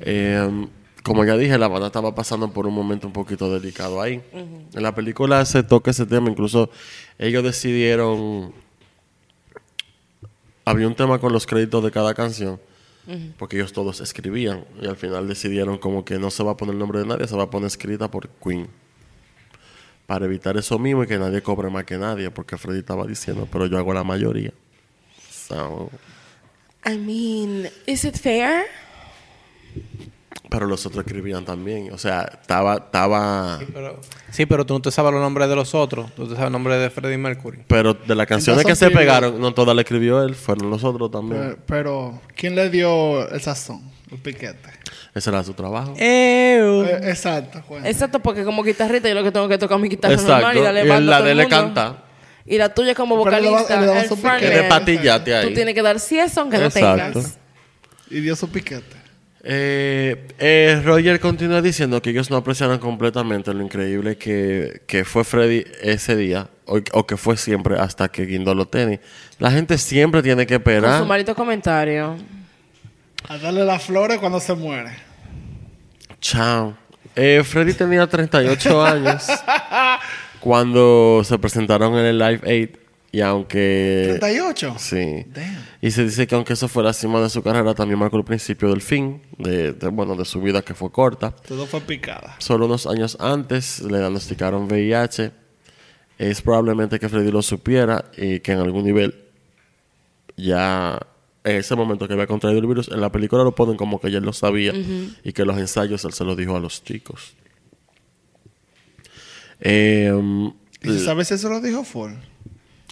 Eh, 0.00 0.48
como 1.02 1.24
ya 1.24 1.36
dije, 1.36 1.58
la 1.58 1.68
banda 1.68 1.86
estaba 1.88 2.14
pasando 2.14 2.52
por 2.52 2.66
un 2.66 2.74
momento 2.74 3.06
un 3.06 3.12
poquito 3.12 3.52
delicado 3.52 4.00
ahí. 4.00 4.22
En 4.32 4.82
la 4.82 4.94
película 4.94 5.44
se 5.44 5.62
toca 5.62 5.90
ese 5.90 6.06
tema, 6.06 6.30
incluso 6.30 6.70
ellos 7.18 7.42
decidieron... 7.44 8.52
Había 10.64 10.86
un 10.86 10.94
tema 10.94 11.18
con 11.18 11.32
los 11.32 11.46
créditos 11.46 11.82
de 11.82 11.90
cada 11.90 12.14
canción 12.14 12.60
porque 13.38 13.56
ellos 13.56 13.72
todos 13.72 14.00
escribían 14.00 14.64
y 14.80 14.86
al 14.86 14.96
final 14.96 15.26
decidieron 15.26 15.78
como 15.78 16.04
que 16.04 16.18
no 16.18 16.30
se 16.30 16.42
va 16.42 16.52
a 16.52 16.56
poner 16.56 16.74
el 16.74 16.78
nombre 16.78 17.00
de 17.00 17.06
nadie, 17.06 17.26
se 17.26 17.36
va 17.36 17.44
a 17.44 17.50
poner 17.50 17.66
escrita 17.66 18.10
por 18.10 18.28
Queen. 18.28 18.68
Para 20.06 20.26
evitar 20.26 20.56
eso 20.56 20.78
mismo 20.78 21.04
y 21.04 21.06
que 21.06 21.18
nadie 21.18 21.42
cobre 21.42 21.70
más 21.70 21.84
que 21.84 21.96
nadie, 21.96 22.30
porque 22.30 22.56
Freddy 22.56 22.80
estaba 22.80 23.06
diciendo, 23.06 23.48
pero 23.50 23.66
yo 23.66 23.78
hago 23.78 23.94
la 23.94 24.04
mayoría. 24.04 24.52
So, 25.30 25.90
I 26.84 26.96
mean, 26.98 27.68
is 27.86 28.04
it 28.04 28.16
fair? 28.16 28.64
Pero 30.50 30.66
los 30.66 30.84
otros 30.84 31.06
escribían 31.06 31.44
también, 31.44 31.92
o 31.92 31.96
sea, 31.98 32.28
estaba, 32.40 32.74
estaba, 32.74 33.58
Pero- 33.72 34.00
sí, 34.30 34.44
pero 34.46 34.66
tú 34.66 34.74
no 34.74 34.80
te 34.82 34.90
sabes 34.90 35.12
los 35.12 35.20
nombres 35.22 35.48
de 35.48 35.56
los 35.56 35.74
otros. 35.74 36.12
Tú 36.14 36.24
te 36.24 36.30
sabes 36.34 36.46
el 36.46 36.52
nombre 36.52 36.76
de 36.76 36.90
Freddie 36.90 37.16
Mercury. 37.16 37.60
pero 37.68 37.94
de 37.94 38.14
las 38.14 38.26
canciones 38.26 38.64
que 38.66 38.74
se 38.76 38.90
pegaron, 38.90 39.40
no 39.40 39.54
todas 39.54 39.74
las 39.76 39.84
escribió 39.84 40.22
él, 40.22 40.34
fueron 40.34 40.68
los 40.68 40.84
otros 40.84 41.10
también. 41.10 41.40
Pero, 41.40 41.56
pero, 41.66 42.20
¿quién 42.36 42.54
le 42.56 42.68
dio 42.68 43.28
el 43.30 43.40
sazón? 43.40 43.80
El 44.10 44.18
piquete. 44.18 44.68
Ese 45.14 45.30
era 45.30 45.42
su 45.44 45.54
trabajo. 45.54 45.94
Eh, 45.96 47.00
exacto, 47.04 47.62
Juan. 47.68 47.86
Exacto, 47.86 48.18
porque 48.20 48.44
como 48.44 48.62
guitarrista 48.64 49.08
yo 49.08 49.14
lo 49.14 49.22
que 49.22 49.30
tengo 49.30 49.48
que 49.48 49.56
tocar 49.56 49.78
mi 49.78 49.88
guitarra 49.88 50.14
Exacto. 50.14 50.32
normal 50.34 50.56
y 50.56 50.60
darle 50.60 50.84
Y 50.84 50.86
la 50.88 50.94
a 50.94 50.98
todo 50.98 51.24
de 51.26 51.30
el 51.30 51.30
él 51.30 51.36
le 51.36 51.42
mundo. 51.44 51.56
canta. 51.74 52.04
Y 52.46 52.58
la 52.58 52.74
tuya 52.74 52.94
como 52.96 53.14
le 53.16 53.18
vocalista, 53.24 53.80
le 53.80 53.86
el. 54.00 54.08
Que 54.08 54.16
frontman. 54.16 54.68
patillate 54.68 55.34
ahí. 55.36 55.48
Tú 55.48 55.54
tienes 55.54 55.74
que 55.74 55.82
dar 55.82 56.00
sí 56.00 56.18
eso 56.18 56.40
aunque 56.40 56.58
no 56.58 56.64
Exacto. 56.66 57.20
tengas. 57.20 57.38
Y 58.10 58.20
dio 58.20 58.34
su 58.34 58.48
piquete. 58.50 58.96
Eh, 59.42 60.28
eh, 60.38 60.82
Roger 60.84 61.18
continúa 61.18 61.62
diciendo 61.62 62.02
que 62.02 62.10
ellos 62.10 62.30
no 62.30 62.36
apreciaron 62.36 62.78
completamente 62.78 63.54
lo 63.54 63.62
increíble 63.62 64.16
que, 64.18 64.82
que 64.86 65.04
fue 65.04 65.24
Freddy 65.24 65.64
ese 65.80 66.14
día, 66.16 66.48
o, 66.66 66.78
o 66.92 67.06
que 67.06 67.16
fue 67.16 67.36
siempre 67.36 67.78
hasta 67.78 68.08
que 68.08 68.26
guindó 68.26 68.54
los 68.54 68.70
tenis. 68.70 69.00
La 69.38 69.50
gente 69.50 69.78
siempre 69.78 70.22
tiene 70.22 70.46
que 70.46 70.60
Con 70.60 70.72
esperar. 70.74 70.98
su 71.00 71.06
maldito 71.06 71.34
comentario. 71.34 72.16
A 73.28 73.38
darle 73.38 73.64
las 73.64 73.82
flores 73.84 74.18
cuando 74.18 74.40
se 74.40 74.54
muere. 74.54 74.90
Chao. 76.20 76.76
Eh, 77.16 77.42
Freddy 77.44 77.72
tenía 77.72 78.06
38 78.06 78.84
años 78.84 79.26
cuando 80.40 81.22
se 81.24 81.38
presentaron 81.38 81.94
en 81.98 82.04
el 82.06 82.18
Live 82.18 82.40
8 82.72 82.79
y 83.12 83.20
aunque... 83.20 84.16
38. 84.20 84.76
Sí. 84.78 85.24
Damn. 85.28 85.64
Y 85.80 85.90
se 85.90 86.04
dice 86.04 86.26
que 86.26 86.34
aunque 86.34 86.52
eso 86.52 86.68
fue 86.68 86.84
la 86.84 86.92
cima 86.92 87.20
de 87.20 87.28
su 87.28 87.42
carrera, 87.42 87.74
también 87.74 87.98
marcó 87.98 88.16
el 88.16 88.24
principio 88.24 88.68
del 88.68 88.82
fin, 88.82 89.22
de, 89.38 89.72
de, 89.72 89.88
bueno, 89.88 90.14
de 90.14 90.24
su 90.24 90.40
vida 90.40 90.62
que 90.62 90.74
fue 90.74 90.92
corta. 90.92 91.30
Todo 91.30 91.66
fue 91.66 91.80
picada. 91.80 92.36
Solo 92.38 92.66
unos 92.66 92.86
años 92.86 93.16
antes 93.20 93.80
le 93.80 93.98
diagnosticaron 93.98 94.64
VIH. 94.64 95.32
Es 96.18 96.42
probablemente 96.42 97.00
que 97.00 97.08
Freddy 97.08 97.32
lo 97.32 97.42
supiera 97.42 98.04
y 98.16 98.40
que 98.40 98.52
en 98.52 98.58
algún 98.58 98.84
nivel 98.84 99.14
ya 100.36 100.98
en 101.44 101.56
ese 101.56 101.74
momento 101.74 102.06
que 102.06 102.12
había 102.12 102.26
contraído 102.26 102.60
el 102.60 102.66
virus, 102.66 102.88
en 102.88 103.00
la 103.00 103.10
película 103.10 103.42
lo 103.42 103.54
ponen 103.54 103.76
como 103.76 104.00
que 104.00 104.10
ya 104.10 104.18
él 104.18 104.24
lo 104.24 104.32
sabía 104.32 104.74
y 105.24 105.32
que 105.32 105.44
los 105.44 105.56
ensayos 105.58 106.04
él 106.04 106.12
se 106.12 106.24
lo 106.24 106.36
dijo 106.36 106.54
a 106.56 106.60
los 106.60 106.84
chicos. 106.84 107.34
Eh, 109.60 110.12
¿Y 110.82 110.98
sabes 110.98 111.28
si 111.28 111.34
eso 111.34 111.48
lo 111.48 111.60
dijo 111.60 111.84
Ford? 111.84 112.12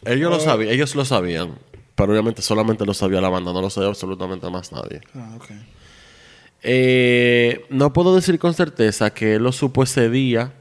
Ellos 0.04 0.30
lo 0.30 0.40
sabían, 0.40 0.72
ellos 0.72 0.94
lo 0.94 1.04
sabían, 1.04 1.52
pero 1.94 2.12
obviamente 2.12 2.42
solamente 2.42 2.84
lo 2.84 2.94
sabía 2.94 3.20
la 3.20 3.28
banda, 3.28 3.52
no 3.52 3.60
lo 3.60 3.70
sabía 3.70 3.88
absolutamente 3.88 4.48
más 4.50 4.72
nadie. 4.72 5.00
Ah, 5.14 5.34
ok. 5.36 5.50
Eh, 6.62 7.64
no 7.70 7.92
puedo 7.92 8.14
decir 8.14 8.38
con 8.38 8.54
certeza 8.54 9.10
que 9.10 9.34
él 9.34 9.42
lo 9.42 9.52
supo 9.52 9.82
ese 9.82 10.10
día, 10.10 10.52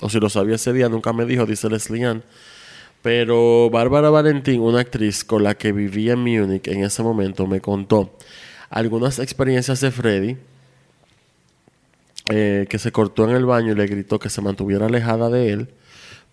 o 0.00 0.08
si 0.08 0.20
lo 0.20 0.28
sabía 0.30 0.56
ese 0.56 0.72
día, 0.72 0.88
nunca 0.88 1.12
me 1.12 1.24
dijo, 1.24 1.46
dice 1.46 1.68
Leslie 1.68 2.04
Ann. 2.04 2.22
Pero 3.02 3.70
Bárbara 3.70 4.10
Valentín, 4.10 4.60
una 4.60 4.80
actriz 4.80 5.24
con 5.24 5.44
la 5.44 5.54
que 5.54 5.72
vivía 5.72 6.14
en 6.14 6.20
Múnich 6.20 6.66
en 6.66 6.82
ese 6.82 7.02
momento, 7.02 7.46
me 7.46 7.60
contó 7.60 8.16
algunas 8.70 9.18
experiencias 9.18 9.80
de 9.80 9.90
Freddy, 9.90 10.36
eh, 12.30 12.66
que 12.68 12.78
se 12.78 12.92
cortó 12.92 13.24
en 13.24 13.36
el 13.36 13.46
baño 13.46 13.72
y 13.72 13.76
le 13.76 13.86
gritó 13.86 14.18
que 14.18 14.28
se 14.28 14.42
mantuviera 14.42 14.86
alejada 14.86 15.30
de 15.30 15.52
él, 15.52 15.68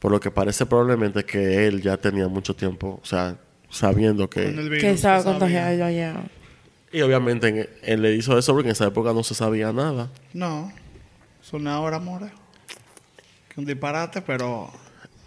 por 0.05 0.11
lo 0.11 0.19
que 0.19 0.29
parece 0.29 0.67
probablemente 0.67 1.23
que 1.25 1.65
él 1.65 1.81
ya 1.81 1.97
tenía 1.97 2.27
mucho 2.27 2.55
tiempo, 2.55 2.99
o 3.01 3.05
sea, 3.07 3.37
sabiendo 3.71 4.29
que... 4.29 4.43
Con 4.43 4.59
el 4.59 4.69
virus, 4.69 4.81
Que 4.83 4.91
estaba 4.91 5.23
contagiado 5.23 5.89
ya. 5.89 6.23
Y 6.91 7.01
obviamente 7.01 7.47
en- 7.47 7.67
él 7.81 8.03
le 8.03 8.13
hizo 8.13 8.37
eso 8.37 8.53
porque 8.53 8.67
en 8.67 8.73
esa 8.73 8.85
época 8.85 9.13
no 9.13 9.23
se 9.23 9.33
sabía 9.33 9.73
nada. 9.73 10.11
No. 10.31 10.71
Son 11.41 11.67
ahora, 11.67 11.97
amores. 11.97 12.29
Que 13.49 13.59
un 13.61 13.65
disparate, 13.65 14.21
pero... 14.21 14.71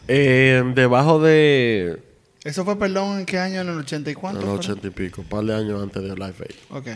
Eh, 0.06 0.62
debajo 0.76 1.20
de 1.20 2.00
¿Eso 2.44 2.64
fue, 2.64 2.78
perdón, 2.78 3.18
en 3.18 3.26
qué 3.26 3.36
año? 3.40 3.62
¿En 3.62 3.70
el 3.70 3.78
80 3.80 4.10
y 4.10 4.12
en 4.12 4.20
cuánto? 4.20 4.40
los 4.42 4.48
fue? 4.50 4.58
ochenta 4.60 4.86
y 4.86 4.90
pico, 4.90 5.22
un 5.22 5.26
par 5.28 5.42
de 5.42 5.56
años 5.56 5.82
antes 5.82 6.00
de 6.00 6.10
Live 6.10 6.36
Aid. 6.38 6.56
Ok. 6.70 6.86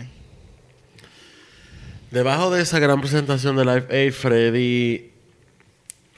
Debajo 2.12 2.53
de 2.53 2.62
esa 2.62 2.78
gran 2.78 3.01
presentación 3.01 3.57
de 3.57 3.64
Live 3.64 3.87
Aid, 3.91 4.12
Freddy 4.12 5.11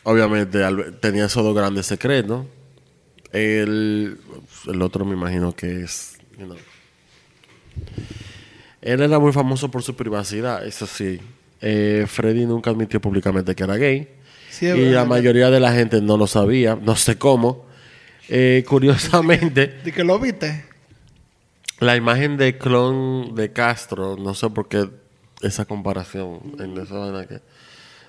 obviamente 0.05 0.61
tenía 1.01 1.27
esos 1.27 1.43
dos 1.45 1.55
grandes 1.55 1.87
secretos. 1.87 2.47
El, 3.33 4.19
el 4.69 4.83
otro 4.83 5.05
me 5.05 5.15
imagino 5.15 5.55
que 5.55 5.83
es... 5.83 6.19
you 6.39 6.47
know. 6.47 6.57
Él 8.81 9.01
era 9.01 9.19
muy 9.19 9.33
famoso 9.33 9.71
por 9.71 9.83
su 9.83 9.97
privacidad, 9.97 10.65
eso 10.67 10.87
sí. 10.87 11.19
Eh, 11.61 12.05
Freddy 12.07 12.45
nunca 12.47 12.71
admitió 12.71 13.01
públicamente 13.01 13.55
que 13.55 13.65
era 13.65 13.77
gay. 13.77 14.09
Sí, 14.51 14.67
y 14.67 14.91
la 14.91 15.05
mayoría 15.05 15.51
de 15.51 15.59
la 15.59 15.73
gente 15.73 16.01
no 16.01 16.17
lo 16.17 16.27
sabía, 16.27 16.77
no 16.81 16.95
sé 16.95 17.19
cómo. 17.19 17.67
Eh, 18.29 18.63
curiosamente, 18.69 19.69
¿De 19.83 19.93
que 19.93 20.05
lo 20.05 20.19
viste? 20.19 20.67
la 21.81 21.97
imagen 21.97 22.37
de 22.37 22.57
clon 22.57 23.35
de 23.35 23.53
Castro, 23.53 24.17
no 24.17 24.35
sé 24.35 24.49
por 24.51 24.69
qué 24.69 24.89
esa 25.43 25.65
comparación 25.65 26.41
en 26.59 26.79
esa 26.79 26.95
vaina 26.95 27.27
que, 27.27 27.41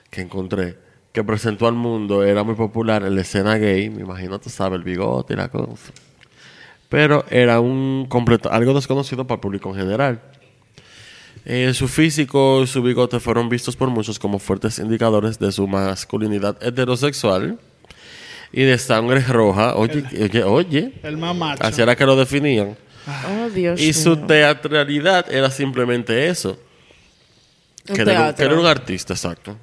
que 0.09 0.21
encontré, 0.21 0.77
que 1.15 1.23
presentó 1.23 1.65
al 1.67 1.73
mundo, 1.73 2.23
era 2.23 2.43
muy 2.43 2.55
popular 2.55 3.03
en 3.03 3.15
la 3.15 3.21
escena 3.21 3.55
gay, 3.57 3.89
me 3.89 4.01
imagino, 4.01 4.37
tú 4.39 4.49
sabes, 4.49 4.77
el 4.77 4.83
bigote 4.83 5.33
y 5.33 5.37
la 5.37 5.47
cosa. 5.47 5.91
Pero 6.89 7.25
era 7.29 7.59
un 7.61 8.05
completo, 8.07 8.51
algo 8.51 8.73
desconocido 8.73 9.25
para 9.25 9.35
el 9.37 9.39
público 9.41 9.69
en 9.69 9.75
general. 9.75 10.21
Eh, 11.45 11.73
su 11.73 11.87
físico 11.87 12.63
y 12.63 12.67
su 12.67 12.81
bigote 12.81 13.19
fueron 13.19 13.49
vistos 13.49 13.75
por 13.75 13.89
muchos 13.89 14.19
como 14.19 14.39
fuertes 14.39 14.77
indicadores 14.79 15.39
de 15.39 15.51
su 15.51 15.67
masculinidad 15.67 16.61
heterosexual 16.61 17.59
y 18.51 18.63
de 18.63 18.77
sangre 18.77 19.21
roja. 19.21 19.75
Oye, 19.75 20.03
oye, 20.21 20.43
oye, 20.43 20.93
El 21.03 21.17
más 21.17 21.35
macho. 21.35 21.63
así 21.63 21.81
era 21.81 21.95
que 21.95 22.05
lo 22.05 22.15
definían. 22.15 22.75
Oh, 23.07 23.49
Dios 23.51 23.79
Y 23.79 23.93
su 23.93 24.15
mío. 24.17 24.25
teatralidad 24.27 25.31
era 25.31 25.49
simplemente 25.51 26.27
eso. 26.27 26.57
Un 27.87 27.95
Que 27.95 28.01
era, 28.01 28.11
un- 28.11 28.17
teatro. 28.17 28.35
que 28.35 28.43
era 28.51 28.59
un 28.61 28.65
artista, 28.65 29.13
exacto. 29.13 29.55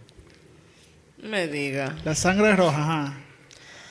Me 1.22 1.46
diga. 1.48 1.96
La 2.04 2.14
sangre 2.14 2.54
roja, 2.56 2.82
ajá. 2.82 3.14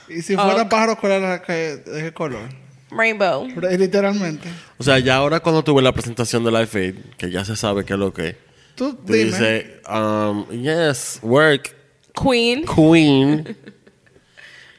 Y 0.09 0.21
si 0.21 0.35
fuera 0.35 0.63
ok. 0.63 0.69
pájaro, 0.69 0.97
¿cuál 0.99 1.21
de 1.21 1.81
qué 1.85 2.11
color? 2.13 2.49
Rainbow. 2.89 3.47
Literalmente. 3.77 4.49
O 4.77 4.83
sea, 4.83 4.99
ya 4.99 5.15
ahora 5.15 5.39
cuando 5.39 5.63
tuve 5.63 5.81
la 5.81 5.93
presentación 5.93 6.43
de 6.43 6.51
Life 6.51 6.77
Aid, 6.77 6.95
que 7.17 7.31
ya 7.31 7.45
se 7.45 7.55
sabe 7.55 7.85
qué 7.85 7.93
es 7.93 7.99
lo 7.99 8.13
que 8.13 8.29
es, 8.29 8.35
Tú 8.75 8.97
dime. 9.05 9.23
dice, 9.25 9.81
um, 9.89 10.45
yes, 10.49 11.19
work, 11.21 11.73
Queen. 12.21 12.65
queen. 12.65 13.55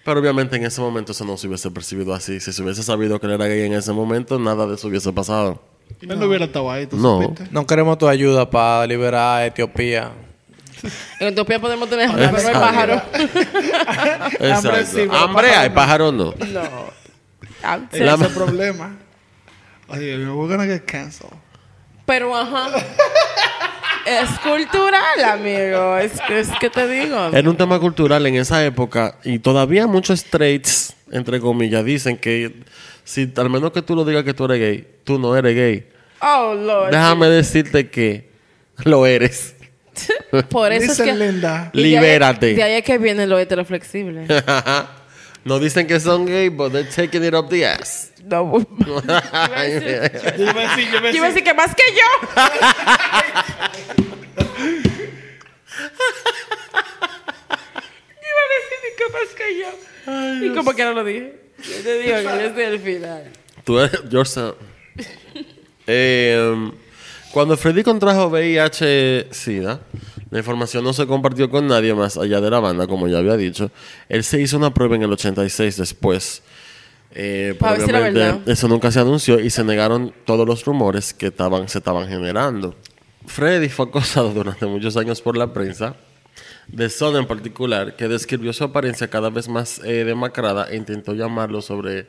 Pero 0.05 0.20
obviamente 0.20 0.57
en 0.57 0.64
ese 0.66 0.80
momento 0.80 1.12
eso 1.12 1.24
no 1.24 1.36
se 1.38 1.46
hubiese 1.46 1.70
percibido 1.70 2.12
así. 2.12 2.40
Si 2.40 2.53
se 2.53 2.62
hubiese 2.62 2.82
sabido 2.82 3.18
que 3.20 3.26
él 3.26 3.32
era 3.32 3.46
gay 3.46 3.62
en 3.62 3.72
ese 3.72 3.92
momento, 3.92 4.38
nada 4.38 4.66
de 4.66 4.74
eso 4.74 4.88
hubiese 4.88 5.11
pasado. 5.12 5.62
Él 6.00 6.18
no 6.18 6.26
hubiera 6.26 6.44
estado 6.46 6.70
ahí, 6.70 6.86
¿tú 6.86 6.96
No. 6.98 7.22
supiste? 7.22 7.46
No 7.53 7.66
queremos 7.66 7.96
tu 7.96 8.09
ayuda 8.09 8.50
para 8.50 8.86
liberar 8.86 9.38
a 9.42 9.46
Etiopía. 9.46 10.11
En 11.20 11.28
Etiopía 11.28 11.61
podemos 11.61 11.89
tener 11.89 12.09
hambre, 12.09 12.28
pero 12.28 12.43
no 12.43 12.49
hay 12.49 12.55
pájaro. 12.55 13.03
Exacto. 14.41 14.87
sí, 14.87 14.93
pero 14.95 15.14
Hambre 15.16 15.49
pájaro 15.49 15.61
hay, 15.61 15.68
no. 15.68 15.74
pájaro 15.74 16.12
no. 16.12 16.35
No. 16.47 17.83
Ese 17.93 18.05
es 18.05 18.20
el 18.20 18.35
problema. 18.35 18.97
Oye, 19.89 20.16
we're 20.26 20.55
gonna 20.55 20.66
get 20.66 20.85
canceled. 20.85 21.33
Pero 22.07 22.37
ajá. 22.37 22.70
es 24.07 24.30
cultural, 24.41 25.24
amigo. 25.24 25.97
Es 25.99 26.20
que, 26.20 26.41
es 26.41 26.49
que 26.59 26.70
te 26.70 26.89
digo. 26.89 27.28
Era 27.33 27.49
un 27.49 27.57
tema 27.57 27.78
cultural 27.78 28.26
en 28.26 28.37
esa 28.37 28.64
época 28.64 29.16
y 29.22 29.39
todavía 29.39 29.87
muchos 29.87 30.20
straights 30.20 30.97
entre 31.12 31.41
comillas, 31.41 31.85
dicen 31.85 32.16
que 32.16 32.64
si 33.05 33.30
al 33.37 33.51
menos 33.51 33.70
que 33.70 33.83
tú 33.83 33.95
lo 33.95 34.05
digas 34.05 34.24
que 34.24 34.35
tú 34.35 34.47
eres 34.47 34.59
gay, 34.59 34.89
tú 35.05 35.18
no 35.18 35.37
eres 35.37 35.55
gay. 35.55 35.87
Oh, 36.20 36.55
Lord. 36.55 36.91
Déjame 36.91 37.28
decirte 37.28 37.91
que 37.91 38.30
lo 38.85 39.07
eres. 39.07 39.55
Por 40.51 40.72
eso 40.72 40.90
Dice 40.93 41.03
es 41.05 41.09
que... 41.11 41.14
Linda. 41.14 41.70
y 41.72 41.82
de 41.82 41.84
ahí- 41.88 41.93
Libérate. 41.95 42.55
De 42.55 42.62
ahí 42.62 42.72
es 42.74 42.84
que 42.84 42.99
viene 42.99 43.26
lo 43.26 43.38
heteroflexible. 43.38 44.26
no 45.45 45.59
dicen 45.59 45.86
que 45.86 46.01
son 46.01 46.26
gay, 46.26 46.49
but 46.49 46.72
they're 46.72 46.88
taking 46.90 47.24
it 47.24 47.34
up 47.34 47.49
the 47.49 47.66
ass. 47.66 48.12
No. 48.24 48.53
Yo 48.78 48.86
iba 48.86 49.53
a 49.53 49.64
decir- 49.64 51.45
que 51.45 51.55
más 51.55 51.74
que 51.74 51.82
yo. 51.93 52.07
Yo 57.12 58.28
iba 58.28 58.43
a 58.43 58.49
decir 58.57 58.80
que 58.97 59.07
más 59.12 59.28
que 59.36 59.47
yo. 59.59 60.47
y 60.47 60.55
como 60.55 60.74
que 60.74 60.84
no 60.84 60.93
lo 60.93 61.05
dije. 61.05 61.34
Yo 61.59 61.82
te 61.82 61.99
digo 61.99 62.16
que 62.16 62.22
yo 62.24 62.40
estoy 62.40 62.64
al 62.64 62.78
final. 62.80 63.24
Tú 63.64 63.78
eres 63.78 64.01
yourself. 64.11 64.57
Eh, 65.86 66.70
cuando 67.33 67.57
Freddy 67.57 67.83
contrajo 67.83 68.28
VIH-Sida, 68.28 69.80
la 70.30 70.39
información 70.39 70.85
no 70.85 70.93
se 70.93 71.07
compartió 71.07 71.51
con 71.51 71.66
nadie 71.66 71.95
más 71.95 72.16
allá 72.16 72.41
de 72.41 72.51
la 72.51 72.61
banda, 72.61 72.87
como 72.87 73.09
ya 73.09 73.18
había 73.18 73.37
dicho. 73.37 73.70
Él 74.09 74.22
se 74.24 74.41
hizo 74.41 74.57
una 74.57 74.72
prueba 74.72 74.97
en 74.97 75.03
el 75.03 75.12
86 75.12 75.76
después. 75.76 76.43
Eh, 77.14 77.55
probablemente 77.59 78.51
eso 78.51 78.68
nunca 78.68 78.91
se 78.91 79.01
anunció 79.01 79.39
y 79.39 79.51
se 79.51 79.64
negaron 79.64 80.14
todos 80.24 80.47
los 80.47 80.64
rumores 80.64 81.12
que 81.12 81.26
estaban, 81.26 81.68
se 81.68 81.78
estaban 81.78 82.09
generando. 82.09 82.74
Freddy 83.26 83.68
fue 83.68 83.87
acosado 83.87 84.30
durante 84.35 84.66
muchos 84.66 84.97
años 84.97 85.20
por 85.20 85.37
la 85.37 85.53
prensa, 85.53 85.97
de 86.68 86.89
Sun 86.89 87.16
en 87.16 87.26
particular, 87.26 87.97
que 87.97 88.09
describió 88.09 88.53
su 88.53 88.64
apariencia 88.64 89.09
cada 89.09 89.30
vez 89.30 89.49
más 89.49 89.80
eh, 89.85 90.05
demacrada 90.05 90.68
e 90.70 90.76
intentó 90.76 91.14
llamarlo 91.14 91.61
sobre 91.61 92.07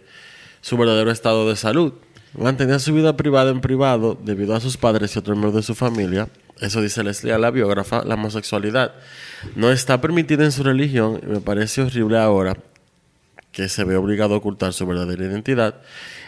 su 0.61 0.77
verdadero 0.77 1.11
estado 1.11 1.49
de 1.49 1.55
salud. 1.55 1.93
Mantenía 2.37 2.79
su 2.79 2.93
vida 2.93 3.15
privada 3.15 3.51
en 3.51 3.61
privado 3.61 4.17
debido 4.21 4.55
a 4.55 4.59
sus 4.59 4.77
padres 4.77 5.15
y 5.15 5.19
otros 5.19 5.37
miembros 5.37 5.55
de 5.55 5.61
su 5.61 5.75
familia. 5.75 6.29
Eso 6.59 6.81
dice 6.81 7.03
Leslie 7.03 7.33
a 7.33 7.37
la 7.37 7.51
biógrafa, 7.51 8.03
la 8.03 8.15
homosexualidad 8.15 8.93
no 9.55 9.71
está 9.71 10.01
permitida 10.01 10.43
en 10.43 10.51
su 10.51 10.63
religión 10.63 11.19
y 11.21 11.25
me 11.27 11.41
parece 11.41 11.81
horrible 11.81 12.17
ahora 12.17 12.57
que 13.51 13.69
se 13.69 13.83
ve 13.83 13.95
obligado 13.95 14.33
a 14.33 14.37
ocultar 14.37 14.73
su 14.73 14.87
verdadera 14.87 15.25
identidad 15.25 15.81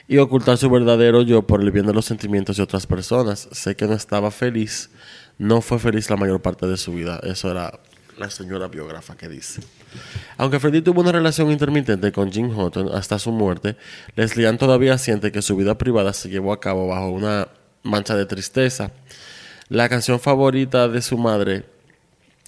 y 0.07 0.17
ocultar 0.17 0.57
su 0.57 0.69
verdadero 0.69 1.23
yo 1.23 1.41
por 1.41 1.61
el 1.61 1.71
bien 1.71 1.87
de 1.87 1.93
los 1.93 2.05
sentimientos 2.05 2.57
de 2.57 2.63
otras 2.63 2.85
personas. 2.85 3.49
Sé 3.51 3.75
que 3.75 3.87
no 3.87 3.93
estaba 3.93 4.29
feliz, 4.29 4.91
no 5.39 5.61
fue 5.61 5.79
feliz 5.79 6.09
la 6.09 6.17
mayor 6.17 6.41
parte 6.41 6.67
de 6.67 6.77
su 6.77 6.93
vida. 6.93 7.19
Eso 7.23 7.49
era 7.49 7.79
la 8.17 8.29
señora 8.29 8.67
biógrafa 8.67 9.17
que 9.17 9.27
dice. 9.27 9.61
Aunque 10.37 10.59
Freddie 10.59 10.81
tuvo 10.81 11.01
una 11.01 11.11
relación 11.11 11.51
intermitente 11.51 12.11
con 12.11 12.31
Jim 12.31 12.49
Houghton 12.53 12.89
hasta 12.93 13.19
su 13.19 13.31
muerte, 13.31 13.75
Leslie 14.15 14.47
Ann 14.47 14.57
todavía 14.57 14.97
siente 14.97 15.31
que 15.31 15.41
su 15.41 15.55
vida 15.55 15.77
privada 15.77 16.13
se 16.13 16.29
llevó 16.29 16.53
a 16.53 16.59
cabo 16.59 16.87
bajo 16.87 17.09
una 17.09 17.47
mancha 17.83 18.15
de 18.15 18.25
tristeza. 18.25 18.91
La 19.69 19.89
canción 19.89 20.19
favorita 20.19 20.87
de 20.87 21.01
su 21.01 21.17
madre 21.17 21.65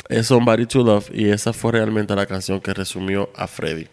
es 0.09 0.27
Somebody 0.27 0.65
to 0.65 0.83
Love 0.83 1.09
y 1.13 1.29
esa 1.29 1.53
fue 1.53 1.71
realmente 1.73 2.15
la 2.15 2.25
canción 2.25 2.59
que 2.61 2.73
resumió 2.73 3.29
a 3.35 3.47
Freddie. 3.47 3.89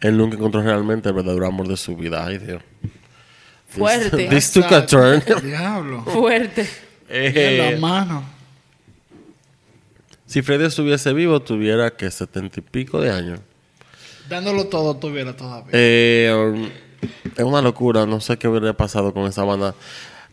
Él 0.00 0.16
nunca 0.16 0.36
encontró 0.36 0.62
realmente 0.62 1.08
el 1.10 1.14
verdadero 1.14 1.46
amor 1.46 1.68
de 1.68 1.76
su 1.76 1.96
vida. 1.96 2.24
Ay, 2.24 2.38
Dios. 2.38 2.62
Fuerte. 3.68 4.28
This 4.28 4.50
took 4.52 4.72
a 4.72 4.84
turn. 4.84 5.22
Diablo. 5.42 6.02
Fuerte. 6.04 6.66
Eh, 7.08 7.32
En 7.34 7.74
la 7.74 7.78
mano. 7.80 8.24
Si 10.30 10.42
Freddy 10.42 10.64
estuviese 10.66 11.12
vivo, 11.12 11.40
tuviera 11.40 11.90
que 11.90 12.10
setenta 12.10 12.60
y 12.60 12.62
pico 12.62 13.00
de 13.00 13.10
años. 13.10 13.40
Dándolo 14.28 14.66
todo 14.68 14.96
tuviera 14.96 15.36
todavía. 15.36 15.70
Eh, 15.72 16.32
um, 16.32 16.68
es 17.36 17.44
una 17.44 17.60
locura. 17.60 18.06
No 18.06 18.20
sé 18.20 18.36
qué 18.38 18.46
hubiera 18.46 18.72
pasado 18.74 19.12
con 19.12 19.24
esa 19.26 19.42
banda 19.42 19.74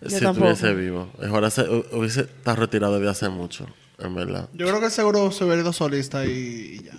Yo 0.01 0.09
si 0.11 0.19
tampoco. 0.21 0.51
estuviese 0.51 0.75
vivo. 0.79 1.09
Ahora 1.27 1.49
se, 1.49 1.63
hu- 1.63 1.83
hubiese 1.93 2.21
estado 2.21 2.57
retirado 2.57 2.99
desde 2.99 3.09
hace 3.09 3.29
mucho, 3.29 3.65
en 3.97 4.13
verdad. 4.13 4.49
Yo 4.53 4.67
creo 4.67 4.79
que 4.79 4.91
seguro 4.91 5.31
se 5.31 5.43
hubiera 5.45 5.61
ido 5.61 5.73
solista 5.73 6.25
y, 6.25 6.29
y 6.29 6.83
ya. 6.83 6.93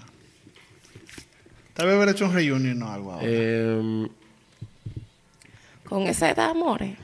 Tal 1.75 1.87
vez 1.87 1.95
hubiera 1.95 2.11
hecho 2.11 2.25
un 2.25 2.35
reunion 2.35 2.83
o 2.83 2.91
algo 2.93 3.13
ahora. 3.13 3.25
Eh, 3.29 4.09
Con 5.85 6.03
esa 6.09 6.31
edad, 6.31 6.51
amores. 6.51 6.99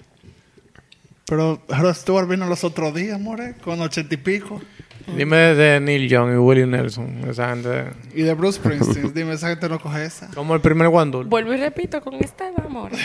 Pero 1.26 1.62
Rod 1.68 1.94
Stewart 1.94 2.28
vino 2.28 2.46
los 2.46 2.64
otros 2.64 2.92
días, 2.94 3.18
more, 3.20 3.54
con 3.62 3.80
ochenta 3.80 4.12
y 4.14 4.18
pico. 4.18 4.60
Dime 5.06 5.36
de 5.36 5.80
Neil 5.80 6.08
Young 6.08 6.32
y 6.34 6.36
Willie 6.36 6.66
Nelson. 6.66 7.28
Esa 7.28 7.50
gente. 7.50 7.84
Y 8.14 8.22
de 8.22 8.34
Bruce 8.34 8.58
Springsteen. 8.58 9.12
Dime, 9.14 9.34
esa 9.34 9.48
gente 9.48 9.68
no 9.68 9.78
coge 9.78 10.04
esa. 10.04 10.28
Como 10.34 10.54
el 10.54 10.60
primer 10.60 10.88
Wandul. 10.88 11.26
Vuelvo 11.26 11.52
y 11.54 11.56
repito, 11.58 12.00
con 12.00 12.14
esta 12.14 12.48
amores. 12.64 12.98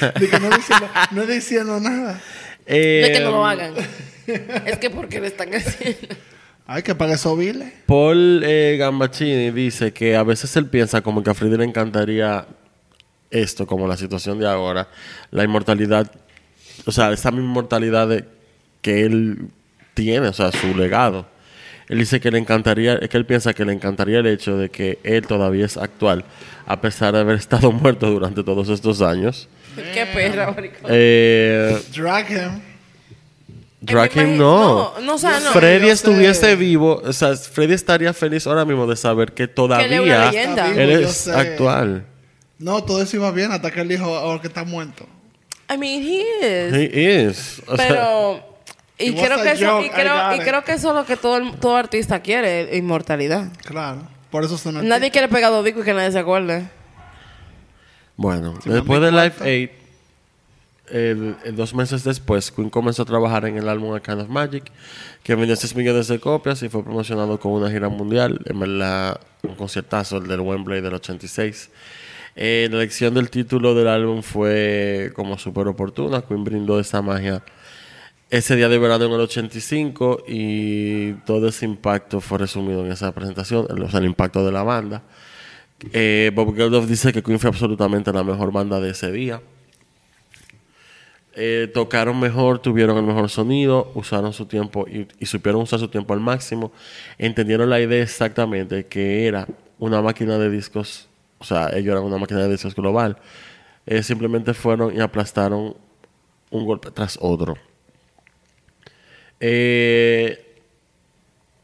De 0.20 0.28
que 0.28 0.40
no 0.40 0.50
diciendo, 0.50 0.88
no 1.12 1.26
diciendo 1.26 1.80
nada. 1.80 2.20
eh, 2.66 3.00
No 3.02 3.06
es 3.12 3.18
que 3.18 3.24
no 3.24 3.30
lo 3.30 3.46
hagan. 3.46 3.74
Es 4.66 4.78
que 4.78 4.90
porque 4.90 5.20
lo 5.20 5.26
están 5.26 5.54
haciendo. 5.54 6.14
Ay, 6.66 6.82
que 6.82 6.94
pague 6.94 7.12
esos 7.12 7.38
biles. 7.38 7.72
Paul 7.86 8.42
eh, 8.44 8.76
Gambaccini 8.78 9.50
dice 9.50 9.92
que 9.92 10.16
a 10.16 10.22
veces 10.22 10.56
él 10.56 10.66
piensa 10.66 11.02
como 11.02 11.22
que 11.22 11.30
a 11.30 11.34
Freddy 11.34 11.58
le 11.58 11.64
encantaría 11.64 12.46
esto, 13.30 13.66
como 13.66 13.86
la 13.86 13.96
situación 13.98 14.38
de 14.38 14.48
ahora, 14.48 14.88
la 15.30 15.44
inmortalidad, 15.44 16.10
o 16.86 16.92
sea, 16.92 17.12
esa 17.12 17.30
misma 17.30 17.46
inmortalidad 17.48 18.08
de- 18.08 18.24
que 18.80 19.02
él 19.04 19.48
tiene, 19.94 20.28
o 20.28 20.32
sea, 20.32 20.52
su 20.52 20.74
legado. 20.74 21.26
Él 21.88 21.98
dice 21.98 22.20
que 22.20 22.30
le 22.30 22.38
encantaría, 22.38 22.94
es 22.94 23.08
que 23.08 23.16
él 23.16 23.26
piensa 23.26 23.52
que 23.52 23.64
le 23.64 23.72
encantaría 23.72 24.18
el 24.18 24.26
hecho 24.26 24.56
de 24.56 24.70
que 24.70 24.98
él 25.02 25.26
todavía 25.26 25.66
es 25.66 25.76
actual, 25.76 26.24
a 26.66 26.80
pesar 26.80 27.12
de 27.14 27.20
haber 27.20 27.36
estado 27.38 27.72
muerto 27.72 28.10
durante 28.10 28.42
todos 28.42 28.68
estos 28.68 29.02
años. 29.02 29.48
Qué 29.74 30.06
perra, 30.06 30.52
maricón. 30.52 30.86
Eh, 30.88 31.80
Drag 31.94 32.30
him. 32.30 32.60
Drag 33.80 34.16
him 34.16 34.38
no. 34.38 34.94
no, 34.94 35.00
no, 35.00 35.14
o 35.14 35.18
sea, 35.18 35.40
no. 35.40 35.50
Freddy 35.50 35.88
estuviese 35.88 36.40
sé. 36.40 36.56
vivo, 36.56 37.02
o 37.04 37.12
sea, 37.12 37.36
Freddy 37.36 37.74
estaría 37.74 38.14
feliz 38.14 38.46
ahora 38.46 38.64
mismo 38.64 38.86
de 38.86 38.96
saber 38.96 39.32
que 39.32 39.46
Que 39.46 39.48
todavía. 39.48 40.30
Está 40.30 40.70
él 40.70 40.98
vivo, 40.98 41.08
es 41.10 41.28
actual. 41.28 42.06
No, 42.58 42.82
todo 42.82 43.02
eso 43.02 43.16
iba 43.16 43.30
bien 43.30 43.52
hasta 43.52 43.70
que 43.70 43.80
él 43.80 43.88
dijo 43.88 44.04
ahora 44.04 44.40
que 44.40 44.46
está 44.46 44.64
muerto. 44.64 45.06
I 45.68 45.76
mean, 45.76 46.02
he 46.02 46.20
is. 46.20 46.72
He 46.72 47.26
is. 47.28 47.62
O 47.66 47.76
sea, 47.76 47.88
Pero... 47.88 48.53
Y 48.98 49.06
It 49.10 49.16
creo, 49.18 49.42
que 49.42 49.50
eso, 49.52 49.80
y, 49.82 49.86
I 49.86 49.90
creo, 49.90 50.34
y 50.36 50.38
creo 50.38 50.62
que 50.64 50.72
eso 50.72 50.90
es 50.90 50.94
lo 50.94 51.04
que 51.04 51.16
todo, 51.16 51.36
el- 51.38 51.54
todo 51.56 51.76
artista 51.76 52.20
quiere, 52.20 52.76
inmortalidad. 52.76 53.50
Claro. 53.64 54.02
Por 54.30 54.44
eso 54.44 54.56
son 54.56 54.86
Nadie 54.86 55.10
quiere 55.10 55.28
pegar 55.28 55.50
dos 55.50 55.64
discos 55.64 55.82
y 55.82 55.86
que 55.86 55.94
nadie 55.94 56.12
se 56.12 56.18
acuerde. 56.20 56.68
bueno, 58.16 58.54
Si 58.62 58.70
después 58.70 59.00
de 59.00 59.10
Live 59.10 59.30
cuenta. 59.32 59.44
8, 59.44 59.84
el- 60.90 61.36
el 61.44 61.56
dos 61.56 61.74
meses 61.74 62.04
después, 62.04 62.50
Queen 62.52 62.70
comenzó 62.70 63.02
a 63.02 63.04
trabajar 63.06 63.46
en 63.46 63.56
el 63.56 63.68
álbum 63.68 63.94
A 63.94 64.00
Kind 64.00 64.20
of 64.20 64.28
Magic, 64.28 64.64
que 65.22 65.34
vendió 65.34 65.56
6 65.56 65.74
millones 65.74 66.08
de 66.08 66.20
copias 66.20 66.62
y 66.62 66.68
fue 66.68 66.84
promocionado 66.84 67.40
con 67.40 67.52
una 67.52 67.70
gira 67.70 67.88
mundial. 67.88 68.40
En 68.44 68.60
verdad, 68.60 69.18
un 69.42 69.54
conciertazo, 69.56 70.18
el 70.18 70.28
del 70.28 70.40
Wembley 70.40 70.80
del 70.80 70.94
86. 70.94 71.70
Eh, 72.36 72.68
la 72.70 72.78
elección 72.78 73.14
del 73.14 73.30
título 73.30 73.74
del 73.74 73.88
álbum 73.88 74.22
fue 74.22 75.12
como 75.14 75.38
súper 75.38 75.66
oportuna. 75.68 76.22
Queen 76.22 76.44
brindó 76.44 76.78
esa 76.80 77.00
magia 77.02 77.42
ese 78.30 78.56
día 78.56 78.68
de 78.68 78.78
verano 78.78 79.04
en 79.04 79.12
el 79.12 79.20
85 79.20 80.24
y 80.26 81.12
todo 81.24 81.48
ese 81.48 81.64
impacto 81.64 82.20
fue 82.20 82.38
resumido 82.38 82.84
en 82.84 82.92
esa 82.92 83.12
presentación, 83.12 83.66
o 83.82 83.90
sea, 83.90 84.00
el 84.00 84.06
impacto 84.06 84.44
de 84.44 84.52
la 84.52 84.62
banda. 84.62 85.02
Eh, 85.92 86.30
Bob 86.34 86.54
Geldof 86.56 86.86
dice 86.86 87.12
que 87.12 87.22
Queen 87.22 87.38
fue 87.38 87.50
absolutamente 87.50 88.12
la 88.12 88.24
mejor 88.24 88.52
banda 88.52 88.80
de 88.80 88.90
ese 88.90 89.12
día. 89.12 89.40
Eh, 91.36 91.68
tocaron 91.74 92.18
mejor, 92.20 92.60
tuvieron 92.60 92.96
el 92.96 93.02
mejor 93.02 93.28
sonido, 93.28 93.90
usaron 93.94 94.32
su 94.32 94.46
tiempo 94.46 94.86
y, 94.88 95.26
supieron 95.26 95.62
usar 95.62 95.80
su 95.80 95.88
tiempo 95.88 96.14
al 96.14 96.20
máximo. 96.20 96.72
Entendieron 97.18 97.68
la 97.68 97.80
idea 97.80 98.02
exactamente 98.02 98.86
que 98.86 99.26
era 99.26 99.46
una 99.78 100.00
máquina 100.00 100.38
de 100.38 100.48
discos, 100.48 101.08
o 101.38 101.44
sea, 101.44 101.70
ellos 101.70 101.92
eran 101.92 102.04
una 102.04 102.18
máquina 102.18 102.40
de 102.40 102.50
discos 102.50 102.74
global. 102.74 103.18
Eh, 103.86 104.02
simplemente 104.02 104.54
fueron 104.54 104.96
y 104.96 105.00
aplastaron 105.00 105.76
un 106.50 106.64
golpe 106.64 106.90
tras 106.90 107.18
otro. 107.20 107.56
Eh, 109.40 110.62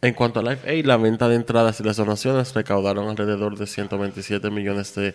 en 0.02 0.14
cuanto 0.14 0.40
a 0.40 0.42
Live 0.42 0.60
Aid, 0.66 0.86
la 0.86 0.96
venta 0.96 1.28
de 1.28 1.36
entradas 1.36 1.78
y 1.80 1.84
las 1.84 1.96
donaciones 1.98 2.54
recaudaron 2.54 3.08
alrededor 3.08 3.58
de 3.58 3.66
127 3.66 4.50
millones 4.50 4.94
de 4.94 5.14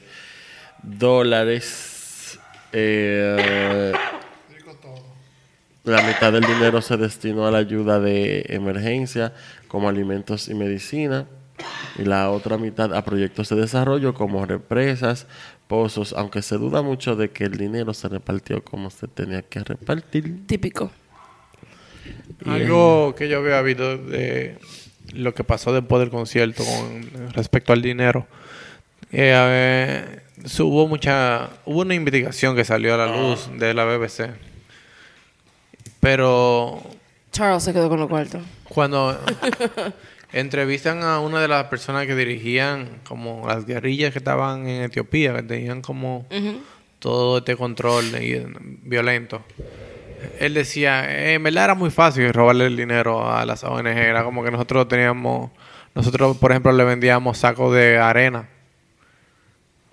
dólares. 0.84 2.39
Eh, 2.72 3.91
la 5.86 6.01
mitad 6.01 6.34
del 6.34 6.43
dinero 6.43 6.82
se 6.82 6.97
destinó 6.97 7.47
a 7.47 7.51
la 7.51 7.60
ayuda 7.60 7.99
de 7.99 8.45
emergencia, 8.49 9.34
como 9.68 9.89
alimentos 9.89 10.49
y 10.49 10.53
medicina, 10.53 11.28
y 11.97 12.03
la 12.03 12.30
otra 12.32 12.58
mitad 12.58 12.93
a 12.93 13.03
proyectos 13.06 13.49
de 13.49 13.56
desarrollo 13.56 14.14
como 14.14 14.45
represas, 14.45 15.28
pozos, 15.68 16.14
aunque 16.14 16.41
se 16.41 16.58
duda 16.58 16.82
mucho 16.82 17.16
de 17.16 17.30
que 17.30 17.45
el 17.45 17.58
dinero 17.58 17.93
se 17.93 18.08
repartió 18.08 18.64
como 18.64 18.89
se 18.89 19.08
tenía 19.08 19.41
que 19.41 19.64
repartir. 19.64 20.45
Típico. 20.47 20.91
Algo 22.45 23.15
que 23.15 23.29
yo 23.29 23.39
había 23.39 23.61
visto 23.61 23.97
de 23.97 24.57
lo 25.13 25.33
que 25.33 25.43
pasó 25.43 25.71
después 25.73 25.99
del 26.01 26.09
concierto 26.09 26.63
con 26.65 27.31
respecto 27.33 27.71
al 27.73 27.81
dinero. 27.81 28.27
Eh, 29.11 29.31
ver, 29.31 30.23
su- 30.49 30.67
hubo 30.67 30.88
mucha, 30.88 31.49
hubo 31.65 31.81
una 31.81 31.93
investigación 31.95 32.55
que 32.55 32.65
salió 32.65 32.95
a 32.95 32.97
la 32.97 33.05
Ah. 33.13 33.17
luz 33.21 33.49
de 33.57 33.73
la 33.73 33.86
BBC. 33.86 34.31
Pero 35.99 36.81
Charles 37.31 37.63
se 37.63 37.73
quedó 37.73 37.89
con 37.89 37.99
los 37.99 38.09
cuartos. 38.09 38.41
cuando 38.69 39.17
entrevistan 40.33 41.03
a 41.03 41.19
una 41.19 41.39
de 41.41 41.47
las 41.47 41.65
personas 41.65 42.05
que 42.07 42.15
dirigían 42.15 42.99
como 43.07 43.47
las 43.47 43.65
guerrillas 43.65 44.11
que 44.11 44.19
estaban 44.19 44.67
en 44.67 44.83
Etiopía, 44.83 45.33
que 45.36 45.43
tenían 45.43 45.81
como 45.81 46.25
todo 46.99 47.38
este 47.39 47.55
control 47.55 48.05
y- 48.21 48.43
violento. 48.83 49.43
Él 50.39 50.53
decía, 50.53 51.11
eh, 51.11 51.34
en 51.34 51.43
verdad 51.43 51.65
era 51.65 51.76
muy 51.76 51.89
fácil 51.89 52.32
robarle 52.34 52.67
el 52.67 52.78
dinero 52.78 53.30
a 53.32 53.45
las 53.45 53.63
ONG. 53.63 53.88
Era 53.88 54.23
como 54.23 54.43
que 54.43 54.51
nosotros 54.51 54.88
teníamos, 54.88 55.51
nosotros 55.93 56.38
por 56.38 56.51
ejemplo 56.51 56.71
le 56.71 56.84
vendíamos 56.84 57.38
sacos 57.38 57.73
de 57.73 57.97
arena 57.97 58.49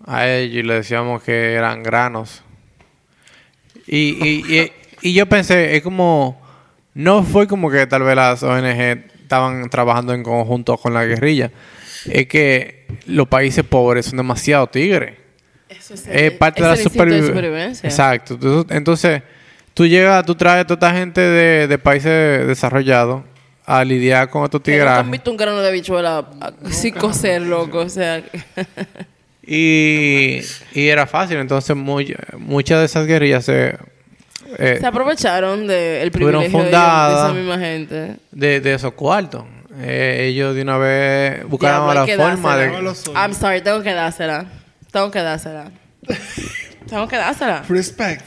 a 0.06 0.28
ellos 0.28 0.56
y 0.56 0.62
le 0.62 0.74
decíamos 0.74 1.22
que 1.22 1.54
eran 1.54 1.82
granos. 1.82 2.42
Y, 3.86 4.16
y, 4.26 4.58
y, 4.58 4.72
y 5.00 5.14
yo 5.14 5.26
pensé, 5.26 5.76
es 5.76 5.82
como, 5.82 6.40
no 6.94 7.22
fue 7.22 7.46
como 7.46 7.70
que 7.70 7.86
tal 7.86 8.02
vez 8.02 8.16
las 8.16 8.42
ONG 8.42 9.04
estaban 9.22 9.68
trabajando 9.70 10.12
en 10.14 10.22
conjunto 10.22 10.76
con 10.76 10.94
la 10.94 11.04
guerrilla. 11.04 11.50
Es 12.06 12.26
que 12.26 12.86
los 13.06 13.28
países 13.28 13.64
pobres 13.64 14.06
son 14.06 14.18
demasiado 14.18 14.66
tigres. 14.66 15.16
Eso 15.68 15.94
es, 15.94 16.06
Es 16.06 16.32
parte 16.32 16.62
de 16.62 16.68
la 16.68 16.74
el 16.74 16.82
supervivencia. 16.82 17.88
Exacto. 17.88 18.38
Entonces, 18.68 19.22
tú 19.74 19.86
llegas, 19.86 20.24
tú 20.26 20.34
traes 20.34 20.62
a 20.62 20.66
toda 20.66 20.88
esta 20.88 20.98
gente 20.98 21.20
de, 21.20 21.66
de 21.68 21.78
países 21.78 22.46
desarrollados 22.46 23.22
a 23.64 23.84
lidiar 23.84 24.28
con 24.30 24.44
estos 24.44 24.62
tigres. 24.62 24.86
han 24.86 25.10
visto 25.10 25.30
un 25.30 25.36
grano 25.36 25.60
de 25.60 25.68
habichuela 25.68 26.26
ah, 26.40 26.52
sin 26.70 26.94
coser, 26.94 27.42
loco. 27.42 27.78
O 27.78 27.88
sea, 27.88 28.22
Y, 29.46 30.40
y 30.72 30.88
era 30.88 31.06
fácil. 31.06 31.38
Entonces, 31.38 31.74
muy- 31.76 32.14
muchas 32.38 32.78
de 32.80 32.84
esas 32.86 33.06
guerrillas 33.06 33.44
se, 33.44 33.76
eh, 34.58 34.76
se 34.80 34.86
aprovecharon 34.86 35.66
del 35.66 36.06
Estuvieron 36.06 36.42
privilegio 36.42 36.58
de, 36.58 36.64
fundadas. 36.64 37.24
esa 37.24 37.34
misma 37.34 37.58
gente. 37.58 38.16
de, 38.30 38.60
de 38.60 38.74
esos 38.74 38.92
cuartos. 38.94 39.44
Eh, 39.80 40.26
ellos 40.28 40.54
de 40.54 40.62
una 40.62 40.76
vez 40.76 41.44
buscaron 41.48 41.94
la 41.94 42.06
forma 42.06 42.56
de... 42.56 42.68
I'm 43.14 43.32
sorry, 43.34 43.62
tengo 43.62 43.82
que 43.82 43.92
dársela. 43.92 44.44
Tengo 44.92 45.10
que 45.10 45.20
dársela. 45.20 45.70
tengo 46.88 47.08
que 47.08 47.16
dársela. 47.16 47.64
Respect. 47.68 48.22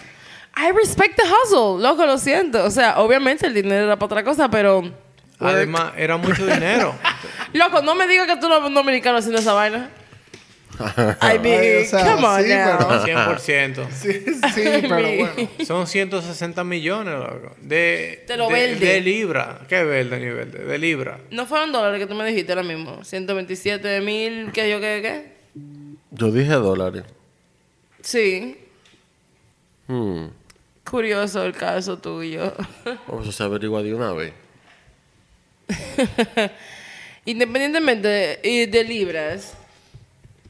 I 0.57 0.71
respect 0.71 1.17
the 1.17 1.23
hustle, 1.23 1.81
loco, 1.81 2.05
lo 2.05 2.17
siento. 2.17 2.63
O 2.63 2.71
sea, 2.71 2.99
obviamente 2.99 3.45
el 3.47 3.53
dinero 3.53 3.85
era 3.85 3.95
para 3.97 4.05
otra 4.05 4.23
cosa, 4.23 4.49
pero... 4.49 4.83
Además, 5.39 5.93
era 5.97 6.15
mucho 6.15 6.45
dinero. 6.45 6.95
Loco, 7.53 7.81
no 7.81 7.93
me 7.93 8.07
digas 8.07 8.25
que 8.25 8.37
tú 8.37 8.47
no 8.47 8.55
eres 8.55 8.67
un 8.67 8.73
dominicano 8.73 9.17
haciendo 9.17 9.39
esa 9.39 9.51
vaina. 9.51 9.89
I 11.21 11.39
mean, 11.39 11.61
Ay, 11.61 11.83
o 11.83 11.85
sea, 11.85 12.15
come 12.15 12.27
on 12.27 12.43
sí, 12.43 12.49
now. 12.49 13.35
100%. 13.37 13.87
Sí, 13.91 14.13
sí, 14.53 14.63
pero 14.87 14.95
bueno. 14.95 15.49
Son 15.65 15.87
160 15.87 16.63
millones, 16.63 17.13
loco. 17.15 17.55
De, 17.61 18.23
De 18.27 18.37
lo 18.37 18.47
de, 18.47 18.53
verde. 18.53 18.85
de 18.85 19.01
libra. 19.01 19.59
¿Qué 19.67 19.83
verde 19.83 20.19
ni 20.19 20.27
verde? 20.27 20.65
De 20.65 20.77
libra. 20.77 21.19
No 21.31 21.45
fueron 21.45 21.71
dólares 21.71 21.99
que 21.99 22.07
tú 22.07 22.15
me 22.15 22.25
dijiste 22.25 22.53
ahora 22.53 22.63
mismo. 22.63 23.03
127 23.03 24.01
mil, 24.01 24.51
¿qué 24.53 24.69
yo 24.69 24.79
qué, 24.79 25.01
qué? 25.01 25.35
Yo 26.11 26.31
dije 26.31 26.53
dólares. 26.53 27.03
Sí. 28.01 28.57
Hmm. 29.87 30.27
Curioso 30.89 31.43
el 31.43 31.53
caso 31.53 31.97
tuyo. 31.97 32.53
O 33.07 33.21
eso 33.21 33.31
se 33.31 33.43
averigua 33.43 33.81
de 33.81 33.93
una 33.93 34.13
vez. 34.13 34.33
Independientemente 37.25 38.07
de, 38.07 38.67
de 38.67 38.83
libras, 38.83 39.53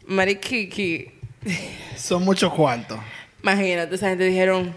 Marikiki, 0.06 1.10
Son 1.98 2.24
muchos 2.24 2.52
cuartos. 2.54 3.00
imagínate, 3.42 3.96
esa 3.96 4.10
gente 4.10 4.26
dijeron, 4.26 4.76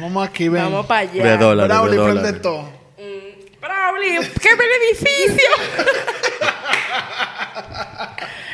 Vamos 0.00 0.28
aquí, 0.28 0.48
ven. 0.48 0.62
vamos 0.64 0.86
para 0.86 1.00
allá. 1.10 1.24
De 1.24 1.36
dólares, 1.38 1.68
de 1.68 1.74
Braulio, 1.74 2.04
prende 2.20 2.40
todo. 2.40 2.68
Braulio, 3.60 4.20
¡qué 4.40 4.48
beneficio! 4.54 5.48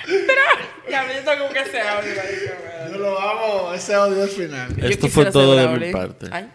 Pero, 0.07 0.43
ya 0.59 0.60
que 0.91 1.65
se 1.71 1.85
marico. 1.85 2.93
Yo 2.93 2.99
lo 2.99 3.19
hago, 3.21 3.75
ese 3.75 3.97
odio 3.97 4.23
al 4.23 4.29
final. 4.29 4.77
Yo 4.77 4.89
Esto 4.89 5.09
fue 5.09 5.27
todo 5.31 5.57
de 5.57 5.87
mi 5.87 5.93
parte. 5.93 6.27
Ay. 6.31 6.49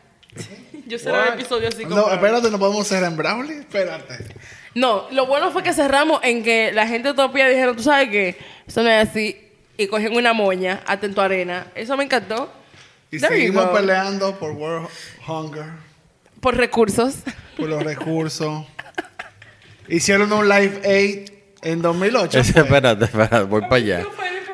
Yo 0.88 1.00
cerré 1.00 1.30
el 1.30 1.34
episodio 1.40 1.70
así 1.70 1.84
como... 1.84 1.96
No, 1.96 2.12
espérate, 2.14 2.52
no 2.52 2.60
podemos 2.60 2.88
cerrar 2.88 3.10
en 3.12 3.18
Brawley. 3.18 3.58
Espérate. 3.60 4.36
No, 4.76 5.08
lo 5.12 5.26
bueno 5.26 5.52
fue 5.52 5.64
que 5.64 5.74
cerramos 5.74 6.20
en 6.24 6.44
que 6.44 6.72
la 6.74 6.86
gente 6.88 7.08
de 7.08 7.14
Utopía 7.14 7.48
dijeron, 7.48 7.76
tú 7.76 7.82
sabes 7.84 8.10
que 8.10 8.38
eso 8.68 8.84
no 8.84 8.90
es 8.90 9.10
así. 9.10 9.42
Y 9.78 9.88
cogieron 9.88 10.18
una 10.18 10.34
moña, 10.34 10.84
atento 10.86 11.22
arena. 11.22 11.68
Eso 11.76 11.98
me 11.98 12.04
encantó. 12.04 12.52
Y 13.10 13.20
There 13.20 13.36
seguimos 13.36 13.66
peleando 13.68 14.38
por 14.38 14.52
World 14.52 14.90
Hunger, 15.28 15.66
Por 16.40 16.56
recursos. 16.58 17.16
por 17.58 17.70
los 17.70 17.84
recursos. 17.84 18.66
Hicieron 19.88 20.32
un 20.34 20.48
Live 20.50 20.82
8 21.26 21.35
en 21.66 21.82
2008. 21.82 22.40
Ese, 22.40 22.60
espérate, 22.60 23.06
espérate, 23.06 23.44
voy 23.44 23.62
para 23.62 23.76
allá. 23.76 24.04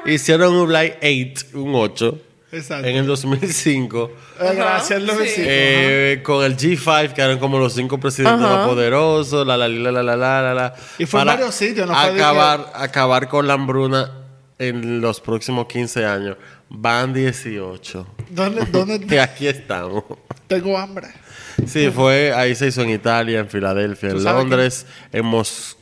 Hicieron 0.05 0.55
un 0.55 0.72
Light 0.72 0.95
8, 1.03 1.59
un 1.59 1.76
8. 1.76 2.20
Exacto. 2.53 2.88
En 2.88 2.95
el 2.95 3.05
2005. 3.05 4.12
Eh, 4.39 4.51
gracias, 4.55 4.91
el 4.91 5.05
2005. 5.05 5.41
Eh, 5.45 6.22
con 6.24 6.43
el 6.45 6.57
G5, 6.57 7.14
que 7.14 7.22
eran 7.22 7.38
como 7.38 7.59
los 7.59 7.74
cinco 7.74 7.99
presidentes 7.99 8.41
más 8.41 8.68
poderosos, 8.68 9.45
la 9.45 9.57
la 9.57 9.68
la 9.68 9.91
la 9.91 10.03
la 10.03 10.16
la 10.16 10.53
la. 10.53 10.76
Y 10.97 11.05
fue 11.05 11.22
en 11.22 11.28
varios 11.28 11.53
sitios, 11.53 11.88
no 11.88 11.97
acabar, 11.97 12.72
fue 12.74 12.84
acabar 12.84 13.28
con 13.28 13.45
la 13.45 13.53
hambruna 13.53 14.12
en 14.57 15.01
los 15.01 15.20
próximos 15.20 15.68
15 15.68 16.05
años. 16.05 16.38
Van 16.70 17.14
18. 17.14 18.07
¿Dónde? 18.30 18.66
dónde 18.72 19.16
y 19.16 19.18
aquí 19.18 19.47
estamos. 19.47 20.05
Tengo 20.47 20.78
hambre. 20.78 21.07
Sí, 21.68 21.89
fue, 21.89 22.34
ahí 22.34 22.55
se 22.55 22.68
hizo 22.68 22.82
en 22.82 22.89
Italia, 22.89 23.39
en 23.39 23.49
Filadelfia, 23.49 24.09
en 24.09 24.24
Londres, 24.24 24.86
en 25.12 25.26
Moscú 25.26 25.80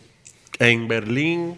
en 0.60 0.88
Berlín. 0.88 1.58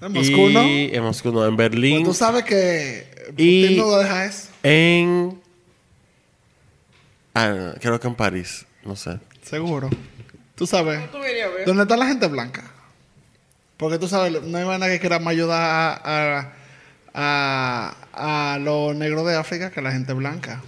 En 0.00 0.12
Moscú, 0.12 0.50
y 0.50 0.52
¿no? 0.54 0.62
En 0.62 1.02
Moscú, 1.02 1.32
no, 1.32 1.46
en 1.46 1.56
Berlín. 1.56 2.02
Pues 2.04 2.18
tú 2.18 2.24
sabes 2.24 2.44
que 2.44 3.06
Y- 3.36 3.62
Putin 3.62 3.78
no 3.78 3.98
deja 3.98 4.24
eso. 4.26 4.48
En. 4.62 5.40
Ah, 7.34 7.74
creo 7.80 8.00
que 8.00 8.08
en 8.08 8.14
París, 8.14 8.66
no 8.84 8.96
sé. 8.96 9.18
Seguro. 9.42 9.90
Tú 10.54 10.66
sabes. 10.66 11.00
¿Dónde 11.66 11.82
está 11.82 11.96
la 11.96 12.06
gente 12.06 12.26
blanca? 12.28 12.70
Porque 13.76 13.98
tú 13.98 14.08
sabes, 14.08 14.42
no 14.42 14.56
hay 14.58 14.64
manera 14.64 14.90
que 14.90 14.98
quiera 15.00 15.18
más 15.18 15.32
ayudar 15.32 15.60
a, 16.02 16.38
a, 17.14 17.94
a, 18.14 18.54
a 18.54 18.58
los 18.58 18.96
negros 18.96 19.26
de 19.26 19.36
África 19.36 19.70
que 19.70 19.82
la 19.82 19.92
gente 19.92 20.14
blanca. 20.14 20.62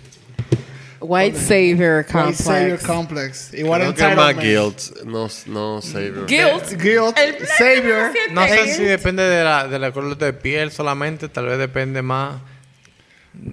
White 1.01 1.39
Savior 1.39 2.05
White 2.13 2.35
Savior 2.35 2.79
Complex. 2.79 2.87
Complex. 2.87 3.55
Igual 3.55 3.81
Creo 3.81 3.95
que 3.95 4.03
es 4.11 4.17
más 4.17 4.31
entitlement. 4.31 4.77
guilt, 4.77 5.07
no, 5.07 5.29
no 5.47 5.83
savior. 5.83 6.27
Guilt. 6.27 6.83
Guilt. 6.83 7.19
El 7.19 7.47
Savior. 7.47 8.11
no 8.33 8.47
sé 8.47 8.75
si 8.75 8.85
depende 8.85 9.23
de 9.23 9.45
la, 9.45 9.69
de 9.69 9.79
la 9.79 9.93
color 9.93 10.17
de 10.19 10.33
piel 10.33 10.71
solamente, 10.71 11.29
tal 11.29 11.47
vez 11.47 11.59
depende 11.59 12.03
más. 12.03 12.37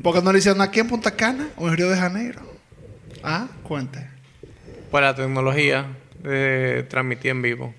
Porque 0.01 0.21
no 0.21 0.31
le 0.31 0.39
hicieron 0.39 0.61
aquí 0.61 0.79
en 0.79 0.87
Punta 0.87 1.11
Cana 1.11 1.49
o 1.57 1.67
en 1.67 1.77
Río 1.77 1.89
de 1.89 1.97
Janeiro. 1.97 2.41
Ah, 3.23 3.47
cuente. 3.63 4.07
Por 4.89 5.01
la 5.01 5.13
tecnología 5.15 5.85
de 6.23 6.85
transmitir 6.89 7.31
en 7.31 7.41
vivo. 7.41 7.73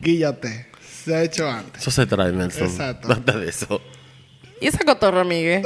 Guíllate. 0.00 0.66
Se 1.04 1.14
ha 1.14 1.22
hecho 1.22 1.48
antes. 1.48 1.82
Eso 1.82 1.90
se 1.90 2.06
trae, 2.06 2.32
Nelson. 2.32 2.66
Exacto. 2.66 3.14
De 3.14 3.48
eso. 3.48 3.80
Y 4.60 4.66
esa 4.68 4.78
cotorra, 4.84 5.24
Miguel. 5.24 5.62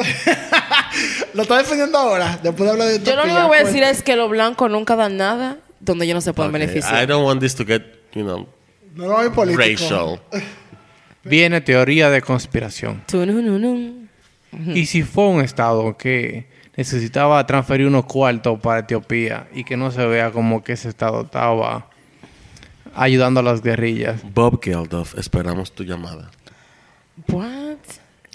Lo 1.35 1.43
está 1.43 1.59
defendiendo 1.59 1.99
ahora. 1.99 2.39
Después 2.43 2.65
de 2.67 2.71
hablar 2.71 2.89
de 2.89 3.03
Yo 3.03 3.15
lo 3.17 3.25
único 3.25 3.39
que 3.39 3.47
voy 3.47 3.59
a 3.59 3.65
decir 3.65 3.83
es 3.83 4.03
que 4.03 4.17
los 4.17 4.29
blancos 4.31 4.71
nunca 4.71 4.97
dan 4.97 5.17
nada 5.17 5.59
donde 5.81 6.05
ellos 6.07 6.17
no 6.17 6.21
se 6.21 6.33
pueden 6.33 6.51
Okay, 6.51 6.63
I 6.65 6.67
beneficiar. 6.67 7.07
don't 7.07 7.25
want 7.25 7.41
this 7.41 7.55
to 7.55 7.65
get, 7.65 7.83
you 8.15 8.23
know, 8.23 8.49
No 8.95 9.07
lo 9.07 9.19
hay 9.19 9.29
político. 9.31 9.63
racial. 9.63 10.21
Viene 11.25 11.61
teoría 11.61 12.11
de 12.11 12.23
conspiración. 12.23 13.03
Y 14.75 14.87
si 14.87 15.03
fue 15.03 15.27
un 15.29 15.43
estado 15.43 15.97
que 15.97 16.49
necesitaba 16.77 17.45
transferir 17.47 17.87
unos 17.87 18.07
cuartos 18.07 18.59
para 18.61 18.81
Etiopía 18.81 19.47
y 19.55 19.65
que 19.65 19.77
no 19.77 19.91
se 19.91 20.07
vea 20.07 20.31
como 20.31 20.65
que 20.65 20.73
ese 20.73 20.89
estado 20.89 21.23
estaba 21.23 21.91
ayudando 22.95 23.41
a 23.41 23.43
las 23.43 23.63
guerrillas. 23.63 24.23
Bob 24.33 24.61
Geldof, 24.63 25.17
esperamos 25.19 25.73
tu 25.73 25.85
llamada. 25.85 26.31
What? 27.29 27.58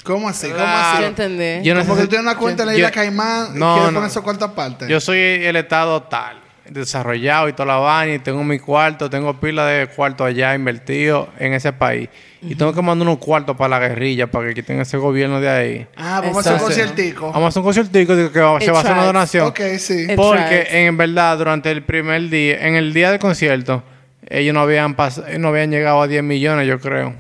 ¿Cómo 0.03 0.29
así? 0.29 0.47
¿Cómo. 0.49 0.59
Yo 0.59 0.65
así? 0.65 1.03
entendí. 1.03 1.63
Yo 1.67 1.73
no 1.75 1.81
Como 1.81 1.93
sé 1.93 1.97
que 1.97 2.01
si- 2.01 2.07
tú 2.07 2.09
tienes 2.09 2.25
una 2.31 2.37
cuenta 2.37 2.63
en 2.63 2.67
la 2.67 2.73
yo- 2.73 2.79
isla 2.79 2.91
Caimán 2.91 3.55
y 3.55 3.59
No, 3.59 3.73
quieres 3.75 3.91
no. 3.93 3.99
poner 3.99 4.11
su 4.11 4.21
cuarta 4.23 4.45
aparte. 4.45 4.87
Yo 4.89 4.99
soy 4.99 5.17
el 5.19 5.55
estado 5.55 6.03
tal, 6.03 6.41
desarrollado 6.69 7.47
y 7.49 7.53
toda 7.53 7.65
la 7.67 7.75
vaina, 7.77 8.15
y 8.15 8.19
tengo 8.19 8.43
mi 8.43 8.59
cuarto, 8.59 9.09
tengo 9.09 9.39
pila 9.39 9.65
de 9.65 9.87
cuartos 9.87 10.27
allá 10.27 10.53
invertidos 10.55 11.29
en 11.39 11.53
ese 11.53 11.71
país. 11.73 12.09
Y 12.41 12.55
tengo 12.55 12.73
que 12.73 12.81
mandar 12.81 13.07
unos 13.07 13.19
cuartos 13.19 13.55
para 13.55 13.79
la 13.79 13.87
guerrilla, 13.87 14.27
para 14.27 14.47
que 14.49 14.55
quiten 14.55 14.81
ese 14.81 14.97
gobierno 14.97 15.39
de 15.39 15.49
ahí. 15.49 15.87
Ah, 15.95 16.19
vamos 16.21 16.37
a 16.37 16.39
hacer 16.41 16.53
un 16.53 16.59
Exacto. 16.59 16.63
conciertico. 16.65 17.31
Vamos 17.31 17.43
a 17.43 17.47
hacer 17.47 17.59
un 17.61 17.65
conciertico 17.65 18.15
de 18.17 18.31
que 18.31 18.39
va- 18.41 18.59
se 18.59 18.71
va 18.71 18.77
a 18.79 18.81
hacer 18.81 18.91
una 18.93 19.05
donación. 19.05 19.47
Ok, 19.47 19.59
sí. 19.77 20.01
It 20.09 20.15
Porque 20.17 20.67
en 20.69 20.97
verdad, 20.97 21.37
durante 21.37 21.71
el 21.71 21.83
primer 21.83 22.29
día, 22.29 22.67
en 22.67 22.75
el 22.75 22.93
día 22.93 23.11
del 23.11 23.19
concierto, 23.19 23.83
ellos 24.27 24.53
no 24.53 24.59
habían 24.59 24.97
pas- 24.97 25.23
no 25.37 25.47
habían 25.49 25.71
llegado 25.71 26.01
a 26.01 26.07
10 26.07 26.23
millones, 26.23 26.67
yo 26.67 26.79
creo. 26.81 27.13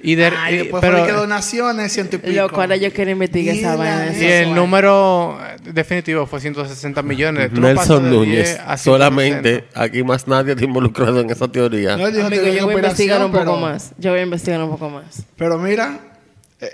Y, 0.00 0.14
de, 0.14 0.26
Ay, 0.26 0.54
y- 0.54 0.58
después 0.58 0.80
pero, 0.80 0.98
fue 0.98 1.06
que 1.08 1.12
donaciones, 1.12 1.92
ciento 1.92 2.16
y 2.16 2.18
pico. 2.20 2.36
Loco, 2.42 2.60
ahora 2.60 2.76
yo 2.76 2.92
quiero 2.92 3.10
investigar 3.10 3.56
esa 3.56 3.74
vaina. 3.76 4.16
y 4.16 4.24
el 4.24 4.54
número 4.54 5.38
eh, 5.44 5.56
definitivo 5.72 6.24
fue 6.26 6.40
160 6.40 7.02
millones. 7.02 7.50
Tú 7.52 7.60
Nelson 7.60 8.08
Núñez. 8.08 8.46
10 8.48 8.60
a 8.60 8.76
160. 8.76 8.78
Solamente, 8.78 9.64
aquí 9.74 10.04
más 10.04 10.28
nadie 10.28 10.52
está 10.52 10.64
involucrado 10.64 11.20
en 11.20 11.30
esa 11.30 11.48
teoría. 11.48 11.96
No, 11.96 12.06
dijo 12.12 12.26
Amigo, 12.26 12.42
teoría 12.42 12.60
yo 12.60 12.66
voy 12.66 12.74
a 12.74 12.78
investigar 12.78 13.24
un 13.24 13.32
poco 13.32 13.44
pero- 13.44 13.56
más. 13.58 13.90
Yo 13.98 14.10
voy 14.12 14.20
a 14.20 14.22
investigar 14.22 14.62
un 14.62 14.70
poco 14.70 14.88
más. 14.88 15.22
Pero 15.36 15.58
mira, 15.58 15.98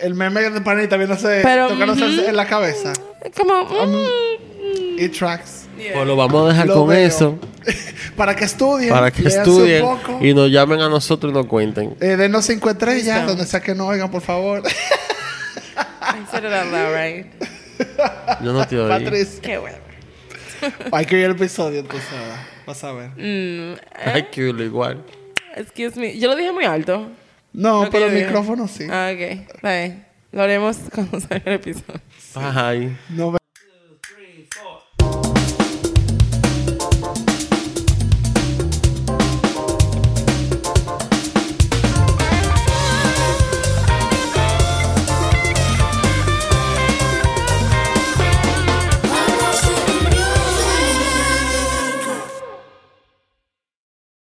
el 0.02 0.14
meme 0.14 0.42
de 0.50 0.60
panita 0.60 0.96
viéndose, 0.98 1.40
Pero, 1.42 1.68
tocándose 1.68 2.04
ujú. 2.04 2.28
en 2.28 2.36
la 2.36 2.46
cabeza. 2.46 2.92
Como... 3.36 3.64
mm, 3.64 4.98
Y 4.98 5.08
tracks. 5.08 5.63
Pues 5.76 6.06
lo 6.06 6.16
vamos 6.16 6.44
a 6.44 6.48
dejar 6.52 6.66
Lo 6.66 6.74
con 6.74 6.88
veo. 6.88 7.06
eso 7.06 7.38
Para 8.16 8.34
que 8.36 8.44
estudien. 8.44 8.90
para 8.90 9.10
que 9.10 9.22
un 9.22 9.28
estudien 9.28 9.82
poco. 9.82 10.18
y 10.24 10.32
nos 10.34 10.50
llamen 10.50 10.80
a 10.80 10.88
nosotros 10.88 11.32
y 11.32 11.34
nos 11.34 11.46
cuenten. 11.46 11.96
Eh, 12.00 12.16
denos 12.16 12.44
cinco 12.46 12.70
estrellas, 12.70 13.16
Listo. 13.16 13.26
donde 13.30 13.46
sea 13.46 13.60
que 13.60 13.74
no 13.74 13.86
oigan, 13.88 14.10
por 14.10 14.22
favor. 14.22 14.62
I 14.66 16.24
said 16.30 16.44
it 16.44 16.52
out 16.52 16.70
loud, 16.70 16.94
right? 16.94 17.26
Yo 18.42 18.52
no 18.52 18.66
te 18.66 18.78
oí. 18.78 18.88
Patricia. 18.88 19.40
Qué 19.42 19.58
bueno. 19.58 19.78
Hay 20.92 21.06
que 21.06 21.16
ver 21.16 21.24
el 21.26 21.30
episodio, 21.32 21.80
entonces. 21.80 22.08
Vas 22.66 22.84
a 22.84 22.92
ver. 22.92 23.10
Mm, 23.16 23.76
Ay, 24.14 24.26
que 24.30 24.52
lo 24.52 24.62
igual. 24.62 25.02
excuse 25.56 25.98
me. 25.98 26.16
Yo 26.18 26.28
lo 26.28 26.36
dije 26.36 26.52
muy 26.52 26.64
alto. 26.64 27.08
No, 27.52 27.88
pero 27.90 28.06
el 28.06 28.12
dije. 28.14 28.26
micrófono 28.26 28.68
sí. 28.68 28.86
Ah, 28.90 29.10
ok. 29.12 29.38
Lo 30.32 30.42
haremos 30.42 30.76
cuando 30.94 31.20
salga 31.20 31.42
el 31.46 31.52
episodio. 31.54 32.00
Bye. 32.34 32.96
No 33.10 33.36